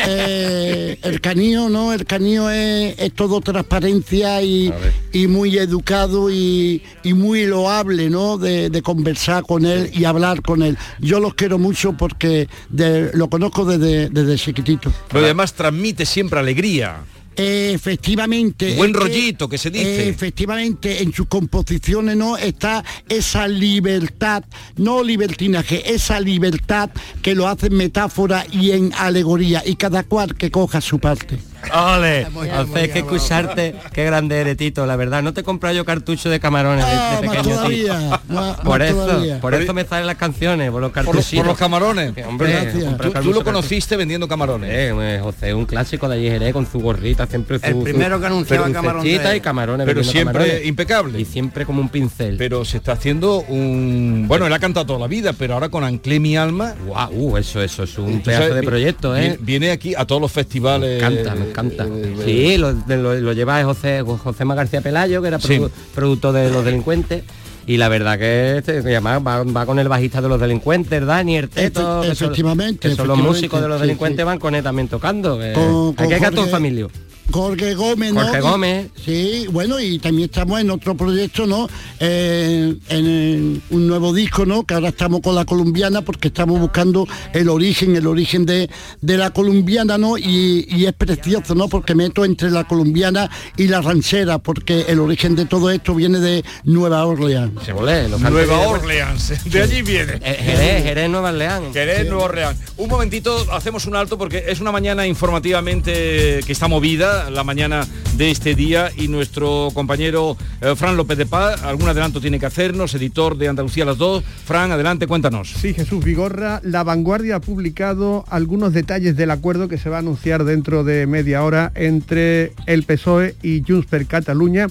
Eh, 0.06 0.98
el 1.02 1.20
canillo, 1.20 1.68
¿no? 1.68 1.92
El 1.92 2.04
canillo 2.04 2.50
es, 2.50 2.98
es 2.98 3.12
todo 3.12 3.40
transparencia 3.40 4.42
y, 4.42 4.72
y 5.12 5.26
muy 5.26 5.56
educado 5.58 6.30
y, 6.30 6.82
y 7.02 7.14
muy 7.14 7.46
loable, 7.46 8.10
¿no? 8.10 8.38
De, 8.38 8.70
de 8.70 8.82
conversar 8.82 9.44
con 9.44 9.64
él 9.64 9.90
y 9.92 10.04
hablar 10.04 10.42
con 10.42 10.62
él. 10.62 10.76
Yo 11.00 11.20
los 11.20 11.34
quiero 11.34 11.58
mucho 11.58 11.92
porque 11.94 12.48
de- 12.68 13.10
lo 13.14 13.28
conozco 13.28 13.64
desde, 13.64 14.08
desde 14.10 14.36
chiquitito. 14.36 14.92
Pero 15.08 15.24
además 15.24 15.52
transmite 15.54 16.04
siempre 16.06 16.38
alegría. 16.40 17.04
Efectivamente. 17.36 18.76
Buen 18.76 18.92
que, 18.92 18.98
rollito 18.98 19.48
que 19.48 19.58
se 19.58 19.70
dice. 19.70 20.08
efectivamente, 20.08 21.02
en 21.02 21.12
sus 21.12 21.26
composiciones 21.26 22.16
no 22.16 22.36
está 22.36 22.84
esa 23.08 23.48
libertad, 23.48 24.44
no 24.76 25.02
libertinaje, 25.02 25.94
esa 25.94 26.20
libertad 26.20 26.90
que 27.22 27.34
lo 27.34 27.48
hace 27.48 27.66
en 27.66 27.74
metáfora 27.74 28.46
y 28.50 28.72
en 28.72 28.92
alegoría, 28.94 29.62
y 29.64 29.76
cada 29.76 30.04
cual 30.04 30.36
que 30.36 30.50
coja 30.50 30.80
su 30.80 30.98
parte. 30.98 31.38
Ole, 31.72 32.26
Alfred, 32.52 32.90
que 32.92 32.98
escucharte, 33.00 33.74
qué 33.92 34.04
grande 34.04 34.40
eres 34.40 34.56
Tito, 34.56 34.86
la 34.86 34.96
verdad. 34.96 35.22
No 35.22 35.32
te 35.32 35.42
compro 35.42 35.72
yo 35.72 35.84
cartucho 35.84 36.28
de 36.30 36.40
camarones 36.40 36.84
de- 36.84 36.90
de, 36.90 36.96
Ah, 36.96 37.10
más 37.12 37.20
pequeño 37.36 37.54
todavía, 37.56 37.98
Tito. 37.98 38.20
más- 38.34 38.56
por 38.58 38.78
más 38.80 38.88
eso, 38.88 39.06
todavía. 39.06 39.40
por 39.40 39.54
eso 39.54 39.74
me 39.74 39.84
salen 39.84 40.06
las 40.06 40.16
canciones, 40.16 40.70
por 40.70 40.80
los 40.80 40.92
cartuchos. 40.92 41.32
por 41.34 41.46
los 41.46 41.58
camarones. 41.58 42.12
hombre, 42.26 42.50
Gracias. 42.52 42.84
comprar 42.84 43.12
Tú, 43.12 43.20
tú 43.22 43.32
lo 43.32 43.44
conociste 43.44 43.96
vendiendo 43.96 44.28
camarones. 44.28 44.70
Eh, 44.72 45.18
José, 45.22 45.54
un 45.54 45.66
clásico 45.66 46.08
de 46.08 46.16
allí 46.16 46.28
Jerez 46.28 46.52
con 46.52 46.66
su 46.70 46.80
gorrita, 46.80 47.26
siempre 47.26 47.58
su, 47.58 47.66
El 47.66 47.78
primero 47.78 48.20
que 48.20 48.26
anunciaba 48.26 48.68
y 48.68 49.40
camarones. 49.40 49.86
Pero 49.86 50.02
siempre 50.04 50.32
camarones. 50.44 50.66
impecable. 50.66 51.20
Y 51.20 51.24
siempre 51.24 51.64
como 51.66 51.80
un 51.80 51.88
pincel. 51.88 52.36
Pero 52.36 52.64
se 52.64 52.76
está 52.78 52.92
haciendo 52.92 53.40
un... 53.40 54.24
Bueno, 54.28 54.46
él 54.46 54.52
ha 54.52 54.58
cantado 54.58 54.86
toda 54.86 54.98
la 54.98 55.06
vida, 55.06 55.32
pero 55.32 55.54
ahora 55.54 55.68
con 55.68 55.84
Anclé 55.84 56.20
mi 56.20 56.36
alma... 56.36 56.74
Guau, 56.86 57.12
uh, 57.12 57.36
eso, 57.38 57.62
eso 57.62 57.82
es 57.84 57.98
un 57.98 58.20
pedazo 58.20 58.44
sabes, 58.48 58.54
de 58.56 58.62
proyecto, 58.62 59.16
¿eh? 59.16 59.20
Viene, 59.20 59.38
viene 59.40 59.70
aquí 59.70 59.94
a 59.96 60.04
todos 60.04 60.20
los 60.20 60.30
festivales. 60.32 61.02
Me 61.02 61.06
encanta, 61.08 61.34
me 61.34 61.44
encanta. 61.54 61.86
Sí, 62.24 62.56
lo, 62.58 62.74
de- 62.74 62.96
lo, 62.96 63.14
lo 63.14 63.32
lleva 63.32 63.62
José, 63.64 64.02
José 64.02 64.44
García 64.44 64.80
Pelayo, 64.80 65.22
que 65.22 65.28
era 65.28 65.38
Sí. 65.40 65.54
produ- 65.58 65.70
producto 65.94 66.32
de 66.32 66.50
los 66.50 66.64
delincuentes. 66.64 67.22
Y 67.66 67.78
la 67.78 67.88
verdad 67.88 68.18
que, 68.18 68.58
este, 68.58 68.82
que 68.82 68.88
además 68.90 69.22
va, 69.26 69.42
va 69.42 69.64
con 69.64 69.78
el 69.78 69.88
bajista 69.88 70.20
de 70.20 70.28
los 70.28 70.38
delincuentes, 70.38 71.06
Dani, 71.06 71.36
el 71.38 71.48
Teto, 71.48 72.02
Efe- 72.02 72.08
que 72.10 72.14
son- 72.14 72.26
efectivamente, 72.26 72.88
que 72.90 72.94
son 72.94 73.08
los 73.08 73.16
músicos 73.18 73.62
de 73.62 73.68
los 73.68 73.80
delincuentes, 73.80 74.22
sí. 74.22 74.26
van 74.26 74.38
con 74.38 74.54
él 74.54 74.62
también 74.62 74.88
tocando. 74.88 75.38
que 75.38 75.52
Con- 75.54 75.62
hay 75.64 75.94
con 75.94 76.08
que 76.08 76.18
cantar 76.18 76.34
Jorge- 76.34 76.50
familia. 76.50 76.86
Jorge 77.30 77.74
Gómez, 77.74 78.12
¿no? 78.12 78.20
Jorge 78.22 78.40
Gómez. 78.40 78.88
Sí, 79.04 79.46
bueno, 79.50 79.80
y 79.80 79.98
también 79.98 80.28
estamos 80.28 80.60
en 80.60 80.70
otro 80.70 80.94
proyecto, 80.94 81.46
¿no? 81.46 81.68
Eh, 81.98 82.74
en 82.88 83.06
el- 83.06 83.62
un 83.70 83.86
nuevo 83.88 84.12
disco, 84.12 84.44
¿no? 84.46 84.64
Que 84.64 84.74
ahora 84.74 84.88
estamos 84.88 85.20
con 85.20 85.34
la 85.34 85.44
colombiana 85.44 86.02
porque 86.02 86.28
estamos 86.28 86.60
buscando 86.60 87.06
el 87.32 87.48
origen, 87.48 87.96
el 87.96 88.06
origen 88.06 88.44
de, 88.46 88.68
de 89.00 89.16
la 89.16 89.30
colombiana, 89.30 89.98
¿no? 89.98 90.16
Y, 90.18 90.66
y 90.68 90.86
es 90.86 90.92
precioso, 90.92 91.54
¿no? 91.54 91.68
Porque 91.68 91.94
meto 91.94 92.24
entre 92.24 92.50
la 92.50 92.64
colombiana 92.64 93.30
y 93.56 93.66
la 93.68 93.80
ranchera, 93.80 94.38
porque 94.38 94.82
el 94.88 95.00
origen 95.00 95.34
de 95.34 95.46
todo 95.46 95.70
esto 95.70 95.94
viene 95.94 96.20
de 96.20 96.44
Nueva 96.64 97.04
Orleans. 97.06 97.52
Se 97.64 97.72
volé, 97.72 98.08
Nueva 98.08 98.58
Orleans, 98.68 99.32
de 99.44 99.62
allí 99.62 99.82
viene. 99.82 100.14
Eh, 100.22 100.38
Jerez, 100.40 100.84
Jerez, 100.84 101.10
Nueva 101.10 101.30
Orleans. 101.30 101.72
Jerez, 101.72 102.06
Nueva 102.08 102.24
Orleans. 102.24 102.58
Un 102.76 102.88
momentito, 102.88 103.46
hacemos 103.52 103.86
un 103.86 103.96
alto 103.96 104.18
porque 104.18 104.44
es 104.48 104.60
una 104.60 104.70
mañana 104.72 105.06
informativamente 105.06 106.40
que 106.44 106.52
está 106.52 106.68
movida, 106.68 107.13
la 107.30 107.44
mañana 107.44 107.86
de 108.16 108.30
este 108.30 108.54
día 108.54 108.90
y 108.96 109.08
nuestro 109.08 109.70
compañero 109.74 110.36
eh, 110.60 110.74
Fran 110.76 110.96
López 110.96 111.18
de 111.18 111.26
Paz, 111.26 111.62
algún 111.62 111.88
adelanto 111.88 112.20
tiene 112.20 112.38
que 112.38 112.46
hacernos, 112.46 112.94
editor 112.94 113.36
de 113.36 113.48
Andalucía 113.48 113.84
las 113.84 113.98
dos. 113.98 114.22
Fran, 114.44 114.70
adelante, 114.70 115.06
cuéntanos. 115.06 115.52
Sí, 115.56 115.74
Jesús 115.74 116.04
Vigorra, 116.04 116.60
La 116.62 116.84
Vanguardia 116.84 117.36
ha 117.36 117.40
publicado 117.40 118.24
algunos 118.28 118.72
detalles 118.72 119.16
del 119.16 119.30
acuerdo 119.30 119.68
que 119.68 119.78
se 119.78 119.90
va 119.90 119.96
a 119.96 120.00
anunciar 120.00 120.44
dentro 120.44 120.84
de 120.84 121.06
media 121.06 121.42
hora 121.42 121.72
entre 121.74 122.52
el 122.66 122.84
PSOE 122.84 123.34
y 123.42 123.62
Junts 123.66 123.86
per 123.86 124.06
Cataluña. 124.06 124.68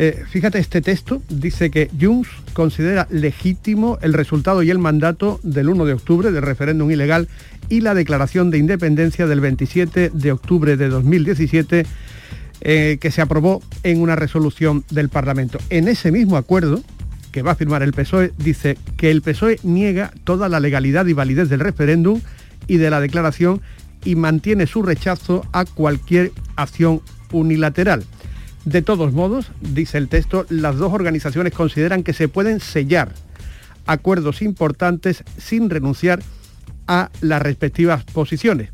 Eh, 0.00 0.22
fíjate, 0.30 0.60
este 0.60 0.80
texto 0.80 1.22
dice 1.28 1.72
que 1.72 1.90
Junts 2.00 2.28
considera 2.52 3.08
legítimo 3.10 3.98
el 4.00 4.12
resultado 4.12 4.62
y 4.62 4.70
el 4.70 4.78
mandato 4.78 5.40
del 5.42 5.68
1 5.68 5.84
de 5.84 5.92
octubre 5.94 6.30
del 6.30 6.42
referéndum 6.42 6.88
ilegal 6.90 7.28
y 7.68 7.80
la 7.80 7.94
declaración 7.94 8.50
de 8.50 8.58
independencia 8.58 9.26
del 9.26 9.40
27 9.40 10.10
de 10.12 10.32
octubre 10.32 10.76
de 10.76 10.88
2017 10.88 11.86
eh, 12.60 12.98
que 13.00 13.10
se 13.10 13.22
aprobó 13.22 13.62
en 13.82 14.00
una 14.00 14.16
resolución 14.16 14.84
del 14.90 15.08
Parlamento. 15.08 15.58
En 15.70 15.86
ese 15.86 16.10
mismo 16.10 16.36
acuerdo, 16.36 16.82
que 17.30 17.42
va 17.42 17.52
a 17.52 17.56
firmar 17.56 17.82
el 17.82 17.92
PSOE, 17.92 18.32
dice 18.36 18.76
que 18.96 19.10
el 19.10 19.22
PSOE 19.22 19.60
niega 19.62 20.12
toda 20.24 20.48
la 20.48 20.60
legalidad 20.60 21.06
y 21.06 21.12
validez 21.12 21.48
del 21.48 21.60
referéndum 21.60 22.20
y 22.66 22.78
de 22.78 22.90
la 22.90 23.00
declaración 23.00 23.60
y 24.04 24.16
mantiene 24.16 24.66
su 24.66 24.82
rechazo 24.82 25.46
a 25.52 25.64
cualquier 25.64 26.32
acción 26.56 27.00
unilateral. 27.32 28.04
De 28.64 28.82
todos 28.82 29.12
modos, 29.12 29.50
dice 29.60 29.98
el 29.98 30.08
texto, 30.08 30.44
las 30.48 30.76
dos 30.76 30.92
organizaciones 30.92 31.52
consideran 31.52 32.02
que 32.02 32.12
se 32.12 32.28
pueden 32.28 32.60
sellar 32.60 33.14
acuerdos 33.86 34.42
importantes 34.42 35.24
sin 35.38 35.70
renunciar 35.70 36.20
las 37.20 37.42
respectivas 37.42 38.04
posiciones. 38.04 38.70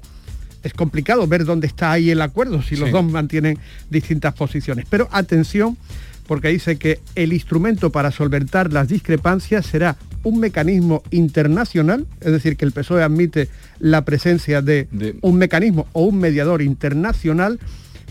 Es 0.63 0.73
complicado 0.73 1.27
ver 1.27 1.45
dónde 1.45 1.67
está 1.67 1.93
ahí 1.93 2.11
el 2.11 2.23
acuerdo 2.23 2.63
si 2.63 2.77
los 2.77 2.91
dos 2.91 3.05
mantienen 3.05 3.59
distintas 3.91 4.33
posiciones. 4.35 4.87
Pero 4.89 5.09
atención, 5.13 5.77
porque 6.27 6.49
dice 6.49 6.77
que 6.77 7.01
el 7.17 7.33
instrumento 7.35 7.91
para 7.91 8.11
solventar 8.11 8.73
las 8.73 8.89
discrepancias 8.89 9.67
será 9.67 9.97
un 10.23 10.41
mecanismo 10.41 11.03
internacional, 11.11 12.07
es 12.23 12.33
decir, 12.33 12.57
que 12.57 12.65
el 12.65 12.73
PSOE 12.73 13.03
admite 13.03 13.49
la 13.79 14.07
presencia 14.07 14.63
de, 14.63 14.89
De- 14.91 15.17
un 15.21 15.37
mecanismo 15.37 15.87
o 15.93 16.05
un 16.05 16.17
mediador 16.19 16.63
internacional 16.63 17.59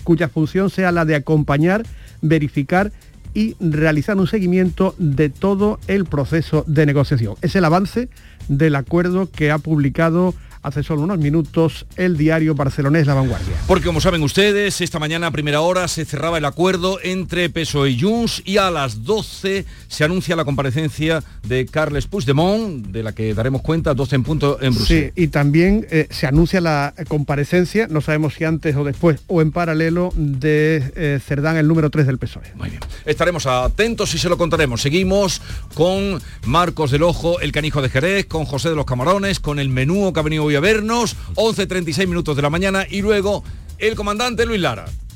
cuya 0.04 0.28
función 0.30 0.70
sea 0.70 0.92
la 0.92 1.06
de 1.06 1.16
acompañar, 1.16 1.84
verificar 2.22 2.92
y 3.34 3.56
realizar 3.60 4.18
un 4.18 4.28
seguimiento 4.28 4.96
de 4.98 5.30
todo 5.30 5.80
el 5.88 6.06
proceso 6.06 6.64
de 6.68 6.86
negociación. 6.86 7.36
Es 7.42 7.56
el 7.56 7.66
avance 7.66 8.10
del 8.48 8.76
acuerdo 8.76 9.30
que 9.32 9.52
ha 9.52 9.58
publicado 9.58 10.34
hace 10.64 10.82
solo 10.84 11.02
unos 11.02 11.20
minutos 11.20 11.86
el 11.98 12.18
diario 12.18 12.56
barcelonés 12.56 13.06
La 13.06 13.14
Vanguardia. 13.14 13.54
Porque 13.68 13.86
como 13.86 14.02
saben 14.02 14.24
ustedes, 14.24 14.82
esta 14.82 14.98
mañana 15.00 15.28
a 15.28 15.32
primera 15.32 15.62
hora 15.62 15.88
se 15.88 16.06
cerraba 16.06 16.38
el 16.38 16.46
acuerdo 16.46 17.00
entre 17.04 17.50
PSOE 17.50 17.92
y 17.92 18.02
Junts 18.02 18.42
y 18.46 18.58
a 18.58 18.72
las 18.72 19.04
12 19.04 19.66
se 19.88 20.04
anuncia 20.04 20.36
la 20.36 20.46
comparecencia 20.46 21.24
de 21.44 21.66
Carles 21.66 22.08
Puigdemont, 22.08 22.88
de 22.88 23.04
la 23.04 23.12
que 23.14 23.34
daremos 23.34 23.62
cuenta 23.62 23.94
12 23.94 24.16
en 24.16 24.24
punto 24.24 24.58
en 24.62 24.74
Sí, 24.74 24.78
Bruselas. 24.80 25.12
y 25.16 25.28
también 25.28 25.86
eh, 25.92 26.08
se 26.10 26.28
anuncia 26.28 26.62
la 26.62 26.94
comparecencia, 27.08 27.88
no 27.90 28.02
sabemos 28.02 28.34
si 28.36 28.44
antes 28.46 28.76
o 28.76 28.84
después 28.84 29.22
o 29.28 29.42
en 29.42 29.52
paralelo, 29.52 30.12
de 30.16 30.92
eh, 30.96 31.20
Cerdán, 31.26 31.58
el 31.58 31.68
número 31.68 31.90
3 31.90 32.06
del 32.08 32.18
PSOE. 32.18 32.54
Muy 32.56 32.70
bien. 32.70 32.82
Estaremos 33.06 33.46
atentos 33.46 34.14
y 34.16 34.18
se 34.18 34.30
lo 34.30 34.38
contaremos. 34.38 34.82
Seguimos 34.82 35.42
con 35.74 36.22
Marcos 36.46 36.92
del 36.92 37.04
Ojo, 37.04 37.40
el 37.42 37.52
canijo 37.52 37.82
de 37.82 37.90
Jerez, 37.90 38.26
con 38.26 38.46
José 38.46 38.70
de 38.70 38.76
los 38.76 38.86
Camarones, 38.86 39.40
con 39.40 39.60
el 39.60 39.70
menú 39.70 40.12
que 40.14 40.20
ha 40.20 40.24
venido 40.24 40.44
hoy 40.46 40.53
a 40.56 40.60
vernos, 40.60 41.16
11.36 41.36 42.08
minutos 42.08 42.36
de 42.36 42.42
la 42.42 42.50
mañana 42.50 42.86
y 42.90 43.02
luego 43.02 43.44
el 43.78 43.96
comandante 43.96 44.46
Luis 44.46 44.62
Lara. 44.62 44.86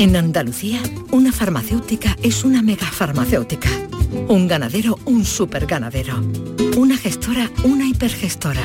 En 0.00 0.16
Andalucía, 0.16 0.80
una 1.10 1.30
farmacéutica 1.30 2.16
es 2.22 2.42
una 2.42 2.62
megafarmacéutica. 2.62 3.68
Un 4.28 4.48
ganadero, 4.48 4.98
un 5.04 5.26
superganadero. 5.26 6.22
Una 6.78 6.96
gestora, 6.96 7.50
una 7.64 7.86
hipergestora. 7.86 8.62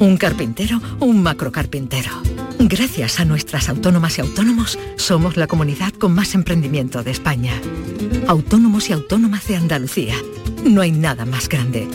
Un 0.00 0.18
carpintero, 0.18 0.82
un 1.00 1.22
macrocarpintero. 1.22 2.10
Gracias 2.58 3.20
a 3.20 3.24
nuestras 3.24 3.70
autónomas 3.70 4.18
y 4.18 4.20
autónomos, 4.20 4.78
somos 4.96 5.38
la 5.38 5.46
comunidad 5.46 5.94
con 5.94 6.12
más 6.12 6.34
emprendimiento 6.34 7.02
de 7.02 7.12
España. 7.12 7.54
Autónomos 8.26 8.90
y 8.90 8.92
autónomas 8.92 9.48
de 9.48 9.56
Andalucía. 9.56 10.16
No 10.62 10.82
hay 10.82 10.92
nada 10.92 11.24
más 11.24 11.48
grande. 11.48 11.88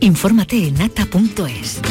Infórmate 0.00 0.66
en 0.66 0.80
ata.es. 0.80 1.82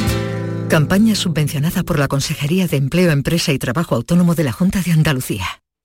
Campaña 0.68 1.14
subvencionada 1.14 1.84
por 1.84 2.00
la 2.00 2.08
Consejería 2.08 2.68
de 2.68 2.78
Empleo, 2.78 3.12
Empresa 3.12 3.54
y 3.54 3.60
Trabajo 3.60 3.94
Autónomo 3.94 4.34
de 4.34 4.46
la 4.46 4.52
Junta 4.52 4.82
de 4.82 4.94
Andalucía. 4.94 5.63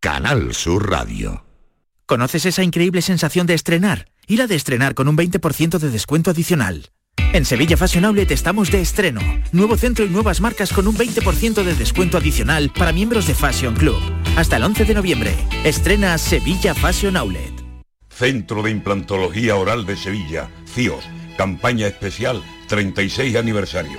Canal 0.00 0.54
Sur 0.54 0.88
Radio. 0.88 1.44
¿Conoces 2.06 2.46
esa 2.46 2.62
increíble 2.62 3.02
sensación 3.02 3.48
de 3.48 3.54
estrenar? 3.54 4.06
Y 4.28 4.36
la 4.36 4.46
de 4.46 4.54
estrenar 4.54 4.94
con 4.94 5.08
un 5.08 5.16
20% 5.16 5.80
de 5.80 5.90
descuento 5.90 6.30
adicional. 6.30 6.90
En 7.32 7.44
Sevilla 7.44 7.76
Fashion 7.76 8.04
Outlet 8.04 8.30
estamos 8.30 8.70
de 8.70 8.80
estreno. 8.80 9.20
Nuevo 9.50 9.76
centro 9.76 10.04
y 10.04 10.08
nuevas 10.08 10.40
marcas 10.40 10.72
con 10.72 10.86
un 10.86 10.96
20% 10.96 11.64
de 11.64 11.74
descuento 11.74 12.16
adicional 12.16 12.70
para 12.78 12.92
miembros 12.92 13.26
de 13.26 13.34
Fashion 13.34 13.74
Club. 13.74 14.00
Hasta 14.36 14.58
el 14.58 14.62
11 14.62 14.84
de 14.84 14.94
noviembre. 14.94 15.34
Estrena 15.64 16.16
Sevilla 16.16 16.76
Fashion 16.76 17.16
Outlet. 17.16 17.52
Centro 18.08 18.62
de 18.62 18.70
Implantología 18.70 19.56
Oral 19.56 19.84
de 19.84 19.96
Sevilla, 19.96 20.48
CIOS, 20.72 21.04
campaña 21.36 21.88
especial 21.88 22.40
36 22.68 23.34
aniversario. 23.34 23.98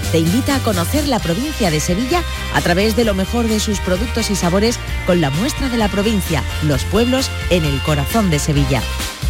te 0.11 0.19
invita 0.19 0.55
a 0.55 0.59
conocer 0.59 1.07
la 1.07 1.19
provincia 1.19 1.71
de 1.71 1.79
Sevilla 1.79 2.21
a 2.53 2.61
través 2.61 2.95
de 2.95 3.05
lo 3.05 3.13
mejor 3.13 3.47
de 3.47 3.59
sus 3.59 3.79
productos 3.79 4.29
y 4.29 4.35
sabores 4.35 4.77
con 5.05 5.21
la 5.21 5.29
muestra 5.29 5.69
de 5.69 5.77
la 5.77 5.87
provincia, 5.87 6.43
los 6.63 6.83
pueblos 6.83 7.29
en 7.49 7.63
el 7.63 7.81
corazón 7.81 8.29
de 8.29 8.39
Sevilla. 8.39 8.81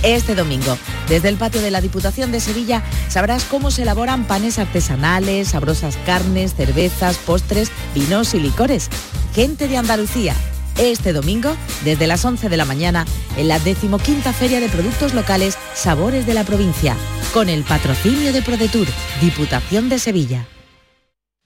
Este 0.03 0.33
domingo, 0.33 0.77
desde 1.07 1.29
el 1.29 1.37
patio 1.37 1.61
de 1.61 1.69
la 1.69 1.81
Diputación 1.81 2.31
de 2.31 2.39
Sevilla, 2.39 2.81
sabrás 3.07 3.43
cómo 3.43 3.69
se 3.69 3.83
elaboran 3.83 4.25
panes 4.25 4.57
artesanales, 4.57 5.49
sabrosas 5.49 5.97
carnes, 6.05 6.55
cervezas, 6.55 7.17
postres, 7.17 7.71
vinos 7.93 8.33
y 8.33 8.39
licores. 8.39 8.89
Gente 9.35 9.67
de 9.67 9.77
Andalucía, 9.77 10.33
este 10.79 11.13
domingo, 11.13 11.55
desde 11.85 12.07
las 12.07 12.25
11 12.25 12.49
de 12.49 12.57
la 12.57 12.65
mañana, 12.65 13.05
en 13.37 13.47
la 13.47 13.59
decimoquinta 13.59 14.33
Feria 14.33 14.59
de 14.59 14.69
Productos 14.69 15.13
Locales 15.13 15.55
Sabores 15.75 16.25
de 16.25 16.33
la 16.33 16.43
Provincia, 16.43 16.95
con 17.33 17.49
el 17.49 17.63
patrocinio 17.63 18.33
de 18.33 18.41
ProDetour, 18.41 18.87
Diputación 19.21 19.87
de 19.87 19.99
Sevilla. 19.99 20.47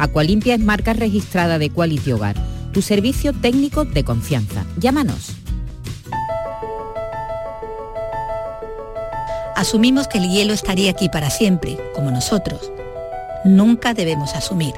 Acualimpia 0.00 0.54
es 0.54 0.60
marca 0.60 0.94
registrada 0.94 1.58
de 1.58 1.68
Quality 1.68 2.12
Hogar, 2.12 2.34
tu 2.72 2.80
servicio 2.80 3.34
técnico 3.34 3.84
de 3.84 4.02
confianza. 4.02 4.64
Llámanos. 4.78 5.32
Asumimos 9.54 10.08
que 10.08 10.16
el 10.16 10.30
hielo 10.30 10.54
estaría 10.54 10.90
aquí 10.90 11.10
para 11.10 11.28
siempre, 11.28 11.76
como 11.94 12.10
nosotros. 12.10 12.72
Nunca 13.44 13.92
debemos 13.92 14.34
asumir. 14.34 14.72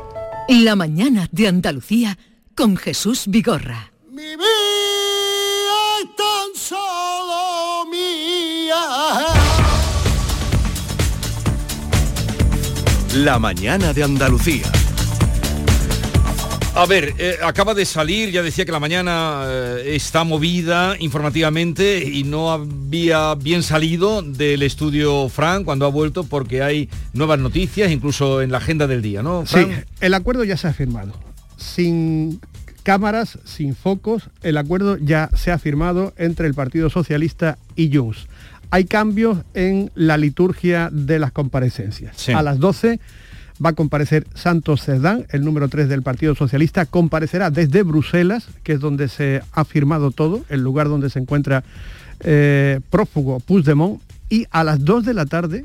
La 0.49 0.75
mañana 0.75 1.29
de 1.31 1.47
Andalucía 1.47 2.19
con 2.57 2.77
Jesús 2.77 3.27
Vigorra. 3.29 3.93
Mi 4.11 4.35
vida 4.35 4.49
es 6.01 6.17
tan 6.17 6.51
solo 6.57 7.87
mía. 7.93 8.75
La 13.15 13.39
mañana 13.39 13.93
de 13.93 14.03
Andalucía. 14.03 14.82
A 16.75 16.87
ver, 16.87 17.15
eh, 17.19 17.37
acaba 17.45 17.75
de 17.75 17.85
salir, 17.85 18.31
ya 18.31 18.43
decía 18.43 18.65
que 18.65 18.73
la 18.73 18.81
mañana 18.81 19.43
eh, 19.47 19.93
está 19.95 20.25
movida 20.25 20.97
informativamente 20.99 22.03
y 22.03 22.25
no 22.25 22.51
había 22.51 23.35
bien 23.35 23.63
salido 23.63 24.23
del 24.23 24.63
estudio 24.63 25.29
Fran 25.29 25.65
cuando 25.65 25.85
ha 25.85 25.91
vuelto 25.91 26.25
porque 26.25 26.63
hay 26.63 26.89
nuevas 27.13 27.39
noticias, 27.39 27.93
incluso 27.93 28.41
en 28.41 28.51
la 28.51 28.59
agenda 28.59 28.87
del 28.87 29.03
día, 29.03 29.23
¿no? 29.23 29.45
Sí, 29.45 29.67
el 30.01 30.15
acuerdo 30.15 30.45
ya 30.45 30.57
se 30.57 30.67
ha 30.67 30.73
firmado. 30.73 31.13
Sin 31.59 32.41
cámaras, 32.83 33.39
sin 33.45 33.75
focos, 33.75 34.31
el 34.43 34.57
acuerdo 34.57 34.97
ya 34.97 35.29
se 35.35 35.51
ha 35.53 35.59
firmado 35.59 36.15
entre 36.17 36.47
el 36.47 36.55
Partido 36.55 36.89
Socialista 36.89 37.59
y 37.77 37.95
Junts. 37.95 38.27
Hay 38.71 38.87
cambios 38.87 39.39
en 39.53 39.91
la 39.95 40.17
liturgia 40.17 40.89
de 40.91 41.19
las 41.19 41.33
comparecencias. 41.33 42.31
A 42.31 42.43
las 42.43 42.59
12 42.59 42.99
va 43.65 43.71
a 43.71 43.75
comparecer 43.75 44.27
Santos 44.35 44.83
Cerdán, 44.83 45.27
el 45.31 45.45
número 45.45 45.69
3 45.69 45.89
del 45.89 46.03
Partido 46.03 46.35
Socialista, 46.35 46.87
comparecerá 46.87 47.51
desde 47.51 47.83
Bruselas, 47.83 48.49
que 48.63 48.73
es 48.73 48.81
donde 48.81 49.09
se 49.09 49.43
ha 49.53 49.65
firmado 49.65 50.11
todo, 50.11 50.45
el 50.49 50.63
lugar 50.63 50.89
donde 50.89 51.11
se 51.11 51.19
encuentra 51.19 51.63
eh, 52.21 52.81
prófugo 52.91 53.41
Puigdemont, 53.41 54.01
y 54.29 54.47
a 54.51 54.65
las 54.65 54.85
2 54.85 55.05
de 55.05 55.15
la 55.15 55.27
tarde, 55.27 55.65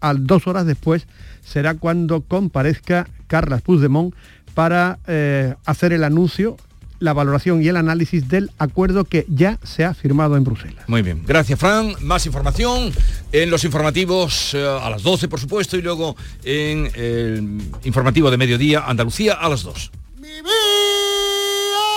a 0.00 0.14
dos 0.14 0.46
horas 0.46 0.66
después, 0.66 1.06
será 1.44 1.74
cuando 1.74 2.20
comparezca 2.20 3.08
Carlas 3.26 3.62
Puigdemont 3.62 4.14
para 4.54 4.98
eh, 5.06 5.54
hacer 5.64 5.92
el 5.92 6.04
anuncio 6.04 6.56
la 6.98 7.12
valoración 7.12 7.62
y 7.62 7.68
el 7.68 7.76
análisis 7.76 8.28
del 8.28 8.50
acuerdo 8.58 9.04
que 9.04 9.26
ya 9.28 9.58
se 9.62 9.84
ha 9.84 9.94
firmado 9.94 10.36
en 10.36 10.44
Bruselas. 10.44 10.88
Muy 10.88 11.02
bien, 11.02 11.22
gracias 11.26 11.58
Fran. 11.58 11.94
Más 12.00 12.26
información 12.26 12.92
en 13.32 13.50
los 13.50 13.64
informativos 13.64 14.54
eh, 14.54 14.66
a 14.66 14.88
las 14.90 15.02
12 15.02 15.28
por 15.28 15.40
supuesto 15.40 15.76
y 15.76 15.82
luego 15.82 16.16
en 16.44 16.90
el 16.94 17.60
informativo 17.84 18.30
de 18.30 18.36
mediodía 18.36 18.84
Andalucía 18.86 19.34
a 19.34 19.48
las 19.48 19.62
2. 19.62 19.90
Mi 20.16 20.28
vida 20.28 20.44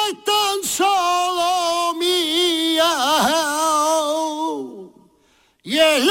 es 0.09 0.23
tan 0.25 0.63
solo 0.63 1.93
mía. 1.99 2.93
Y 5.63 5.77
es 5.77 6.05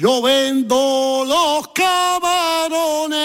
Yo 0.00 0.22
vendo 0.22 1.24
los 1.26 1.68
camarones. 1.74 3.18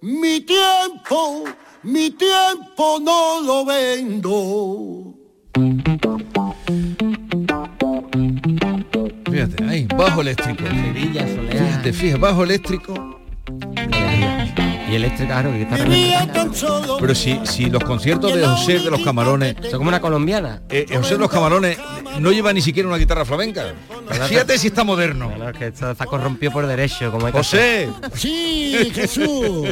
Mi 0.00 0.40
tiempo, 0.42 1.42
mi 1.82 2.10
tiempo 2.10 3.00
no 3.02 3.40
lo 3.40 3.64
vendo. 3.64 5.12
Fíjate, 9.28 9.64
ahí, 9.64 9.88
bajo 9.96 10.20
eléctrico. 10.20 10.62
Fíjate, 11.50 11.92
fíjate, 11.92 12.20
bajo 12.20 12.44
eléctrico. 12.44 13.18
Y 14.88 14.94
eléctrica, 14.94 15.34
claro, 15.34 15.50
que 15.50 15.62
eléctrica. 15.62 16.96
Pero 17.00 17.14
si, 17.14 17.40
si 17.44 17.66
los 17.66 17.82
conciertos 17.82 18.32
de 18.34 18.46
José 18.46 18.78
de 18.78 18.90
los 18.90 19.00
Camarones... 19.00 19.56
Son 19.62 19.78
como 19.78 19.88
una 19.88 20.00
colombiana. 20.00 20.62
Eh, 20.70 20.86
eh, 20.88 20.96
José 20.96 21.14
de 21.14 21.20
los 21.20 21.30
Camarones 21.30 21.76
no 22.20 22.32
lleva 22.32 22.52
ni 22.52 22.60
siquiera 22.60 22.88
una 22.88 22.98
guitarra 22.98 23.24
flamenca. 23.24 23.74
Fíjate 24.28 24.58
si 24.58 24.68
está 24.68 24.84
moderno. 24.84 25.28
Bueno, 25.30 25.52
que 25.52 25.68
esto 25.68 25.90
está 25.90 26.06
corrompido 26.06 26.52
por 26.52 26.66
derecho, 26.66 27.10
como 27.10 27.26
hay 27.26 27.32
que 27.32 27.38
José, 27.38 27.88
Sí, 28.14 28.90
Jesús. 28.94 29.68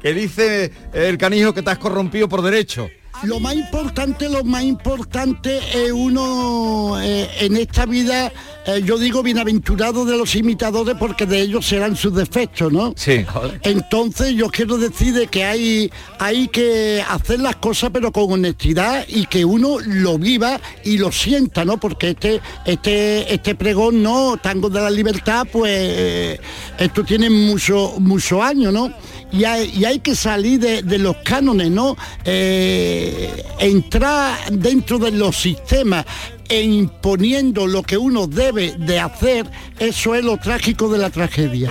que 0.00 0.14
dice 0.14 0.72
el 0.92 1.18
canijo 1.18 1.52
que 1.52 1.62
te 1.62 1.70
has 1.70 1.78
corrompido 1.78 2.28
por 2.28 2.42
derecho. 2.42 2.88
Lo 3.24 3.38
más 3.38 3.54
importante, 3.54 4.30
lo 4.30 4.44
más 4.44 4.62
importante 4.62 5.58
es 5.74 5.92
uno 5.92 6.98
eh, 7.02 7.28
en 7.40 7.56
esta 7.56 7.84
vida, 7.84 8.32
eh, 8.76 8.82
yo 8.84 8.98
digo 8.98 9.22
bienaventurado 9.22 10.04
de 10.04 10.16
los 10.16 10.34
imitadores 10.34 10.96
porque 10.98 11.26
de 11.26 11.40
ellos 11.40 11.66
serán 11.66 11.96
sus 11.96 12.14
defectos, 12.14 12.72
¿no? 12.72 12.92
Sí. 12.96 13.24
Entonces 13.62 14.34
yo 14.34 14.48
quiero 14.48 14.78
decir 14.78 15.14
de 15.14 15.26
que 15.26 15.44
hay, 15.44 15.90
hay 16.18 16.48
que 16.48 17.02
hacer 17.08 17.40
las 17.40 17.56
cosas 17.56 17.90
pero 17.92 18.12
con 18.12 18.32
honestidad 18.32 19.04
y 19.08 19.26
que 19.26 19.44
uno 19.44 19.78
lo 19.84 20.18
viva 20.18 20.60
y 20.84 20.98
lo 20.98 21.12
sienta, 21.12 21.64
¿no? 21.64 21.78
Porque 21.78 22.10
este, 22.10 22.40
este, 22.64 23.32
este 23.32 23.54
pregón, 23.54 24.02
¿no? 24.02 24.36
Tango 24.36 24.68
de 24.70 24.80
la 24.80 24.90
libertad, 24.90 25.46
pues 25.50 25.72
eh, 25.74 26.40
esto 26.78 27.04
tiene 27.04 27.30
muchos 27.30 27.98
muchos 27.98 28.40
años, 28.42 28.72
¿no? 28.72 28.92
Y 29.32 29.44
hay, 29.44 29.70
y 29.74 29.84
hay 29.84 30.00
que 30.00 30.14
salir 30.14 30.60
de, 30.60 30.82
de 30.82 30.98
los 30.98 31.16
cánones, 31.18 31.70
¿no? 31.70 31.96
Eh, 32.24 33.44
entrar 33.58 34.36
dentro 34.50 34.98
de 34.98 35.12
los 35.12 35.36
sistemas 35.36 36.04
e 36.48 36.62
imponiendo 36.62 37.68
lo 37.68 37.84
que 37.84 37.96
uno 37.96 38.26
debe 38.26 38.74
de 38.76 38.98
hacer, 38.98 39.46
eso 39.78 40.16
es 40.16 40.24
lo 40.24 40.36
trágico 40.36 40.88
de 40.88 40.98
la 40.98 41.08
tragedia. 41.08 41.70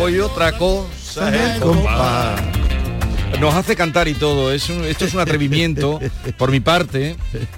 Hoy 0.00 0.18
otra 0.18 0.52
cosa 0.56 1.34
es. 1.34 1.60
Nos 3.40 3.54
hace 3.54 3.76
cantar 3.76 4.08
y 4.08 4.14
todo. 4.14 4.50
Es 4.50 4.70
un- 4.70 4.84
esto 4.84 5.04
es 5.04 5.12
un 5.14 5.20
atrevimiento 5.20 6.00
por 6.38 6.50
mi 6.50 6.60
parte, 6.60 7.16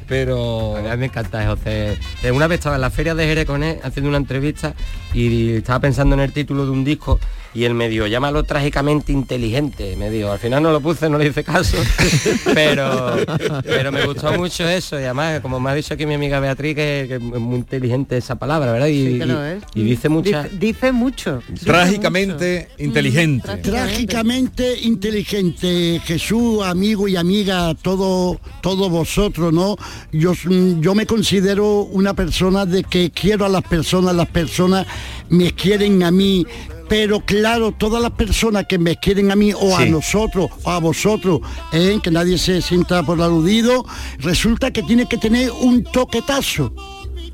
pero... 0.08 0.76
A 0.76 0.80
mí 0.92 0.96
me 0.98 1.06
encanta 1.06 1.46
José. 1.46 1.96
Eh, 2.24 2.30
Una 2.32 2.48
vez 2.48 2.58
estaba 2.58 2.74
en 2.76 2.80
la 2.80 2.90
feria 2.90 3.14
de 3.14 3.24
Jerez 3.26 3.46
con 3.46 3.62
él 3.62 3.78
haciendo 3.84 4.08
una 4.08 4.18
entrevista 4.18 4.74
y 5.14 5.52
estaba 5.52 5.78
pensando 5.80 6.14
en 6.14 6.20
el 6.22 6.32
título 6.32 6.64
de 6.64 6.72
un 6.72 6.84
disco 6.84 7.20
y 7.54 7.64
él 7.64 7.74
me 7.74 7.88
dijo, 7.88 8.06
llámalo 8.06 8.42
trágicamente 8.44 9.12
inteligente. 9.12 9.96
Me 9.96 10.10
dijo, 10.10 10.30
al 10.30 10.38
final 10.38 10.62
no 10.62 10.70
lo 10.72 10.80
puse, 10.80 11.08
no 11.08 11.18
le 11.18 11.28
hice 11.28 11.42
caso, 11.44 11.76
pero, 12.54 13.16
pero 13.64 13.90
me 13.92 14.04
gustó 14.06 14.32
mucho 14.32 14.68
eso 14.68 14.98
y 15.00 15.04
además, 15.04 15.40
como 15.40 15.58
me 15.60 15.70
ha 15.70 15.74
dicho 15.74 15.94
aquí 15.94 16.06
mi 16.06 16.14
amiga 16.14 16.40
Beatriz, 16.40 16.74
que, 16.74 17.04
que 17.08 17.14
es 17.16 17.20
muy 17.20 17.56
inteligente 17.56 18.16
esa 18.16 18.36
palabra, 18.36 18.72
¿verdad? 18.72 18.86
Y, 18.88 19.12
Sí 19.12 19.18
que 19.18 19.26
lo 19.26 19.34
y- 19.46 19.50
es. 19.52 19.62
y 19.74 19.82
dice 19.84 20.08
mucha... 20.08 20.42
Dice, 20.44 20.56
dice 20.58 20.92
mucho. 20.92 21.42
dice 21.48 21.64
Trágicamente 21.66 22.68
inteligente. 22.78 23.56
Trágicamente 23.58 24.78
inteligente, 24.82 26.00
Jesús, 26.04 26.62
amigo 26.64 27.08
y 27.08 27.16
amiga, 27.16 27.74
todo, 27.80 28.38
todos 28.60 28.90
vosotros, 28.90 29.52
¿no? 29.52 29.76
Yo, 30.12 30.32
mm, 30.32 30.80
yo 30.80 30.94
me 30.94 31.06
considero 31.06 31.82
una 31.82 32.14
persona 32.14 32.66
de 32.66 32.84
que 32.84 33.10
quiero 33.10 33.44
a 33.44 33.48
las 33.48 33.62
personas, 33.62 34.14
las 34.14 34.28
personas 34.28 34.86
me 35.28 35.52
quieren 35.52 36.02
a 36.02 36.10
mí. 36.10 36.46
Pero 36.88 37.20
claro, 37.20 37.72
todas 37.72 38.02
las 38.02 38.12
personas 38.12 38.66
que 38.66 38.78
me 38.78 38.96
quieren 38.96 39.30
a 39.30 39.36
mí 39.36 39.52
o 39.52 39.76
a 39.76 39.84
nosotros 39.84 40.50
o 40.62 40.70
a 40.70 40.78
vosotros, 40.78 41.40
¿eh? 41.72 41.98
que 42.02 42.10
nadie 42.10 42.38
se 42.38 42.62
sienta 42.62 43.02
por 43.02 43.20
aludido, 43.20 43.84
resulta 44.18 44.70
que 44.70 44.82
tiene 44.82 45.06
que 45.06 45.18
tener 45.18 45.50
un 45.50 45.84
toquetazo. 45.84 46.72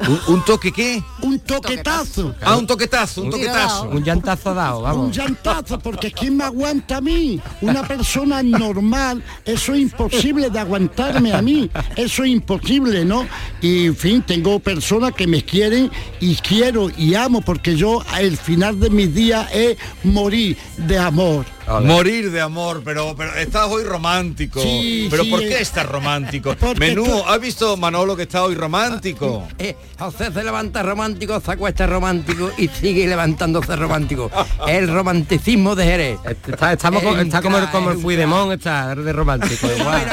¿Un, 0.01 0.35
un 0.35 0.45
toque 0.45 0.73
qué? 0.73 1.03
Un 1.23 1.39
toquetazo. 1.41 2.35
Ah, 2.43 2.57
un 2.57 2.67
toquetazo, 2.67 3.23
un 3.23 3.31
toquetazo. 3.31 3.85
Un 3.91 4.03
llantazo 4.05 4.55
dado, 4.55 4.79
Un 4.79 4.85
vamos. 4.85 5.17
llantazo, 5.17 5.79
porque 5.79 6.11
¿quién 6.13 6.37
me 6.37 6.45
aguanta 6.45 6.97
a 6.99 7.01
mí? 7.01 7.41
Una 7.61 7.87
persona 7.87 8.43
normal, 8.43 9.23
eso 9.45 9.75
es 9.75 9.81
imposible 9.81 10.51
de 10.51 10.59
aguantarme 10.59 11.33
a 11.33 11.41
mí, 11.43 11.71
eso 11.97 12.25
es 12.25 12.31
imposible, 12.31 13.05
¿no? 13.05 13.27
Y 13.61 13.87
en 13.87 13.97
fin, 13.97 14.23
tengo 14.23 14.59
personas 14.59 15.13
que 15.13 15.27
me 15.27 15.43
quieren 15.43 15.91
y 16.21 16.37
quiero 16.37 16.91
y 16.97 17.15
amo, 17.15 17.41
porque 17.41 17.77
yo 17.77 18.03
al 18.13 18.37
final 18.37 18.79
de 18.81 18.91
mis 18.91 19.15
días 19.15 19.49
es 19.53 19.77
morir 20.03 20.57
de 20.77 20.99
amor. 20.99 21.45
Morir 21.83 22.31
de 22.31 22.41
amor, 22.41 22.83
pero, 22.85 23.15
pero 23.17 23.35
estás 23.37 23.67
hoy 23.69 23.85
romántico. 23.85 24.61
Sí, 24.63 25.09
pero 25.11 25.25
sí, 25.25 25.31
¿por 25.31 25.41
qué 25.41 25.61
estás 25.61 25.87
romántico? 25.87 26.55
Menú, 26.79 27.05
tú- 27.05 27.25
¿has 27.27 27.41
visto 27.41 27.77
Manolo 27.77 28.17
que 28.17 28.23
está 28.25 28.43
hoy 28.45 28.55
romántico? 28.55 29.47
Eh, 29.59 29.77
José 29.99 30.31
se 30.33 30.45
levanta 30.45 30.83
romántico, 30.83 31.41
se 31.41 31.53
acuesta 31.53 31.87
romántico 31.87 32.51
y 32.59 32.69
sigue 32.69 33.07
levantándose 33.07 33.75
romántico. 33.77 34.31
El 34.69 34.89
romanticismo 34.93 35.75
de 35.75 35.85
Jerez. 35.85 36.19
Está, 36.47 36.73
estamos 36.75 37.03
co- 37.03 37.17
está 37.17 37.41
como, 37.43 37.59
el- 37.59 37.71
como 37.71 37.91
el 37.91 37.99
Puigdemont, 37.99 38.53
está 38.53 38.95
de 38.95 39.13
romántico. 39.13 39.67
igual. 39.79 40.05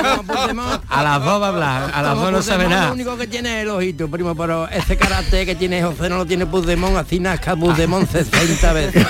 A 0.90 1.04
las 1.04 1.24
dos 1.24 1.42
va 1.42 1.46
a 1.46 1.50
hablar, 1.50 1.92
a 1.94 2.02
las 2.02 2.12
Como 2.14 2.24
dos 2.26 2.32
no 2.32 2.42
sabe 2.42 2.68
nada. 2.68 2.88
Lo 2.88 2.94
único 2.94 3.18
que 3.18 3.28
tiene 3.28 3.58
es 3.58 3.64
el 3.64 3.70
ojito, 3.70 4.10
primo, 4.10 4.36
pero 4.36 4.68
ese 4.70 4.96
carácter 4.98 5.46
que 5.46 5.56
tiene 5.56 5.84
José 5.84 6.10
no 6.10 6.18
lo 6.18 6.26
tiene 6.26 6.46
Puigdemont, 6.46 6.96
así 6.98 7.20
nazca 7.20 7.56
Puigdemont 7.56 8.08
60 8.12 8.74
veces. 8.74 9.06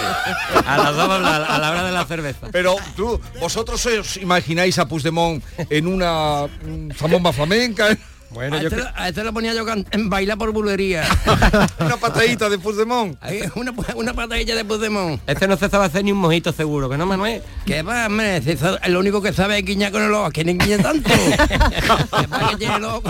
A 0.65 0.77
las 0.77 0.95
dos 0.95 1.09
va 1.09 1.13
a 1.13 1.17
hablar, 1.17 1.45
a 1.47 1.57
la 1.59 1.71
hora 1.71 1.83
de 1.83 1.91
la 1.91 2.05
cerveza. 2.05 2.30
Pero 2.51 2.75
tú, 2.95 3.19
vosotros 3.39 3.85
os 3.85 4.17
imagináis 4.17 4.77
a 4.79 4.87
Puigdemont 4.87 5.43
en 5.69 5.87
una 5.87 6.47
mm, 6.47 6.91
zambomba 6.97 7.33
flamenca, 7.33 7.97
Bueno, 8.33 8.55
a, 8.57 8.61
yo 8.61 8.69
este, 8.69 8.81
a 8.95 9.09
este 9.09 9.23
lo 9.23 9.33
ponía 9.33 9.53
yo 9.53 9.65
en 9.91 10.09
bailar 10.09 10.37
por 10.37 10.51
bulería. 10.51 11.03
una 11.79 11.97
patadita 11.97 12.49
de 12.49 12.57
Puigdemont. 12.57 13.17
Una, 13.55 13.73
una 13.95 14.13
patadilla 14.13 14.55
de 14.55 14.63
Puigdemont. 14.65 15.21
este 15.27 15.47
no 15.47 15.57
se 15.57 15.69
sabe 15.69 15.85
hacer 15.85 16.03
ni 16.05 16.11
un 16.11 16.17
mojito 16.19 16.51
seguro, 16.53 16.89
que 16.89 16.97
no, 16.97 17.05
Manuel. 17.05 17.41
¿Qué 17.65 17.81
va, 17.83 18.07
hombre? 18.07 18.41
Si 18.41 18.51
eso- 18.51 18.77
lo 18.87 18.99
único 18.99 19.21
que 19.21 19.33
sabe 19.33 19.59
es 19.59 19.65
guiñar 19.65 19.91
con 19.91 20.01
el 20.01 20.13
ojo. 20.13 20.29
¿Quién 20.31 20.57
guiña 20.57 20.77
tanto? 20.77 21.09
¿Qué 21.37 22.27
va 22.27 22.49
que 22.51 22.55
tiene 22.57 22.75
el 22.77 22.83
ojo? 22.85 23.03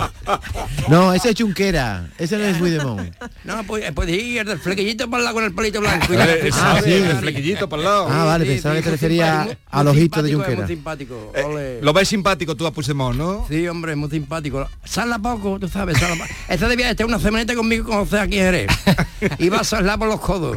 No, 0.88 1.12
ese 1.12 1.30
es 1.30 1.34
Chunquera, 1.36 2.08
ese 2.18 2.36
no 2.38 2.44
es 2.44 2.56
Puigdemont. 2.58 3.12
No, 3.44 3.62
pues, 3.64 3.90
pues 3.92 4.08
sí, 4.08 4.38
el 4.38 4.46
del 4.46 4.58
flequillito 4.58 5.08
para 5.08 5.18
el 5.20 5.24
lado 5.24 5.34
con 5.36 5.44
el 5.44 5.54
pelito 5.54 5.80
blanco. 5.80 6.12
Eh, 6.12 6.40
eh, 6.46 6.50
Ah, 6.54 6.80
sí. 6.82 6.92
el 6.92 7.16
flequillito 7.18 7.68
para 7.68 7.80
el 7.82 7.88
lado. 7.88 8.08
Ah, 8.10 8.24
vale, 8.24 8.44
pensaba 8.46 8.74
que 8.74 8.82
te 8.82 8.90
refería 8.90 9.56
al 9.70 9.88
ojito 9.88 10.22
de 10.22 10.32
Junquera. 10.34 10.56
Muy 10.58 10.66
simpático, 10.68 11.32
Eh, 11.34 11.78
lo 11.82 11.92
ves 11.92 12.08
simpático 12.08 12.54
tú 12.56 12.66
a 12.66 12.72
Puigdemont, 12.72 13.16
¿no? 13.16 13.46
Sí, 13.48 13.66
hombre, 13.68 13.94
muy 13.96 14.10
simpático. 14.10 14.68
Sala 15.12 15.22
poco, 15.22 15.58
tú 15.58 15.68
sabes, 15.68 15.98
poco. 15.98 16.24
Este 16.48 16.66
debía 16.68 16.90
estar 16.90 17.04
una 17.04 17.18
semanita 17.18 17.54
conmigo 17.54 17.84
con 17.84 17.98
José 17.98 18.18
aquí 18.18 18.38
en 18.38 18.44
Jerez. 18.44 18.70
Iba 19.38 19.58
a 19.60 19.64
salar 19.64 19.98
por 19.98 20.08
los 20.08 20.20
codos. 20.20 20.56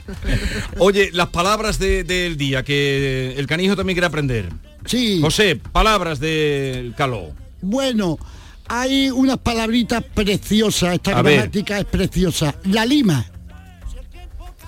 Oye, 0.78 1.08
las 1.14 1.28
palabras 1.28 1.78
de- 1.78 2.04
del 2.04 2.36
día 2.36 2.62
que 2.62 3.34
el 3.38 3.46
canijo 3.46 3.76
también 3.76 3.94
quiere 3.94 4.06
aprender. 4.06 4.50
Sí. 4.84 5.20
José, 5.22 5.56
palabras 5.56 6.20
del 6.20 6.94
caló. 6.94 7.30
Bueno, 7.62 8.18
hay 8.68 9.10
unas 9.10 9.38
palabritas 9.38 10.04
preciosas, 10.14 10.94
esta 10.94 11.18
A 11.18 11.22
ver. 11.22 11.34
gramática 11.36 11.78
es 11.78 11.86
preciosa. 11.86 12.54
La 12.64 12.84
lima. 12.84 13.24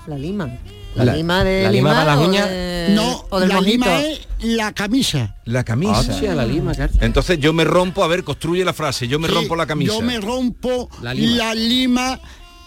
La 0.07 0.17
lima. 0.17 0.49
La, 0.95 1.05
La- 1.05 1.15
lima 1.15 1.43
de 1.43 1.63
la 1.63 1.71
lima 1.71 1.89
limar 1.89 2.05
para 2.05 2.15
las 2.15 2.25
o 2.25 2.29
uñas. 2.29 2.49
de- 2.49 2.87
no, 2.95 3.25
o 3.29 3.39
del 3.39 3.49
la 3.49 3.55
mojito. 3.55 3.71
lima 3.71 4.01
es 4.01 4.27
la 4.43 4.71
camisa. 4.73 5.35
La 5.45 5.63
camisa. 5.63 5.99
Hostia, 5.99 6.35
la 6.35 6.45
lima, 6.45 6.73
claro. 6.73 6.93
Entonces 7.01 7.39
yo 7.39 7.53
me 7.53 7.63
rompo, 7.63 8.03
a 8.03 8.07
ver, 8.07 8.23
construye 8.23 8.63
la 8.65 8.73
frase, 8.73 9.07
yo 9.07 9.17
me 9.19 9.27
Sí, 9.27 9.33
rompo 9.33 9.55
la 9.55 9.65
camisa. 9.65 9.93
Yo 9.93 10.01
me 10.01 10.19
rompo 10.19 10.89
La 11.01 11.13
la 11.13 11.53
lima. 11.55 12.19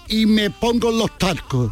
y 0.09 0.27
me 0.27 0.51
pongo 0.51 0.91
los 0.91 1.17
tarcos. 1.19 1.71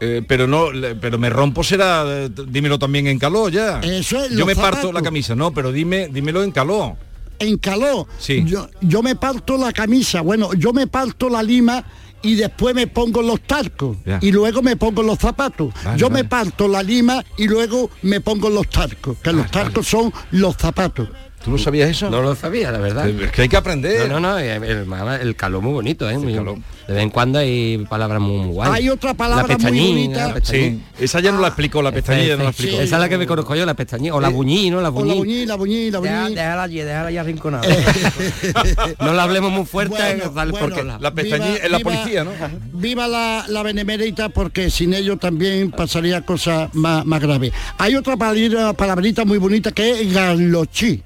Eh, 0.00 0.20
pero 0.26 0.48
no, 0.48 0.66
pero 1.00 1.16
me 1.16 1.30
rompo 1.30 1.62
será, 1.62 2.02
eh, 2.06 2.28
dímelo 2.48 2.78
también 2.78 3.06
en 3.06 3.18
caló 3.20 3.48
ya. 3.48 3.78
Eso 3.80 4.22
es, 4.24 4.30
Yo 4.36 4.44
me 4.44 4.56
parto 4.56 4.90
la 4.92 5.00
camisa, 5.00 5.34
no, 5.36 5.52
pero 5.52 5.70
dime, 5.70 6.08
dímelo 6.08 6.42
en 6.42 6.50
caló. 6.50 6.96
En 7.38 7.56
calor. 7.58 8.06
Sí. 8.18 8.42
Yo, 8.44 8.68
yo 8.80 9.02
me 9.02 9.14
parto 9.16 9.56
la 9.56 9.72
camisa. 9.72 10.20
Bueno, 10.20 10.52
yo 10.54 10.72
me 10.72 10.86
parto 10.88 11.28
la 11.28 11.42
lima 11.42 11.84
y 12.22 12.34
después 12.34 12.74
me 12.74 12.86
pongo 12.86 13.22
los 13.22 13.40
tarcos. 13.42 13.96
Y 14.20 14.32
luego 14.32 14.62
me 14.62 14.76
pongo 14.76 15.02
los 15.02 15.18
zapatos. 15.18 15.72
Vale, 15.84 15.98
yo 15.98 16.08
vale. 16.08 16.22
me 16.22 16.28
parto 16.28 16.68
la 16.68 16.82
lima 16.82 17.24
y 17.36 17.46
luego 17.46 17.90
me 18.02 18.20
pongo 18.20 18.48
los 18.48 18.68
tarcos. 18.68 19.18
Que 19.18 19.32
los 19.32 19.50
tarcos 19.50 19.86
son 19.86 20.12
los 20.30 20.56
zapatos. 20.56 21.08
¿Tú 21.44 21.50
lo 21.50 21.58
sabías 21.58 21.90
eso? 21.90 22.08
No 22.08 22.22
lo 22.22 22.34
sabía, 22.36 22.70
la 22.70 22.78
verdad. 22.78 23.08
Es 23.08 23.32
que 23.32 23.42
hay 23.42 23.48
que 23.48 23.56
aprender. 23.56 24.08
No, 24.08 24.20
no, 24.20 24.32
no, 24.32 24.38
el, 24.38 24.62
el, 24.62 24.86
el 25.20 25.36
calor 25.36 25.60
muy 25.62 25.72
bonito, 25.72 26.08
¿eh? 26.08 26.16
Muy- 26.18 26.32
de 26.32 26.94
vez 26.94 27.02
en 27.04 27.10
cuando 27.10 27.38
hay 27.38 27.78
palabras 27.88 28.20
muy, 28.20 28.38
muy 28.38 28.54
guays. 28.54 28.72
Hay 28.74 28.88
otra 28.88 29.14
palabra 29.14 29.56
la 29.56 29.70
muy 29.70 29.80
bonita. 29.88 30.34
la. 30.34 30.44
Sí, 30.44 30.80
esa 30.98 31.20
ya 31.20 31.30
no 31.32 31.40
la 31.40 31.48
explicó, 31.48 31.80
la 31.80 31.92
pestañilla 31.92 32.36
no 32.36 32.44
la 32.44 32.52
Sí, 32.52 32.62
explicó. 32.64 32.82
Esa 32.82 32.96
es 32.96 33.00
la 33.02 33.08
que 33.08 33.18
me 33.18 33.26
conozco 33.26 33.54
yo, 33.54 33.64
la 33.66 33.74
pestañín. 33.74 34.12
O 34.12 34.20
la 34.20 34.28
buñí, 34.28 34.68
¿no? 34.70 34.80
La 34.80 34.88
O 34.90 34.92
la 35.04 35.14
buñí. 35.14 35.18
buñí, 35.18 35.46
la 35.46 35.54
buñí, 35.56 35.90
la 35.90 36.00
Deja- 36.00 36.22
buñí. 36.24 36.34
Déjala 36.34 36.62
allí, 36.64 36.78
déjala 36.80 37.08
allí 37.08 37.16
arrinconada. 37.18 37.62
No 39.00 39.12
la 39.12 39.22
hablemos 39.24 39.52
muy 39.52 39.64
fuerte, 39.64 39.94
Bueno, 39.94 40.30
bueno, 40.32 40.56
porque 40.58 40.82
la... 40.82 40.98
La 40.98 41.12
pestañilla 41.14 41.56
es 41.56 41.70
la 41.70 41.78
policía, 41.80 42.24
¿no? 42.24 42.30
Viva 42.72 43.08
la, 43.08 43.44
la 43.48 43.62
benemérita 43.62 44.28
porque 44.28 44.70
sin 44.70 44.94
ello 44.94 45.16
también 45.16 45.70
pasaría 45.70 46.22
cosas 46.22 46.72
más, 46.74 47.04
más 47.04 47.20
graves. 47.20 47.52
Hay 47.78 47.94
otra 47.96 48.16
palabrita, 48.16 48.72
palabrita 48.72 49.24
muy 49.24 49.38
bonita 49.38 49.72
que 49.72 50.02
es 50.02 50.12
garlochí. 50.12 51.02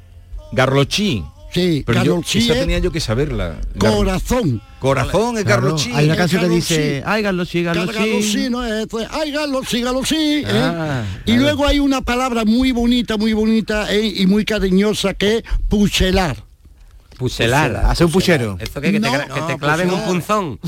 Garlochí. 0.52 1.24
Sí, 1.52 1.82
Pero 1.86 2.02
yo, 2.04 2.20
esa 2.20 2.38
es 2.38 2.60
tenía 2.60 2.78
yo 2.80 2.92
que 2.92 3.00
saberla. 3.00 3.58
corazón. 3.78 4.60
Corazón 4.78 5.38
es 5.38 5.44
Chi. 5.76 5.90
Hay 5.94 6.04
una 6.04 6.16
canción 6.16 6.42
que 6.42 6.48
dice, 6.50 7.02
ay, 7.06 7.22
sí. 8.22 8.22
sí, 8.22 8.50
no 8.50 8.64
es, 8.64 8.86
pues, 8.88 9.08
ay, 9.10 9.32
Carlos 9.32 9.66
sí. 10.06 10.42
¿eh? 10.44 10.44
Ah, 10.46 11.02
y 11.24 11.36
luego 11.36 11.66
hay 11.66 11.78
una 11.78 12.02
palabra 12.02 12.44
muy 12.44 12.72
bonita, 12.72 13.16
muy 13.16 13.32
bonita 13.32 13.90
¿eh? 13.92 14.06
y 14.06 14.26
muy 14.26 14.44
cariñosa 14.44 15.14
que 15.14 15.38
es 15.38 15.44
puchelar. 15.68 16.45
Puchelar. 17.18 17.76
Hace 17.76 18.04
un 18.04 18.12
puchero. 18.12 18.56
¿Esto 18.60 18.80
qué? 18.80 18.92
Que 18.92 19.00
te, 19.00 19.10
No, 19.10 19.12
que 19.12 19.40
te 19.40 19.52
no, 19.52 19.58
claven 19.58 19.88
pues 19.88 20.00
un 20.00 20.06
punzón. 20.06 20.60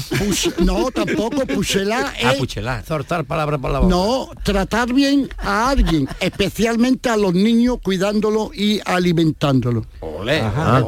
No, 0.65 0.91
tampoco, 0.91 1.47
puchelar 1.47 2.13
Ah, 2.25 2.33
es 2.33 2.39
puchelar. 2.39 2.85
Zortar 2.85 3.25
palabra 3.25 3.59
por 3.59 3.71
la 3.71 3.81
boca. 3.81 3.95
No, 3.95 4.29
tratar 4.43 4.93
bien 4.93 5.29
a 5.39 5.71
alguien, 5.71 6.09
especialmente 6.21 7.09
a 7.09 7.17
los 7.17 7.35
niños, 7.35 7.79
cuidándolo 7.83 8.51
y 8.55 8.81
alimentándolo. 8.85 9.87
Ole. 10.01 10.41
Ajá. 10.41 10.85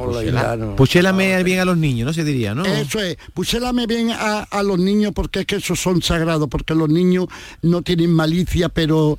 Puchélame 0.76 1.42
bien 1.42 1.60
a 1.60 1.64
los 1.64 1.76
niños, 1.76 2.06
¿no? 2.06 2.12
Se 2.12 2.24
diría, 2.24 2.54
¿no? 2.54 2.64
Eso 2.64 3.00
es, 3.00 3.16
pusélame 3.34 3.86
bien 3.86 4.10
a, 4.10 4.40
a 4.42 4.62
los 4.62 4.78
niños 4.78 5.12
porque 5.14 5.40
es 5.40 5.46
que 5.46 5.56
esos 5.56 5.80
son 5.80 6.02
sagrados, 6.02 6.48
porque 6.48 6.74
los 6.74 6.88
niños 6.88 7.26
no 7.62 7.82
tienen 7.82 8.12
malicia, 8.12 8.68
pero 8.68 9.18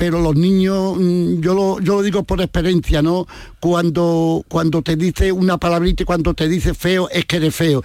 pero 0.00 0.18
los 0.18 0.34
niños, 0.34 0.96
mm, 0.96 1.42
yo 1.42 1.52
lo, 1.52 1.78
yo 1.78 1.96
lo 1.96 2.02
digo 2.02 2.22
por 2.22 2.40
experiencia, 2.40 3.02
¿no? 3.02 3.26
Cuando, 3.60 4.42
cuando 4.48 4.80
te 4.80 4.96
dice 4.96 5.30
una 5.30 5.58
palabrita 5.58 6.04
y 6.04 6.06
cuando 6.06 6.32
te 6.32 6.48
dice 6.48 6.72
feo, 6.72 7.10
es 7.10 7.26
que 7.26 7.36
eres 7.36 7.54
feo. 7.54 7.82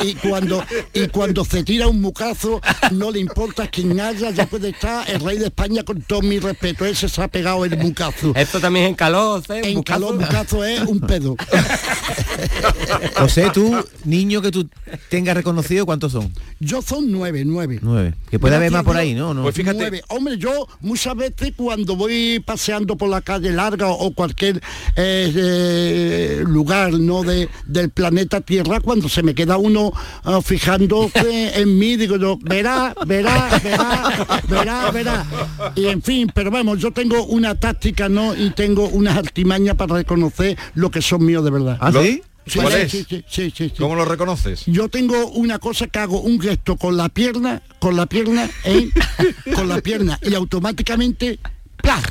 Y, 0.00 0.08
y 0.08 0.14
cuando, 0.14 0.64
y 0.94 1.06
cuando 1.08 1.44
se 1.44 1.62
tira 1.62 1.86
un 1.86 2.00
mucazo, 2.00 2.62
no 2.92 3.10
le 3.10 3.20
importa 3.20 3.68
quién 3.68 4.00
haya, 4.00 4.30
ya 4.30 4.46
puede 4.46 4.70
estar 4.70 5.04
el 5.10 5.20
rey 5.20 5.36
de 5.36 5.48
España 5.48 5.82
con 5.82 6.00
todo 6.00 6.22
mi 6.22 6.38
respeto. 6.38 6.86
Ese 6.86 7.10
se 7.10 7.22
ha 7.22 7.28
pegado 7.28 7.66
el 7.66 7.76
mucazo. 7.76 8.32
Esto 8.34 8.58
también 8.58 8.86
es 8.86 8.88
en 8.92 8.96
calor, 8.96 9.42
¿eh? 9.50 9.60
En 9.64 9.74
Bucazo. 9.74 10.00
calor 10.00 10.18
mucazo 10.18 10.64
es 10.64 10.80
un 10.80 11.00
pedo. 11.00 11.36
José, 13.18 13.50
tú, 13.52 13.84
niño 14.06 14.40
que 14.40 14.50
tú 14.50 14.66
tengas 15.10 15.36
reconocido, 15.36 15.84
¿cuántos 15.84 16.12
son? 16.12 16.32
Yo 16.58 16.80
son 16.80 17.12
nueve, 17.12 17.44
nueve. 17.44 17.80
Nueve. 17.82 18.14
Que 18.30 18.38
puede 18.38 18.56
haber 18.56 18.72
más 18.72 18.82
por 18.82 18.96
ahí, 18.96 19.12
¿no? 19.12 19.34
¿No? 19.34 19.42
Pues 19.42 19.54
fíjate. 19.54 19.76
Nueve. 19.76 20.02
Hombre, 20.08 20.38
yo 20.38 20.66
muchas 20.80 21.14
veces 21.14 21.33
cuando 21.56 21.96
voy 21.96 22.42
paseando 22.44 22.96
por 22.96 23.08
la 23.08 23.20
calle 23.20 23.50
larga 23.50 23.88
o 23.88 24.12
cualquier 24.12 24.58
eh, 24.96 25.32
eh, 25.36 26.44
lugar 26.46 26.92
no 26.92 27.22
de, 27.22 27.48
del 27.66 27.90
planeta 27.90 28.40
Tierra, 28.40 28.80
cuando 28.80 29.08
se 29.08 29.22
me 29.22 29.34
queda 29.34 29.56
uno 29.56 29.92
ah, 30.24 30.40
fijándose 30.42 31.60
en 31.60 31.78
mí, 31.78 31.96
digo 31.96 32.16
yo, 32.16 32.38
verá, 32.40 32.94
verá, 33.06 33.60
verá, 33.62 34.42
verá, 34.48 34.90
verá. 34.90 35.26
Y 35.74 35.86
en 35.86 36.02
fin, 36.02 36.30
pero 36.32 36.50
vamos, 36.50 36.78
yo 36.78 36.92
tengo 36.92 37.24
una 37.26 37.54
táctica, 37.54 38.08
¿no? 38.08 38.34
Y 38.34 38.50
tengo 38.50 38.88
unas 38.88 39.16
artimañas 39.16 39.76
para 39.76 39.94
reconocer 39.94 40.56
lo 40.74 40.90
que 40.90 41.02
son 41.02 41.24
míos 41.24 41.44
de 41.44 41.50
verdad. 41.50 41.78
¿Ah, 41.80 41.92
sí? 41.92 42.22
Sí, 42.46 42.58
¿Cuál 42.58 42.72
sí, 42.74 42.78
es? 42.80 42.90
sí, 42.92 43.06
sí, 43.08 43.24
sí, 43.28 43.50
sí, 43.56 43.68
sí. 43.70 43.74
¿Cómo 43.78 43.94
lo 43.94 44.04
reconoces? 44.04 44.64
Yo 44.66 44.88
tengo 44.88 45.28
una 45.28 45.58
cosa 45.58 45.86
que 45.86 45.98
hago 45.98 46.20
un 46.20 46.40
gesto 46.40 46.76
con 46.76 46.96
la 46.96 47.08
pierna, 47.08 47.62
con 47.78 47.96
la 47.96 48.06
pierna, 48.06 48.50
¿eh? 48.64 48.88
con 49.54 49.68
la 49.68 49.80
pierna 49.80 50.18
y 50.22 50.34
automáticamente 50.34 51.38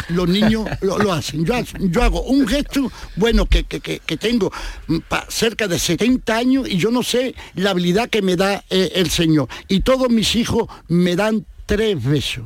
los 0.09 0.29
niños 0.29 0.67
lo, 0.81 0.97
lo 0.99 1.13
hacen. 1.13 1.43
Yo, 1.45 1.55
hago- 1.55 1.77
yo 1.79 2.03
hago 2.03 2.21
un 2.23 2.47
gesto, 2.47 2.91
bueno, 3.15 3.45
que, 3.47 3.63
que- 3.63 3.79
que- 3.79 4.17
tengo 4.17 4.51
mm, 4.87 4.99
pa- 5.07 5.25
cerca 5.29 5.67
de 5.67 5.79
70 5.79 6.35
años 6.37 6.67
y 6.69 6.77
yo 6.77 6.91
no 6.91 7.01
sé 7.03 7.33
la 7.55 7.71
habilidad 7.71 8.09
que 8.09 8.21
me 8.21 8.35
da 8.35 8.63
eh, 8.69 8.91
el 8.95 9.09
Señor. 9.09 9.47
Y 9.67 9.79
todos 9.81 10.09
mis 10.09 10.35
hijos 10.35 10.67
me 10.87 11.15
dan 11.15 11.45
tres 11.65 12.03
besos. 12.03 12.43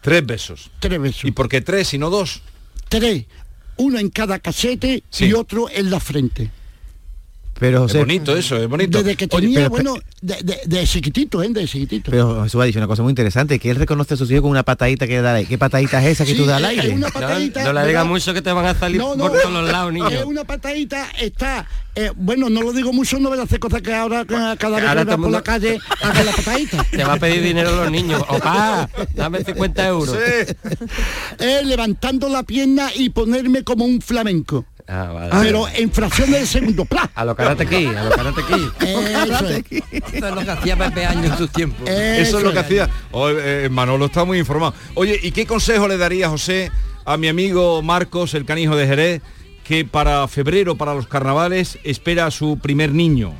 Tres 0.00 0.24
besos. 0.24 0.70
Tres 0.80 0.98
besos. 1.00 1.24
¿Y 1.24 1.32
por 1.32 1.48
qué 1.48 1.60
tres 1.60 1.92
y 1.92 1.98
no 1.98 2.08
dos? 2.08 2.42
Tres. 2.88 3.26
Uno 3.76 3.98
en 3.98 4.08
cada 4.10 4.38
casete 4.38 5.04
y 5.18 5.32
otro 5.34 5.68
en 5.70 5.90
la 5.90 6.00
frente. 6.00 6.50
Pero 7.60 7.84
Es 7.86 7.92
bonito 7.94 8.34
eso, 8.34 8.56
es 8.56 8.68
bonito. 8.68 8.98
Desde 9.02 9.16
que 9.16 9.28
Oye, 9.30 9.42
tenía, 9.48 9.58
pero- 9.58 9.70
bueno, 9.70 9.94
de, 10.22 10.36
de, 10.42 10.60
de 10.66 10.86
chiquitito, 10.86 11.42
¿eh? 11.42 11.48
De 11.50 11.66
chiquitito. 11.66 12.10
pero 12.10 12.42
Jesús 12.42 12.60
ha 12.60 12.64
dicho 12.64 12.78
una 12.78 12.86
cosa 12.88 13.02
muy 13.02 13.10
interesante, 13.10 13.58
que 13.58 13.70
él 13.70 13.76
reconoce 13.76 14.14
a 14.14 14.16
sus 14.16 14.30
hijos 14.30 14.40
con 14.42 14.50
una 14.50 14.62
patadita 14.62 15.06
que 15.06 15.20
da 15.20 15.44
¿Qué 15.44 15.58
patadita 15.58 16.02
es 16.02 16.12
esa 16.12 16.24
que 16.24 16.32
Sí, 16.32 16.38
tú 16.38 16.46
das 16.46 16.56
al 16.56 16.64
aire? 16.64 16.88
una 16.90 17.08
No, 17.08 17.12
patadita, 17.12 17.62
no 17.64 17.72
le 17.74 17.86
digas 17.86 18.06
mucho 18.06 18.32
que 18.34 18.40
te 18.42 18.50
van 18.50 18.64
a 18.66 18.74
salir 18.74 18.98
No, 19.00 19.14
no, 19.14 19.28
por 19.28 19.38
todos 19.40 19.52
los 19.52 19.70
lados, 19.70 19.92
niño. 19.92 20.08
Es 20.08 20.24
una 20.24 20.44
patadita, 20.44 21.06
está, 21.20 21.66
eh, 21.94 22.10
bueno, 22.16 22.48
no 22.48 22.62
lo 22.62 22.72
digo 22.72 22.92
mucho, 22.94 23.18
no 23.18 23.28
voy 23.28 23.38
a 23.38 23.42
hacer 23.42 23.60
cosas 23.60 23.82
que 23.82 23.94
ahora 23.94 24.24
ca- 24.24 24.56
cada 24.56 24.76
vez 24.78 24.88
Ahora 24.88 25.02
que 25.04 25.10
vas 25.10 25.16
por 25.18 25.30
la 25.30 25.42
calle 25.42 25.78
haga 26.02 26.22
la 26.24 26.32
patadita. 26.32 26.84
Te 26.90 27.04
va 27.04 27.12
a 27.12 27.16
pedir 27.18 27.42
dinero 27.42 27.76
los 27.76 27.90
niños. 27.90 28.22
Opa, 28.28 28.88
dame 29.14 29.44
50 29.44 29.86
euros. 29.88 30.16
Es 31.38 31.66
levantando 31.66 32.28
la 32.28 32.42
pierna 32.42 32.90
y 32.94 33.10
ponerme 33.10 33.64
como 33.64 33.84
un 33.84 34.00
flamenco. 34.00 34.64
Ah, 34.92 35.12
vale. 35.12 35.30
Pero 35.42 35.68
en 35.68 35.92
fracciones 35.92 36.40
de 36.40 36.46
segundo, 36.46 36.84
¡plá! 36.84 37.08
A 37.14 37.24
lo 37.24 37.36
karate 37.36 37.62
aquí, 37.62 37.86
a 37.86 38.02
lo 38.02 38.10
karate 38.10 38.40
aquí. 38.40 38.68
Eso 38.80 39.48
es. 39.48 39.64
Esto 40.02 40.26
es 40.26 40.34
lo 40.34 40.44
que 40.44 40.50
hacía 40.50 40.76
Pepe 40.76 41.06
Año 41.06 41.24
en 41.26 41.38
sus 41.38 41.50
tiempos. 41.50 41.88
Eso 41.88 42.38
es 42.38 42.44
lo 42.44 42.52
que 42.52 42.58
hacía. 42.58 42.90
Oh, 43.12 43.30
eh, 43.30 43.68
Manolo 43.70 44.06
está 44.06 44.24
muy 44.24 44.38
informado. 44.38 44.74
Oye, 44.94 45.20
¿y 45.22 45.30
qué 45.30 45.46
consejo 45.46 45.86
le 45.86 45.96
daría 45.96 46.28
José 46.28 46.72
a 47.04 47.16
mi 47.16 47.28
amigo 47.28 47.82
Marcos, 47.82 48.34
el 48.34 48.44
canijo 48.44 48.74
de 48.74 48.88
Jerez, 48.88 49.22
que 49.62 49.84
para 49.84 50.26
febrero, 50.26 50.74
para 50.74 50.94
los 50.94 51.06
carnavales, 51.06 51.78
espera 51.84 52.26
a 52.26 52.32
su 52.32 52.58
primer 52.58 52.92
niño? 52.92 53.32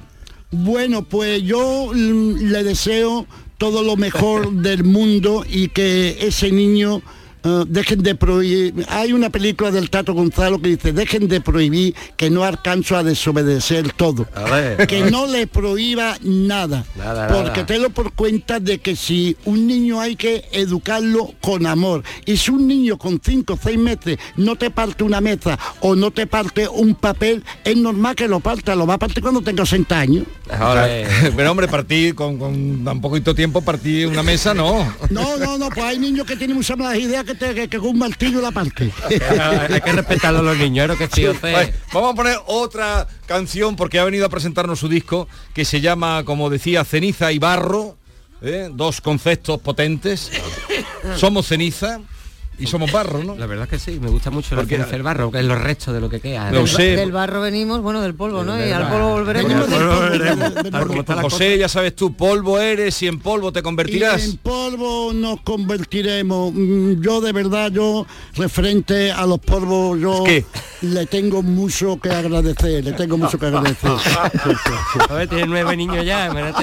Bueno, 0.52 1.02
pues 1.02 1.42
yo 1.42 1.90
le 1.92 2.62
deseo 2.62 3.26
todo 3.58 3.82
lo 3.82 3.96
mejor 3.96 4.52
del 4.52 4.84
mundo 4.84 5.44
y 5.48 5.66
que 5.66 6.16
ese 6.20 6.52
niño 6.52 7.02
eh, 7.42 7.64
dejen 7.66 8.02
de 8.02 8.14
prohibir. 8.14 8.86
Hay 8.88 9.12
una 9.12 9.30
película 9.30 9.70
del 9.70 9.90
Tato 9.90 10.12
Gonzalo 10.14 10.60
que 10.60 10.68
dice, 10.68 10.92
dejen 10.92 11.28
de 11.28 11.40
prohibir 11.40 11.94
que 12.16 12.30
no 12.30 12.44
alcanzo 12.44 12.96
a 12.96 13.02
desobedecer 13.02 13.92
todo. 13.92 14.26
A 14.34 14.44
ver. 14.44 14.86
Que 14.86 15.10
no 15.10 15.26
le 15.26 15.46
prohíba 15.46 16.16
nada. 16.22 16.84
Nada, 16.96 17.28
porque 17.28 17.60
nada. 17.60 17.66
te 17.66 17.78
lo 17.78 17.90
por 17.90 18.12
cuenta 18.12 18.60
de 18.60 18.78
que 18.78 18.96
si 18.96 19.36
un 19.44 19.66
niño 19.66 20.00
hay 20.00 20.16
que 20.16 20.44
educarlo 20.52 21.32
con 21.40 21.66
amor. 21.66 22.02
Y 22.26 22.36
si 22.36 22.50
un 22.50 22.66
niño 22.66 22.98
con 22.98 23.20
5 23.22 23.54
o 23.54 23.58
6 23.62 23.78
meses 23.78 24.18
no 24.36 24.56
te 24.56 24.70
parte 24.70 25.04
una 25.04 25.20
mesa 25.20 25.58
o 25.80 25.96
no 25.96 26.10
te 26.10 26.26
parte 26.26 26.68
un 26.68 26.94
papel, 26.94 27.42
es 27.64 27.76
normal 27.76 28.14
que 28.16 28.28
lo 28.28 28.40
parta, 28.40 28.74
lo 28.74 28.86
va 28.86 28.94
a 28.94 28.98
partir 28.98 29.22
cuando 29.22 29.40
tenga 29.40 29.64
60 29.64 29.98
años. 29.98 30.24
Pero 31.36 31.50
hombre, 31.50 31.68
partí 31.68 32.12
con, 32.12 32.38
con 32.38 32.84
tan 32.84 33.00
poquito 33.00 33.34
tiempo, 33.34 33.62
partí 33.62 34.04
una 34.04 34.22
mesa, 34.22 34.52
no. 34.52 34.94
No, 35.10 35.36
no, 35.36 35.58
no, 35.58 35.68
pues 35.70 35.84
hay 35.84 35.98
niños 35.98 36.26
que 36.26 36.36
tienen 36.36 36.56
muchas 36.56 36.76
malas 36.76 36.98
ideas 36.98 37.24
que, 37.32 37.46
te- 37.46 37.54
que, 37.54 37.68
que 37.68 37.78
con 37.78 37.88
un 37.90 37.98
martillo 37.98 38.40
la 38.40 38.50
parte. 38.50 38.90
Hay 39.70 39.80
que 39.80 39.92
respetarlo 39.92 40.40
a 40.40 40.42
los 40.42 40.56
niños, 40.58 40.90
¿eh? 40.90 40.94
que 40.98 41.08
sí. 41.08 41.26
Vale, 41.40 41.74
vamos 41.92 42.12
a 42.12 42.16
poner 42.16 42.36
otra 42.46 43.06
canción 43.26 43.76
porque 43.76 43.98
ha 43.98 44.04
venido 44.04 44.26
a 44.26 44.28
presentarnos 44.28 44.78
su 44.78 44.88
disco 44.88 45.28
que 45.54 45.64
se 45.64 45.80
llama, 45.80 46.24
como 46.24 46.50
decía, 46.50 46.84
Ceniza 46.84 47.32
y 47.32 47.38
Barro. 47.38 47.96
¿eh? 48.42 48.68
Dos 48.72 49.00
conceptos 49.00 49.60
potentes. 49.60 50.30
Somos 51.16 51.46
ceniza 51.46 52.00
y 52.60 52.66
somos 52.66 52.92
barro, 52.92 53.24
¿no? 53.24 53.34
La 53.36 53.46
verdad 53.46 53.68
que 53.68 53.78
sí, 53.78 53.98
me 54.00 54.08
gusta 54.10 54.30
mucho 54.30 54.54
Porque- 54.56 54.76
el 54.90 55.02
barro, 55.02 55.30
que 55.30 55.38
es 55.38 55.44
los 55.44 55.60
restos 55.60 55.94
de 55.94 56.00
lo 56.00 56.08
que 56.08 56.20
queda. 56.20 56.50
Lo 56.50 56.58
del, 56.60 56.68
sé. 56.68 56.82
del 56.96 57.12
barro 57.12 57.40
venimos, 57.40 57.80
bueno, 57.80 58.00
del 58.02 58.14
polvo, 58.14 58.44
¿no? 58.44 58.58
Y 58.58 58.70
al 58.70 58.88
polvo 58.88 59.10
volveremos. 59.10 59.68
Del 59.68 60.70
polvo, 60.72 61.04
José, 61.22 61.58
ya 61.58 61.68
sabes 61.68 61.94
tú, 61.96 62.14
polvo 62.14 62.58
eres 62.60 63.00
y 63.02 63.06
en 63.08 63.18
polvo 63.18 63.52
te 63.52 63.60
Y 63.60 63.62
convertirás. 63.62 64.24
en 64.24 64.36
polvo 64.38 65.12
nos 65.12 65.40
convertiremos. 65.42 66.52
Mm, 66.54 67.00
Yo 67.00 67.20
de 67.20 67.32
verdad, 67.32 67.70
yo 67.72 68.06
referente 68.34 69.10
a 69.12 69.26
los 69.26 69.38
polvos, 69.38 69.98
yo 70.00 70.24
¿Qué? 70.24 70.44
le 70.82 71.06
tengo 71.06 71.42
mucho 71.42 71.98
que 72.00 72.10
agradecer, 72.10 72.84
le 72.84 72.92
tengo 72.92 73.16
mucho 73.16 73.38
que 73.38 73.46
agradecer. 73.46 73.90
A 75.08 75.14
ver, 75.14 75.28
tiene 75.28 75.46
nueve 75.46 75.76
niños 75.76 76.04
ya, 76.04 76.28
joder. 76.30 76.54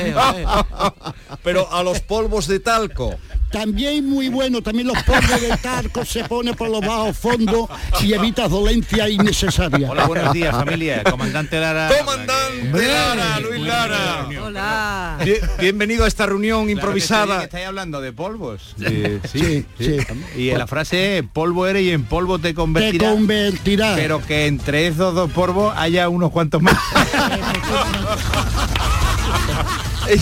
Pero 1.44 1.72
a 1.72 1.84
los 1.84 2.00
polvos 2.02 2.48
de 2.48 2.60
talco. 2.60 3.16
También 3.52 4.06
muy 4.08 4.28
bueno, 4.28 4.62
también 4.62 4.88
los 4.88 5.02
polvos 5.04 5.40
de 5.42 5.56
tarco 5.62 6.04
se 6.04 6.24
pone 6.26 6.54
por 6.54 6.70
los 6.70 6.82
bajos 6.82 7.18
fondos 7.18 7.70
y 8.02 8.12
evita 8.14 8.48
dolencia 8.50 9.08
innecesaria. 9.08 9.90
Hola, 9.90 10.06
buenos 10.06 10.34
días, 10.34 10.54
familia. 10.54 11.02
Comandante 11.04 11.58
Lara. 11.60 11.90
Comandante 11.98 12.88
Lara, 12.88 13.40
Luis 13.40 13.62
Lara. 13.62 14.28
Hola. 14.44 15.18
Bien- 15.24 15.40
bienvenido 15.60 16.04
a 16.04 16.08
esta 16.10 16.26
reunión 16.26 16.66
Claro 16.66 16.72
improvisada. 16.72 17.38
que 17.40 17.44
estáis 17.46 17.68
hablando 17.68 18.02
de 18.02 18.12
polvos. 18.12 18.76
Sí, 18.78 19.20
sí, 19.32 19.66
sí. 19.80 19.98
Y 20.36 20.52
la 20.52 20.68
frase 20.68 21.24
polvo 21.32 21.68
eres 21.68 21.84
y 21.84 21.92
en 21.92 22.04
polvo 22.04 22.40
te 22.40 22.50
Te 22.50 22.54
convertirás. 22.54 23.14
convertirá. 23.14 23.94
pero 23.96 24.24
que 24.26 24.48
entre 24.48 24.88
esos 24.88 25.16
dos 25.16 25.32
polvos 25.32 25.74
haya 25.78 26.10
unos 26.10 26.32
cuantos 26.32 26.62
más. 26.62 26.78
Eh, 30.10 30.18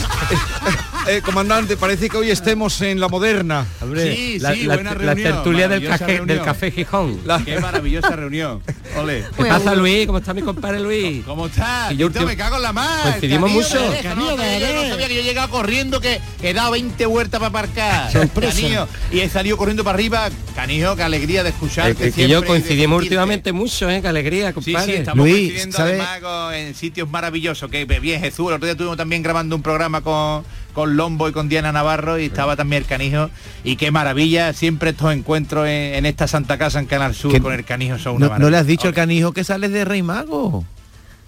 eh, 1.07 1.21
comandante, 1.23 1.77
parece 1.77 2.09
que 2.09 2.17
hoy 2.17 2.31
estemos 2.31 2.81
en 2.81 2.99
la 2.99 3.07
moderna. 3.07 3.65
Hombre, 3.81 4.15
Sí, 4.15 4.39
la, 4.39 4.53
sí, 4.53 4.63
la- 4.63 4.73
buena 4.75 4.91
la 4.91 4.97
reunión, 5.13 5.33
tertulia 5.33 5.67
del, 5.67 5.87
caje- 5.87 6.25
del 6.25 6.41
café 6.41 6.71
Gijón. 6.71 7.19
La- 7.25 7.43
Qué 7.43 7.59
maravillosa 7.59 8.09
reunión. 8.15 8.61
Ole. 8.97 9.23
¿Qué 9.37 9.45
pasa 9.45 9.75
Luis? 9.75 10.07
¿Cómo 10.07 10.17
está 10.19 10.33
mi 10.33 10.41
compadre 10.41 10.79
Luis? 10.79 11.23
¿Cómo 11.25 11.45
está? 11.47 11.89
Y 11.91 11.97
yo 11.97 12.09
Tito, 12.09 12.25
me 12.25 12.35
cago 12.35 12.55
en 12.55 12.61
la 12.63 12.73
mar. 12.73 13.01
Coincidimos 13.03 13.51
mucho. 13.51 13.79
me 13.89 13.95
deja, 13.97 14.15
no, 14.15 14.31
yo 14.31 14.73
no 14.83 14.89
sabía 14.89 15.07
que 15.07 15.15
yo 15.15 15.21
he 15.21 15.23
llegado 15.23 15.49
corriendo, 15.49 16.01
que 16.01 16.19
he 16.41 16.53
dado 16.53 16.71
20 16.71 17.05
vueltas 17.05 17.39
para 17.39 17.49
aparcar. 17.49 18.11
Sorpresa. 18.11 18.55
Canillo, 18.55 18.87
y 19.11 19.19
he 19.19 19.29
salido 19.29 19.57
corriendo 19.57 19.83
para 19.83 19.95
arriba. 19.95 20.29
Canijo, 20.55 20.95
qué 20.95 21.03
alegría 21.03 21.43
de 21.43 21.49
Eh, 21.49 21.51
escucharte 21.51 21.95
que 21.95 22.11
siempre 22.11 22.29
yo 22.29 22.41
de 22.41 22.47
coincidimos 22.47 23.01
últimamente 23.03 23.51
mucho, 23.51 23.89
¿eh? 23.89 24.01
Qué 24.01 24.07
alegría, 24.07 24.47
Sí, 24.47 24.53
compadre. 24.53 24.85
sí, 24.85 24.91
estamos 24.99 25.25
Luis, 25.27 25.35
coincidiendo 25.51 25.77
además 25.79 26.53
en 26.55 26.73
sitios 26.75 27.09
maravillosos. 27.09 27.69
Que 27.69 27.83
bien 27.85 28.21
Jesús, 28.21 28.47
el 28.47 28.53
otro 28.53 28.65
día 28.65 28.71
estuvimos 28.71 28.95
también 28.97 29.21
grabando 29.21 29.55
un 29.55 29.61
programa 29.61 29.74
con, 30.03 30.43
con 30.73 30.95
Lombo 30.97 31.29
y 31.29 31.31
con 31.31 31.49
Diana 31.49 31.71
Navarro 31.71 32.19
y 32.19 32.25
estaba 32.25 32.55
también 32.55 32.83
el 32.83 32.87
canijo. 32.87 33.29
Y 33.63 33.75
qué 33.75 33.91
maravilla, 33.91 34.53
siempre 34.53 34.91
estos 34.91 35.13
encuentros 35.13 35.67
en, 35.67 35.95
en 35.95 36.05
esta 36.05 36.27
Santa 36.27 36.57
Casa 36.57 36.79
en 36.79 36.85
Canal 36.85 37.15
Sur 37.15 37.39
con 37.41 37.53
el 37.53 37.65
canijo 37.65 37.97
son 37.97 38.15
una 38.17 38.37
No, 38.37 38.49
le 38.49 38.57
has 38.57 38.67
dicho 38.67 38.87
al 38.87 38.93
canijo 38.93 39.31
que 39.31 39.43
sales 39.43 39.71
de 39.71 39.85
Rey 39.85 40.03
Mago. 40.03 40.65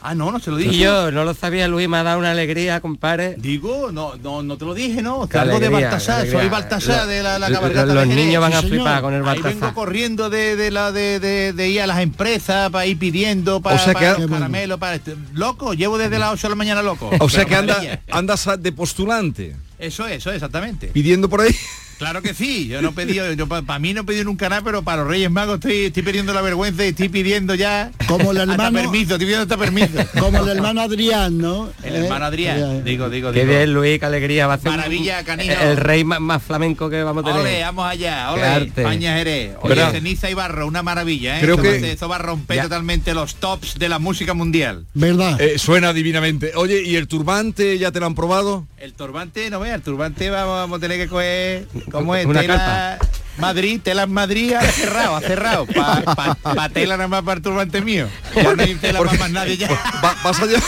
Ah, 0.10 0.16
no, 0.16 0.32
no 0.32 0.40
se 0.40 0.50
lo 0.52 0.56
dije. 0.56 0.74
Y 0.74 0.78
yo, 0.80 1.12
no 1.12 1.26
lo 1.26 1.34
sabía 1.34 1.68
Luis, 1.68 1.90
me 1.90 1.98
ha 1.98 2.04
dado 2.04 2.20
una 2.20 2.32
alegría, 2.32 2.80
compadre. 2.80 3.36
Digo, 3.38 3.92
no, 3.92 4.16
no, 4.24 4.42
no 4.42 4.58
te 4.58 4.64
lo 4.64 4.74
dije, 4.74 5.02
¿no? 5.02 5.28
Qué 5.28 5.38
Salgo 5.38 5.60
de 5.60 5.68
Baltasar, 5.68 6.26
soy. 6.26 6.48
Baltasar 6.48 7.02
Lo- 7.02 7.08
de 7.08 7.24
la, 7.24 7.38
la 7.40 7.50
lo- 7.50 7.56
cabalgata 7.56 7.94
los 7.94 8.08
de 8.08 8.16
niños 8.16 8.42
van 8.42 8.54
a 8.54 8.62
flipar 8.62 8.88
señor. 8.88 9.02
con 9.02 9.14
el 9.16 9.20
Ahí 9.22 9.26
Baltasar. 9.28 9.54
vengo 9.60 9.74
corriendo 9.74 10.30
de, 10.30 10.56
de 10.56 10.72
la 10.72 10.94
de, 10.94 11.20
de- 11.20 11.52
de 11.52 11.70
ir 11.70 11.82
a 11.82 11.88
las 11.88 12.00
empresas 12.00 12.70
para 12.70 12.86
ir 12.86 12.98
pidiendo 12.98 13.60
para, 13.62 13.76
O 13.76 13.80
sea 13.80 13.92
para 13.92 14.00
Qué 14.06 14.12
los 14.22 14.30
bueno. 14.30 14.36
caramelos, 14.46 14.80
para 14.80 14.96
este- 14.96 15.18
loco, 15.34 15.74
llevo 15.74 15.98
desde 15.98 16.18
las 16.20 16.32
8 16.32 16.44
de 16.48 16.50
la 16.52 16.56
mañana 16.56 16.82
loco. 16.82 17.10
O 17.20 17.28
sea 17.30 17.40
Pero 17.46 17.50
que 17.50 17.56
anda, 17.74 18.02
andas 18.10 18.50
de 18.60 18.72
postulante, 18.72 19.56
Eso 19.78 20.08
es, 20.08 20.18
eso 20.20 20.30
es, 20.30 20.36
exactamente. 20.38 20.88
pidiendo 20.88 21.28
por 21.28 21.42
ahí. 21.42 21.54
Claro 21.98 22.22
que 22.22 22.34
sí, 22.34 22.68
yo 22.68 22.82
no 22.82 22.92
pedí, 22.92 23.16
yo 23.16 23.48
para 23.48 23.80
mí 23.80 23.94
no 23.94 24.06
pedí 24.06 24.24
nunca 24.24 24.50
nada, 24.50 24.62
pero 24.64 24.84
para 24.84 25.02
los 25.02 25.08
Reyes 25.12 25.32
Magos 25.32 25.56
estoy, 25.56 25.86
estoy 25.86 26.04
pidiendo 26.04 26.34
la 26.34 26.42
vergüenza 26.42 26.86
y 26.86 26.90
estoy 26.90 27.10
pidiendo 27.10 27.56
ya 27.56 27.92
Como 28.08 28.32
el 28.32 28.38
hasta 28.38 28.54
hermano- 28.54 28.80
permiso, 28.80 29.14
estoy 29.16 29.26
pidiendo 29.26 29.44
hasta 29.44 29.58
permiso. 29.58 29.94
Como 30.20 30.44
el 30.44 30.50
hermano 30.50 30.82
Adrián, 30.82 31.38
¿no? 31.40 31.70
El 31.84 31.96
Eh, 31.96 32.00
hermano 32.06 32.26
Adrián, 32.26 32.84
digo, 32.84 33.10
digo, 33.10 33.32
Qué 33.32 33.42
digo. 33.46 33.52
bien, 33.52 33.74
Luis, 33.74 34.00
qué 34.00 34.06
alegría. 34.06 34.46
Va 34.48 34.54
a 34.54 34.58
ser 34.60 34.72
Maravilla, 34.72 35.24
canijo. 35.24 35.54
el 35.62 35.78
rey 35.78 36.04
más, 36.04 36.20
más 36.22 36.44
flamenco 36.44 36.90
que 36.90 37.02
vamos 37.04 37.24
a 37.24 37.28
tener. 37.28 37.42
Ole, 37.42 37.62
vamos 37.62 37.86
allá, 37.90 38.28
Qué 38.30 38.34
ole, 38.40 38.44
arte. 38.48 38.82
España 38.82 39.14
Jerez. 39.18 39.56
Oye, 39.62 39.92
ceniza 39.92 40.30
y 40.30 40.34
barro, 40.36 40.68
una 40.68 40.84
maravilla, 40.84 41.38
¿eh? 41.38 41.42
Creo 41.42 41.56
Eso 41.56 41.64
que- 41.64 41.98
va 42.02 42.08
va 42.08 42.16
a 42.16 42.20
romper 42.20 42.56
Ya. 42.58 42.64
totalmente 42.64 43.14
los 43.14 43.36
tops 43.36 43.78
de 43.80 43.90
la 43.90 44.00
música 44.00 44.34
mundial. 44.34 44.86
¿Verdad? 44.94 45.42
Eh, 45.42 45.58
suena 45.60 45.92
divinamente. 45.94 46.52
Oye, 46.56 46.84
¿y 46.84 46.96
el 46.96 47.08
turbante 47.08 47.78
ya 47.78 47.92
te 47.92 48.00
lo 48.00 48.06
han 48.06 48.16
probado? 48.16 48.66
El 48.78 48.94
turbante, 48.94 49.50
no 49.50 49.60
vea, 49.60 49.76
el 49.76 49.82
turbante 49.82 50.30
vamos, 50.30 50.56
vamos 50.56 50.78
a 50.78 50.80
tener 50.82 50.98
que 51.00 51.08
coger, 51.08 51.68
¿cómo 51.92 52.16
es? 52.16 52.26
Una 52.26 52.42
tela. 52.42 52.98
Madrid, 53.38 53.80
tela 53.84 54.04
en 54.04 54.12
Madrid, 54.12 54.54
ha 54.54 54.62
cerrado, 54.64 55.16
ha 55.16 55.22
cerrado. 55.22 55.68
Pa, 55.68 56.02
pa- 56.02 56.36
pa 56.36 56.70
tela 56.70 56.98
nada 56.98 57.08
más 57.08 57.22
para 57.22 57.40
turbante 57.40 57.82
mío. 57.82 58.08
Ya 58.36 58.56
no 58.56 58.64
hay 58.64 58.74
tela 58.76 59.00
para 59.00 59.14
más 59.14 59.30
nadie 59.30 59.58
ya. 59.58 59.70
Va- 60.04 60.16
¿Vas 60.24 60.40
a, 60.42 60.46
lle- 60.46 60.64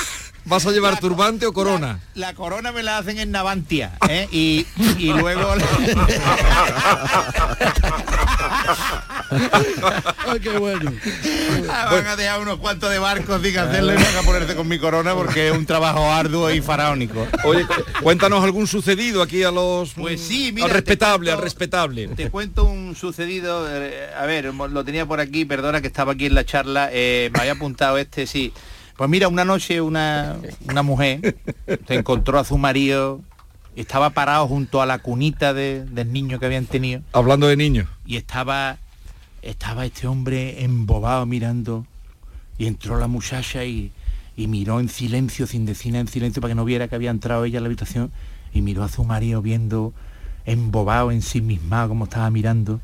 vas 0.46 0.66
a 0.66 0.72
llevar 0.72 1.00
turbante 1.00 1.46
o 1.46 1.54
corona? 1.54 2.00
La 2.16 2.34
corona 2.34 2.72
me 2.72 2.84
la 2.84 2.98
hacen 2.98 3.20
en 3.20 3.32
Navantia, 3.32 3.98
¿eh? 4.10 4.28
Y, 4.32 4.66
y 4.98 5.14
luego... 5.14 5.54
Ay, 9.32 10.40
qué 10.42 10.50
bueno. 10.58 10.92
Ah, 11.70 11.90
van 11.92 12.08
a 12.08 12.16
dejar 12.16 12.40
unos 12.42 12.58
cuantos 12.60 12.90
de 12.90 13.00
barcos 13.00 13.42
sin 13.42 13.58
hacerlo 13.58 13.94
y 13.94 13.98
van 13.98 14.18
a 14.18 14.22
ponerse 14.24 14.56
con 14.56 14.68
mi 14.68 14.80
corona 14.80 15.14
porque 15.14 15.50
es 15.50 15.54
un 15.58 15.66
trabajo 15.66 16.12
arduo 16.12 16.52
y 16.52 16.62
faraónico. 16.62 17.28
Oye, 17.44 17.66
cu- 17.66 17.74
cuéntanos 18.02 18.44
algún 18.44 18.68
sucedido 18.68 19.22
aquí 19.22 19.44
a 19.44 19.52
los... 19.52 19.94
Pues 19.94 20.22
sí, 20.22 20.52
mira, 20.54 20.66
Al 20.68 20.72
respetable, 20.74 21.30
cuento- 21.32 21.38
al 21.38 21.44
respetable. 21.44 22.08
Te 22.10 22.30
cuento 22.30 22.66
un 22.66 22.96
sucedido, 22.96 23.68
eh, 23.70 24.10
a 24.18 24.26
ver, 24.26 24.46
lo 24.54 24.84
tenía 24.86 25.06
por 25.06 25.20
aquí, 25.20 25.46
perdona 25.46 25.82
que 25.82 25.88
estaba 25.88 26.14
aquí 26.14 26.26
en 26.26 26.36
la 26.36 26.46
charla, 26.46 26.90
eh, 26.92 27.30
me 27.34 27.40
había 27.40 27.54
apuntado 27.54 27.98
este, 27.98 28.26
sí. 28.28 28.54
Pues 29.00 29.10
mira, 29.10 29.30
una 29.30 29.45
noche 29.45 29.80
una, 29.80 30.36
una 30.70 30.84
mujer 30.84 31.38
se 31.88 31.95
encontró 31.95 32.38
a 32.38 32.43
su 32.43 32.58
marido, 32.58 33.22
estaba 33.78 34.10
parado 34.10 34.45
junto 34.45 34.82
a 34.82 34.86
la 34.86 35.00
cunita 35.00 35.54
de- 35.54 35.86
del 35.86 36.12
niño 36.12 36.38
que 36.38 36.45
habían 36.45 36.66
tenido 36.66 37.02
Hablando 37.14 37.47
de 37.47 37.56
niños. 37.56 37.88
y 38.06 38.18
estaba 38.18 38.78
estaba 39.41 39.86
este 39.86 40.06
hombre 40.06 40.66
embobado 40.66 41.26
mirando 41.26 41.86
y 42.58 42.66
entró 42.66 43.00
la 43.00 43.08
muchacha 43.08 43.64
y, 43.64 43.93
y 44.36 44.47
miró 44.47 44.82
en 44.82 44.89
silencio 44.89 45.47
sin 45.47 45.66
decir 45.66 45.95
en 45.95 46.10
silencio 46.10 46.41
para 46.41 46.52
que 46.52 46.56
no 46.56 46.66
viera 46.66 46.89
que 46.89 46.95
había 46.95 47.10
entrado 47.10 47.45
ella 47.45 47.60
a 47.60 47.62
la 47.62 47.68
habitación 47.68 48.12
y 48.54 48.62
miró 48.62 48.84
a 48.84 48.89
su 48.89 49.06
marido 49.06 49.41
viendo 49.41 49.93
embobado 50.45 51.10
en 51.14 51.22
sí 51.22 51.39
misma 51.39 51.88
como 51.88 52.04
estaba 52.04 52.30
mirando 52.32 52.82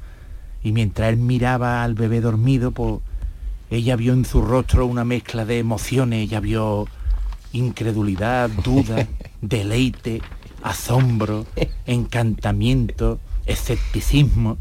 y 0.63 0.71
mientras 0.71 1.09
él 1.09 1.17
miraba 1.17 1.83
al 1.83 1.93
bebé 1.93 2.21
dormido 2.21 2.71
pues 2.71 3.01
ella 3.69 3.95
vio 3.95 4.13
en 4.13 4.25
su 4.25 4.41
rostro 4.41 4.85
una 4.85 5.05
mezcla 5.05 5.45
de 5.45 5.59
emociones 5.59 6.19
ella 6.23 6.39
vio 6.39 6.87
incredulidad 7.53 8.49
duda 8.49 9.07
deleite 9.41 10.21
asombro 10.63 11.45
encantamiento 11.85 13.19
escepticismo 13.45 14.57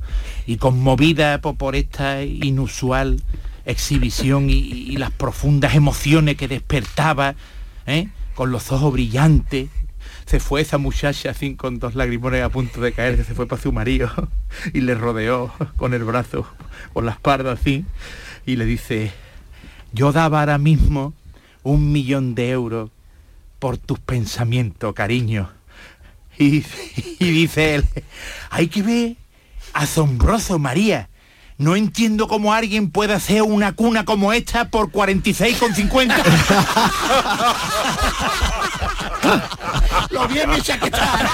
y 0.47 0.57
conmovida 0.57 1.41
po- 1.41 1.55
por, 1.55 1.75
esta 1.77 2.23
inusual 2.23 3.23
exhibición 3.65 4.51
y, 4.51 4.55
y 4.55 4.97
las 4.97 5.11
profundas 5.11 5.75
emociones 5.75 6.37
que 6.37 6.49
despertaba, 6.49 7.35
¿eh? 7.87 8.09
con 8.35 8.51
los 8.51 8.73
ojos 8.73 8.93
brillantes, 8.93 9.69
se 10.27 10.41
fue 10.41 10.61
esa 10.61 10.79
muchacha 10.79 11.31
así 11.31 11.55
con 11.55 11.79
dos 11.79 11.95
lagrimones 11.95 12.43
a 12.43 12.49
punto 12.49 12.81
de 12.81 12.93
caer, 12.93 13.17
que 13.17 13.25
se 13.25 13.35
fue 13.35 13.47
para 13.47 13.61
su 13.63 13.73
marido 13.73 14.11
y 14.75 14.81
le 14.81 14.95
rodeó 14.95 15.53
con 15.77 15.95
el 15.95 16.05
brazo 16.05 16.47
por 16.93 17.05
la 17.05 17.13
espalda 17.13 17.53
así 17.53 17.85
y 18.47 18.57
le 18.57 18.65
dice, 18.65 19.13
yo 19.93 20.13
daba 20.13 20.41
ahora 20.41 20.59
mismo 20.59 21.15
un 21.63 21.93
millón 21.93 22.35
de 22.35 22.51
euros 22.51 22.91
por 23.59 23.79
tus 23.79 23.99
pensamientos, 23.99 24.95
cariño. 24.95 25.51
Y, 26.39 26.65
y 27.19 27.31
dice 27.31 27.77
él, 27.77 27.85
hay 28.51 28.69
que 28.69 28.83
ver, 28.83 29.17
asombroso 29.73 30.59
María. 30.59 31.09
No 31.57 31.77
entiendo 31.77 32.27
cómo 32.27 32.53
alguien 32.53 32.91
puede 32.91 33.15
hacer 33.15 33.43
una 33.43 33.75
cuna 33.75 34.05
como 34.05 34.33
esta 34.33 34.71
por 34.71 34.91
46,50. 34.91 36.15
Lo 40.11 40.27
bien 40.29 40.53
hecha 40.53 40.79
que 40.79 40.87
está. 40.87 41.31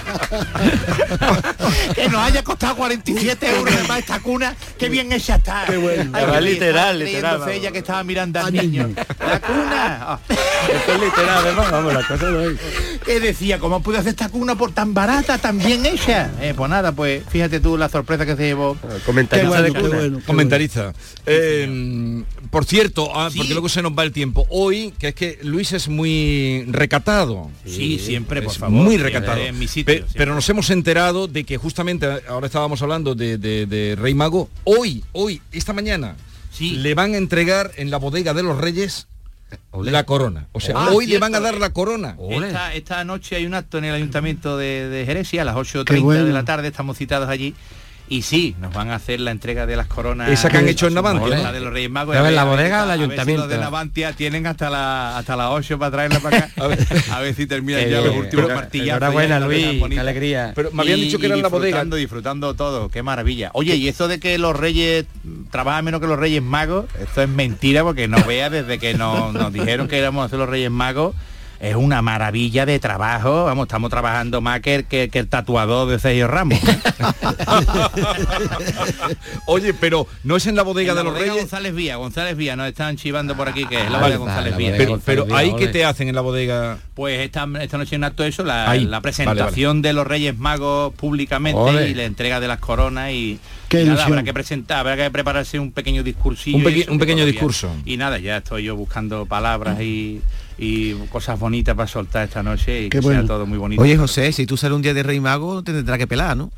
que 1.94 2.08
nos 2.08 2.20
haya 2.20 2.42
costado 2.42 2.76
47 2.76 3.56
euros 3.56 3.74
más 3.88 3.98
esta 4.00 4.20
cuna, 4.20 4.54
qué 4.78 4.88
bien 4.88 5.12
hecha 5.12 5.36
está. 5.36 5.64
Qué 5.66 5.76
bueno. 5.76 6.10
Además, 6.14 6.42
literal, 6.42 6.98
literal, 6.98 7.48
ella 7.50 7.70
que 7.72 7.78
estaba 7.78 8.02
mirando 8.04 8.40
al 8.40 8.52
niño. 8.52 8.90
La 9.18 9.40
cuna. 9.40 9.98
Ah. 10.02 10.18
Esto 10.28 10.92
es 10.94 11.00
literal, 11.00 11.38
además, 11.44 11.70
vamos, 11.70 11.94
la 11.94 12.06
cosa 12.06 12.30
no 12.30 12.40
es. 12.42 12.58
que 13.04 13.20
decía, 13.20 13.58
¿cómo 13.58 13.82
pude 13.82 13.98
hacer 13.98 14.10
esta 14.10 14.28
cuna 14.28 14.54
por 14.56 14.72
tan 14.72 14.94
barata, 14.94 15.38
tan 15.38 15.58
bien 15.58 15.84
hecha? 15.86 16.30
Eh, 16.40 16.54
pues 16.56 16.70
nada, 16.70 16.92
pues 16.92 17.22
fíjate 17.28 17.60
tú 17.60 17.76
la 17.76 17.88
sorpresa 17.88 18.26
que 18.26 18.36
se 18.36 18.42
llevó. 18.44 18.76
Comentarista 19.06 19.56
Qué 19.56 19.62
de 19.62 19.70
bueno, 19.70 19.74
qué 19.74 19.80
cuna. 19.80 19.96
bueno, 20.00 20.18
qué 20.18 20.24
Comentarista. 20.24 20.92
Eh, 21.26 22.22
por 22.50 22.64
cierto, 22.64 23.10
ah, 23.14 23.30
porque 23.34 23.52
luego 23.52 23.68
se 23.68 23.82
nos 23.82 23.92
va 23.92 24.02
el 24.02 24.12
tiempo. 24.12 24.46
Hoy, 24.50 24.92
que 24.98 25.08
es 25.08 25.14
que 25.14 25.38
Luis 25.42 25.72
es 25.72 25.88
muy 25.88 26.64
recatado. 26.68 27.50
Sí, 27.64 27.98
siempre, 27.98 28.42
por 28.42 28.52
Es 28.52 28.58
favor. 28.58 28.82
Muy 28.82 28.96
recatado. 28.98 29.40
en 29.40 29.58
mi 29.58 29.66
sitio, 29.68 29.89
Pe- 29.90 29.96
siempre. 29.98 30.18
pero 30.18 30.34
nos 30.34 30.48
hemos 30.48 30.70
enterado 30.70 31.26
de 31.28 31.44
que 31.44 31.56
justamente 31.56 32.06
ahora 32.28 32.46
estábamos 32.46 32.80
hablando 32.82 33.14
de, 33.14 33.38
de- 33.38 33.66
de 33.66 33.96
Rey 33.96 34.14
Mago. 34.14 34.48
Hoy, 34.64 35.04
hoy, 35.12 35.40
esta 35.52 35.72
mañana, 35.72 36.16
Sí. 36.52 36.76
le 36.76 36.94
van 36.94 37.14
a 37.14 37.16
entregar 37.18 37.70
en 37.76 37.90
la 37.90 37.96
bodega 37.98 38.34
de 38.34 38.42
los 38.42 38.58
Reyes 38.58 39.06
la 39.82 40.04
corona. 40.04 40.46
O 40.52 40.60
sea, 40.60 40.74
Ah, 40.76 40.90
hoy 40.92 41.06
le 41.06 41.18
van 41.18 41.34
a 41.34 41.40
dar 41.40 41.54
eh. 41.54 41.58
la 41.58 41.72
corona. 41.72 42.16
Esta, 42.30 42.74
esta 42.74 43.04
noche 43.04 43.36
hay 43.36 43.46
un 43.46 43.54
acto 43.54 43.78
en 43.78 43.84
el 43.84 43.94
Ayuntamiento 43.94 44.56
de, 44.56 44.88
de 44.88 45.04
Jerez, 45.06 45.32
a 45.34 45.44
las 45.44 45.54
Qué 45.54 45.60
8.30 45.78 46.02
bueno. 46.02 46.24
de 46.24 46.32
la 46.32 46.44
tarde, 46.44 46.68
estamos 46.68 46.96
citados 46.96 47.28
allí. 47.28 47.54
Y 48.12 48.22
sí, 48.22 48.56
nos 48.60 48.74
van 48.74 48.90
a 48.90 48.96
hacer 48.96 49.20
la 49.20 49.30
entrega 49.30 49.66
de 49.66 49.76
las 49.76 49.86
coronas. 49.86 50.28
Esa 50.30 50.50
que 50.50 50.56
han 50.58 50.66
hecho 50.68 50.88
en 50.88 50.94
a 50.98 51.00
Navantia, 51.00 51.36
¿no? 51.44 51.52
de 51.52 51.60
los 51.60 51.72
Reyes 51.72 51.90
Magos. 51.90 52.16
A 52.16 52.18
la 52.18 52.28
ver, 52.28 52.38
a 52.40 52.44
ver 52.44 52.50
bodega 52.56 52.68
si- 52.68 52.74
o 52.74 52.82
el 52.82 52.82
a 52.82 52.86
ver 52.90 52.98
si 52.98 53.04
ayuntamiento. 53.04 53.42
los 53.42 53.50
de 53.50 53.58
Navantia 53.58 54.12
tienen 54.14 54.46
hasta 54.48 54.68
la 54.68 55.16
hasta 55.16 55.36
las 55.36 55.50
8 55.52 55.78
para 55.78 55.90
traerla 55.92 56.18
para 56.18 56.38
acá. 56.38 56.50
a, 57.12 57.20
ver. 57.20 57.34
si 57.36 57.46
terminan 57.46 57.88
ya 57.88 58.00
los 58.00 58.10
bien. 58.10 58.18
últimos 58.24 58.46
Pero- 58.46 58.56
martillazos. 58.56 58.96
enhorabuena, 58.96 59.38
la 59.38 59.46
Luis, 59.46 59.64
qué 59.90 60.00
alegría. 60.00 60.52
Pero 60.56 60.72
me 60.72 60.82
habían 60.82 60.98
Y- 60.98 61.02
dicho 61.02 61.20
que 61.20 61.26
era 61.26 61.36
la 61.36 61.46
bodega. 61.46 61.66
disfrutando, 61.68 61.96
disfrutando 61.96 62.54
todo, 62.54 62.88
qué 62.88 63.04
maravilla. 63.04 63.50
Oye, 63.54 63.76
y 63.76 63.86
eso 63.86 64.08
de 64.08 64.18
que 64.18 64.38
los 64.38 64.56
reyes 64.56 65.06
trabajan 65.52 65.84
menos 65.84 66.00
que 66.00 66.08
los 66.08 66.18
reyes 66.18 66.42
magos, 66.42 66.86
esto 67.00 67.22
es 67.22 67.28
mentira 67.28 67.84
porque 67.84 68.08
no 68.08 68.20
vea 68.24 68.50
desde 68.50 68.80
que 68.80 68.94
nos, 68.94 69.32
nos 69.32 69.52
dijeron 69.52 69.86
que 69.86 69.98
íbamos 69.98 70.26
a 70.26 70.28
ser 70.28 70.40
los 70.40 70.48
reyes 70.48 70.72
magos. 70.72 71.14
Es 71.60 71.76
una 71.76 72.02
maravilla 72.02 72.66
de 72.66 72.78
trabajo. 72.78 73.44
Vamos, 73.44 73.66
estamos 73.66 73.90
trabajando 73.90 74.40
más 74.40 74.60
que, 74.60 74.76
el- 74.76 74.84
que- 74.86 75.08
que 75.10 75.18
el 75.20 75.28
tatuador 75.28 75.88
de 75.88 75.98
Sergio 75.98 76.26
Ramos. 76.26 76.58
Oye, 79.46 79.74
pero 79.74 80.06
no 80.24 80.36
es 80.36 80.46
en 80.46 80.56
la 80.56 80.62
bodega 80.62 80.90
En 80.92 80.96
la 80.96 81.00
de 81.02 81.04
los 81.04 81.12
bodega 81.14 81.32
Reyes. 81.32 81.44
González 81.44 81.74
Vía, 81.74 81.96
González 81.96 82.36
Vía, 82.36 82.56
nos 82.56 82.68
están 82.68 82.96
chivando 82.96 83.36
por 83.36 83.48
aquí 83.48 83.64
que 83.66 83.80
es 83.82 83.90
la 83.90 83.98
Ah, 83.98 84.00
bodega 84.00 84.16
González 84.18 84.56
Vía. 84.56 84.74
Pero, 84.76 85.00
pero 85.04 85.26
ahí 85.36 85.54
que 85.56 85.68
te 85.68 85.84
hacen 85.84 86.08
en 86.08 86.14
la 86.14 86.20
bodega. 86.20 86.78
Pues 86.94 87.20
esta, 87.20 87.46
esta 87.60 87.78
noche 87.78 87.96
en 87.96 88.04
acto 88.04 88.24
eso, 88.24 88.44
la, 88.44 88.70
Ahí. 88.70 88.84
la 88.86 89.00
presentación 89.00 89.82
de 89.82 89.92
los 89.92 90.06
Reyes 90.06 90.38
Magos 90.38 90.94
públicamente 90.94 91.58
Ole. 91.60 91.88
y 91.90 91.94
la 91.94 92.04
entrega 92.04 92.40
de 92.40 92.48
las 92.48 92.58
coronas 92.58 93.10
y, 93.12 93.38
Qué 93.68 93.82
y 93.82 93.86
nada, 93.86 94.04
habrá 94.04 94.22
que 94.22 94.34
presentar, 94.34 94.78
habrá 94.80 94.96
que 94.96 95.10
prepararse 95.10 95.58
un 95.58 95.72
pequeño 95.72 96.02
discursillo. 96.02 96.58
Un 96.58 96.64
peque- 96.64 96.86
un 96.88 96.98
que 96.98 97.00
pequeño 97.00 97.16
todavía- 97.18 97.32
discurso. 97.32 97.74
Y 97.84 97.96
nada, 97.96 98.18
ya 98.18 98.38
estoy 98.38 98.64
yo 98.64 98.76
buscando 98.76 99.26
palabras 99.26 99.80
y, 99.80 100.20
y 100.62 100.92
cosas 101.08 101.40
bonitas 101.40 101.74
para 101.74 101.88
soltar 101.88 102.24
esta 102.24 102.42
noche 102.42 102.82
y 102.82 102.88
Qué 102.90 102.98
que 102.98 103.00
bueno. 103.00 103.20
sea 103.22 103.26
todo 103.28 103.46
muy 103.46 103.56
bonito. 103.56 103.80
Oye, 103.80 103.96
José, 103.96 104.30
si 104.32 104.44
tú 104.44 104.58
sales 104.58 104.76
un 104.76 104.82
día 104.82 104.92
de 104.92 105.02
Rey 105.02 105.18
Mago, 105.18 105.62
te 105.62 105.72
tendrá 105.72 105.96
que 105.96 106.06
pelar, 106.06 106.36
¿no? 106.36 106.50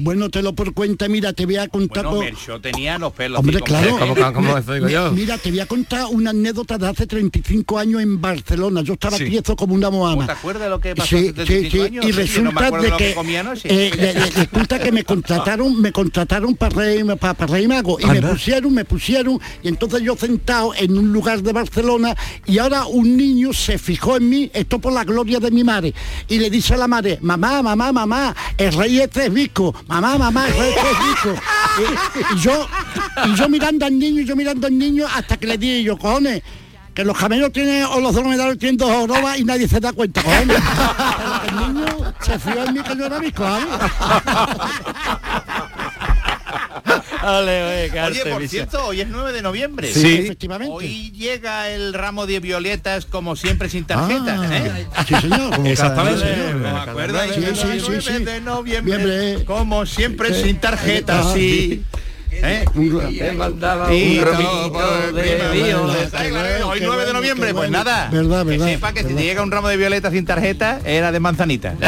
Bueno, 0.00 0.30
te 0.30 0.42
lo 0.42 0.54
por 0.54 0.72
cuenta, 0.74 1.08
mira, 1.08 1.32
te 1.32 1.44
voy 1.46 1.56
a 1.56 1.68
contar... 1.68 2.04
Bueno, 2.06 2.20
Mercho 2.20 2.60
tenía 2.60 2.98
los 2.98 3.12
pelos. 3.12 3.40
Hombre, 3.40 3.60
claro. 3.60 3.98
como- 4.32 5.12
Mira, 5.12 5.38
te 5.38 5.50
voy 5.50 5.60
a 5.60 5.66
contar 5.66 6.06
una 6.10 6.30
anécdota 6.30 6.78
de 6.78 6.88
hace 6.88 7.06
35 7.06 7.78
años 7.78 8.00
en 8.02 8.20
Barcelona. 8.20 8.82
Yo 8.82 8.94
estaba 8.94 9.16
Sí. 9.18 9.26
tieso 9.26 9.54
como 9.56 9.74
una 9.74 9.90
moama. 9.90 10.26
¿Te 10.26 10.32
acuerdas 10.32 10.62
de 10.64 10.68
lo 10.70 10.80
que 10.80 10.94
pasó 10.94 11.08
Sí, 11.08 11.16
hace 11.16 11.26
sí, 11.28 11.32
35 11.34 11.70
sí, 11.70 11.80
años? 11.80 12.04
Y 12.04 12.12
Yo 12.32 12.42
no 12.42 12.50
de 12.82 12.90
que 12.92 12.96
que, 12.96 13.14
eh, 13.64 13.90
le- 13.96 14.14
le- 14.14 14.30
resulta 14.30 14.78
que 14.78 14.92
me 14.92 15.04
contrataron, 15.04 15.80
me 15.80 15.92
contrataron 15.92 16.54
para 16.56 16.74
Rey, 16.74 17.04
para, 17.04 17.34
para 17.34 17.52
Rey 17.52 17.68
Mago 17.68 17.98
y 18.00 18.06
me 18.06 18.22
pusieron, 18.22 18.72
me 18.74 18.84
pusieron 18.84 19.40
y 19.62 19.68
entonces 19.68 20.02
yo 20.02 20.16
sentado 20.16 20.74
en 20.74 20.96
un 20.96 21.12
lugar 21.12 21.42
de 21.42 21.52
Barcelona 21.52 22.14
y 22.46 22.58
ahora 22.58 22.86
un 22.86 23.16
niño 23.16 23.52
se 23.52 23.78
fijó 23.78 24.16
en 24.16 24.28
mí, 24.28 24.50
esto 24.54 24.78
por 24.78 24.92
la 24.92 25.04
gloria 25.04 25.38
de 25.38 25.50
mi 25.50 25.64
madre 25.64 25.92
y 26.28 26.38
le 26.38 26.50
dice 26.50 26.74
a 26.74 26.76
la 26.78 26.88
madre, 26.88 27.18
mamá, 27.20 27.62
mamá, 27.62 27.92
mamá, 27.92 28.34
el 28.56 28.72
rey 28.72 29.00
este 29.00 29.26
es 29.26 29.32
visco, 29.32 29.74
mamá, 29.86 30.18
mamá, 30.18 30.48
este 30.48 30.68
es 30.68 30.98
visco. 31.06 31.34
Y, 31.78 32.34
y 32.34 32.38
yo, 32.40 32.68
y 33.26 33.34
yo 33.34 33.48
mirando 33.48 33.86
al 33.86 33.98
niño, 33.98 34.20
y 34.20 34.24
yo 34.24 34.36
mirando 34.36 34.66
al 34.66 34.76
niño 34.76 35.06
hasta 35.14 35.36
que 35.36 35.46
le 35.46 35.58
dije 35.58 35.82
yo, 35.82 35.96
cojones, 35.98 36.42
que 36.94 37.04
los 37.04 37.16
camellos 37.16 37.52
tienen 37.52 37.84
o 37.84 38.00
los 38.00 38.14
dromedarios 38.14 38.58
tienen 38.58 38.76
dos 38.76 38.90
jorobas 38.90 39.38
y 39.38 39.44
nadie 39.44 39.66
se 39.66 39.80
da 39.80 39.92
cuenta, 39.92 40.22
cojones. 40.22 40.58
El 41.48 41.56
niño 41.56 41.86
se 42.20 42.38
fió 42.38 42.64
en 42.64 42.74
mí 42.74 42.80
que 42.80 42.96
yo 42.96 43.06
era 43.06 43.18
visco, 47.22 47.96
¿sabes? 47.96 48.20
Oye, 48.22 48.30
por 48.32 48.48
cierto, 48.48 48.86
hoy 48.86 49.00
es 49.00 49.08
9 49.08 49.32
de 49.32 49.42
noviembre. 49.42 49.92
Sí, 49.92 50.00
Sí. 50.00 50.14
efectivamente. 50.24 50.72
Hoy 50.74 51.10
llega 51.12 51.68
el 51.70 51.94
ramo 51.94 52.26
de 52.26 52.40
violetas 52.40 53.06
como 53.06 53.36
siempre 53.36 53.68
sin 53.68 53.84
tarjeta. 53.84 54.36
Ah, 54.40 54.56
¿eh? 54.56 54.86
sí, 55.06 55.14
señor. 55.20 55.54
Como 55.56 55.68
Exactamente. 55.68 56.20
cada 56.20 56.36
nueve, 56.36 56.54
¿Me 56.54 57.12
nueve. 57.12 57.34
Sí, 57.34 57.40
sí, 57.54 57.80
sí, 57.80 57.82
9 57.86 58.02
sí. 58.02 58.24
de 58.24 58.40
noviembre, 58.40 59.44
como 59.44 59.86
siempre 59.86 60.34
sin 60.42 60.56
tarjeta, 60.60 61.20
Ah, 61.20 61.32
sí. 61.34 61.82
¿Eh? 62.42 62.64
Mandaba 63.36 63.94
Y 63.94 64.18
un 64.18 64.24
ramito 64.24 65.12
de 65.12 65.50
violeta. 65.52 66.18
Hoy 66.66 66.80
Qué 66.80 66.86
9 66.86 67.06
de 67.06 67.12
noviembre, 67.12 67.54
pues 67.54 67.70
nada. 67.70 68.08
Verdad, 68.10 68.44
verdad, 68.44 68.66
Que 68.66 68.72
sepa 68.72 68.92
que 68.92 69.04
si 69.04 69.14
te 69.14 69.22
llega 69.22 69.42
un 69.42 69.52
ramo 69.52 69.68
de 69.68 69.76
violeta 69.76 70.10
sin 70.10 70.26
tarjeta, 70.26 70.80
era 70.84 71.12
de 71.12 71.20
manzanita. 71.20 71.74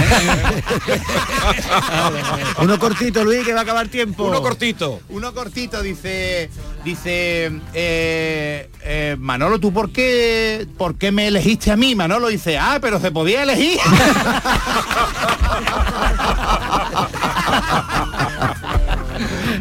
Uno 2.60 2.78
cortito, 2.78 3.24
Luis, 3.24 3.44
que 3.44 3.52
va 3.52 3.58
a 3.60 3.62
acabar 3.62 3.88
tiempo. 3.88 4.26
Uno 4.26 4.42
cortito. 4.42 5.00
Uno 5.08 5.34
cortito 5.34 5.82
dice, 5.82 6.50
dice 6.84 7.50
eh, 7.72 8.70
eh, 8.82 9.16
Manolo, 9.18 9.58
¿tú 9.58 9.72
por 9.72 9.90
qué, 9.90 10.68
por 10.78 10.94
qué 10.96 11.10
me 11.10 11.26
elegiste 11.26 11.72
a 11.72 11.76
mí? 11.76 11.96
Manolo 11.96 12.28
dice, 12.28 12.58
ah, 12.58 12.78
pero 12.80 13.00
se 13.00 13.10
podía 13.10 13.42
elegir. 13.42 13.80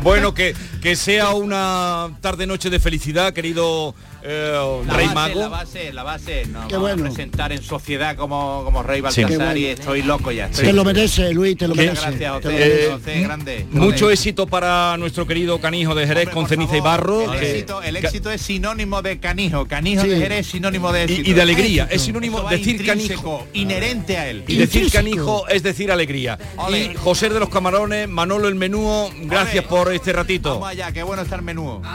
Bueno, 0.04 0.34
que, 0.34 0.54
que 0.82 0.98
sea 0.98 1.30
una 1.30 2.10
tarde-noche 2.20 2.70
de 2.70 2.82
felicidad, 2.82 3.32
querido 3.32 3.96
eh, 4.26 4.84
La 4.88 4.94
Rey 4.94 5.06
base, 5.08 5.16
Mago. 5.16 5.40
La 5.42 5.48
base, 5.50 5.94
la 5.94 6.04
base, 6.04 6.46
nos 6.48 6.68
Qué 6.68 6.74
vamos 6.76 6.90
bueno. 6.92 7.04
a 7.04 7.08
presentar 7.08 7.52
en 7.52 7.62
sociedad 7.62 8.16
como, 8.16 8.62
como 8.64 8.82
Rey 8.84 8.98
Sí. 9.12 9.22
Baltasar 9.24 9.38
bueno. 9.38 9.58
y 9.58 9.66
estoy 9.66 10.02
loco 10.04 10.32
ya. 10.32 10.46
Estoy- 10.48 10.66
Te 10.66 10.74
lo 10.74 10.84
merece, 10.86 11.34
Luis, 11.34 11.58
te 11.58 11.68
lo 11.68 11.76
Muchas 11.76 11.86
merece. 11.88 12.06
gracias, 12.08 12.30
lo 12.32 12.42
José, 12.42 12.54
merece. 12.54 12.92
José, 12.92 13.22
grande. 13.22 13.66
Mucho 13.72 14.06
José. 14.06 14.14
éxito 14.14 14.48
para 14.48 14.96
nuestro 14.98 15.28
querido 15.28 15.60
canijo 15.60 15.94
de 15.96 16.08
Jerez 16.08 16.30
con 16.30 16.48
ceniza 16.48 16.78
y 16.78 16.80
barro. 16.80 17.34
El, 17.34 17.40
que- 17.40 17.52
éxito, 17.52 17.82
el 17.84 17.96
éxito 17.98 18.32
es 18.32 18.42
sinónimo 18.42 19.02
de 19.02 19.20
canijo. 19.20 19.66
Canijo 19.68 20.04
Sí. 20.04 20.10
de 20.10 20.18
Jerez 20.18 20.40
es 20.40 20.48
sinónimo 20.48 20.92
de 20.92 21.04
éxito. 21.04 21.22
y, 21.28 21.32
y 21.32 21.34
de 21.34 21.42
alegría. 21.42 21.88
Es 21.92 22.02
sinónimo 22.04 22.42
decir 22.50 22.86
canijo. 22.86 23.46
Inherente 23.54 24.18
a 24.18 24.30
él. 24.30 24.44
Y 24.48 24.56
decir 24.58 24.92
canijo 24.92 25.48
es 25.48 25.64
decir 25.64 25.92
alegría. 25.92 26.38
Ole. 26.58 26.80
Y 26.80 26.96
José 26.96 27.30
de 27.30 27.40
los 27.40 27.50
Camarones, 27.50 28.08
Manolo 28.08 28.48
el 28.48 28.56
Menúo, 28.56 29.12
gracias 29.24 29.66
Ole. 29.66 29.70
por 29.70 29.94
este 29.94 30.14
ratito. 30.14 30.52
Vamos 30.54 30.70
allá, 30.70 30.92
qué 30.92 31.04
bueno 31.04 31.22
estar 31.24 31.42
menú. 31.42 31.82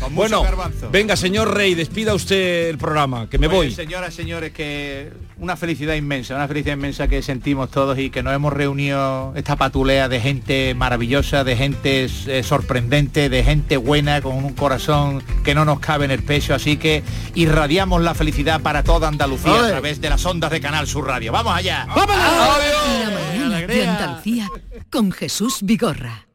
Con 0.00 0.12
mucho 0.12 0.14
Bueno, 0.14 0.31
garbanzo. 0.40 0.88
venga, 0.90 1.16
señor 1.16 1.54
Rey, 1.54 1.74
despida 1.74 2.14
usted 2.14 2.68
el 2.70 2.78
programa, 2.78 3.28
que 3.28 3.38
me 3.38 3.48
Pues, 3.48 3.56
voy. 3.56 3.70
Señoras, 3.74 4.14
señores, 4.14 4.52
que 4.52 5.12
una 5.38 5.56
felicidad 5.56 5.94
inmensa, 5.94 6.34
una 6.36 6.48
felicidad 6.48 6.76
inmensa 6.76 7.08
que 7.08 7.20
sentimos 7.22 7.70
todos 7.70 7.98
y 7.98 8.10
que 8.10 8.22
nos 8.22 8.32
hemos 8.32 8.52
reunido 8.52 9.32
esta 9.36 9.56
patulea 9.56 10.08
de 10.08 10.20
gente 10.20 10.74
maravillosa, 10.74 11.44
de 11.44 11.56
gente 11.56 12.06
eh, 12.26 12.42
sorprendente, 12.42 13.28
de 13.28 13.44
gente 13.44 13.76
buena, 13.76 14.22
con 14.22 14.36
un 14.36 14.52
corazón 14.54 15.22
que 15.44 15.54
no 15.54 15.64
nos 15.64 15.80
cabe 15.80 16.04
en 16.04 16.10
el 16.12 16.22
pecho. 16.22 16.54
Así 16.54 16.76
que 16.76 17.02
irradiamos 17.34 18.00
la 18.02 18.14
felicidad 18.14 18.60
para 18.60 18.82
toda 18.82 19.08
Andalucía 19.08 19.52
a 19.66 19.68
través 19.68 20.00
de 20.00 20.08
las 20.10 20.24
ondas 20.24 20.50
de 20.50 20.60
Canal 20.60 20.86
Sur 20.86 21.06
Radio. 21.06 21.32
¡Vamos 21.32 21.54
allá! 21.56 21.86
La 21.94 23.10
mañana 23.10 23.66
de 23.66 23.86
Andalucía 23.86 24.48
con 24.90 25.10
Jesús 25.10 25.58
Vigorra. 25.62 26.26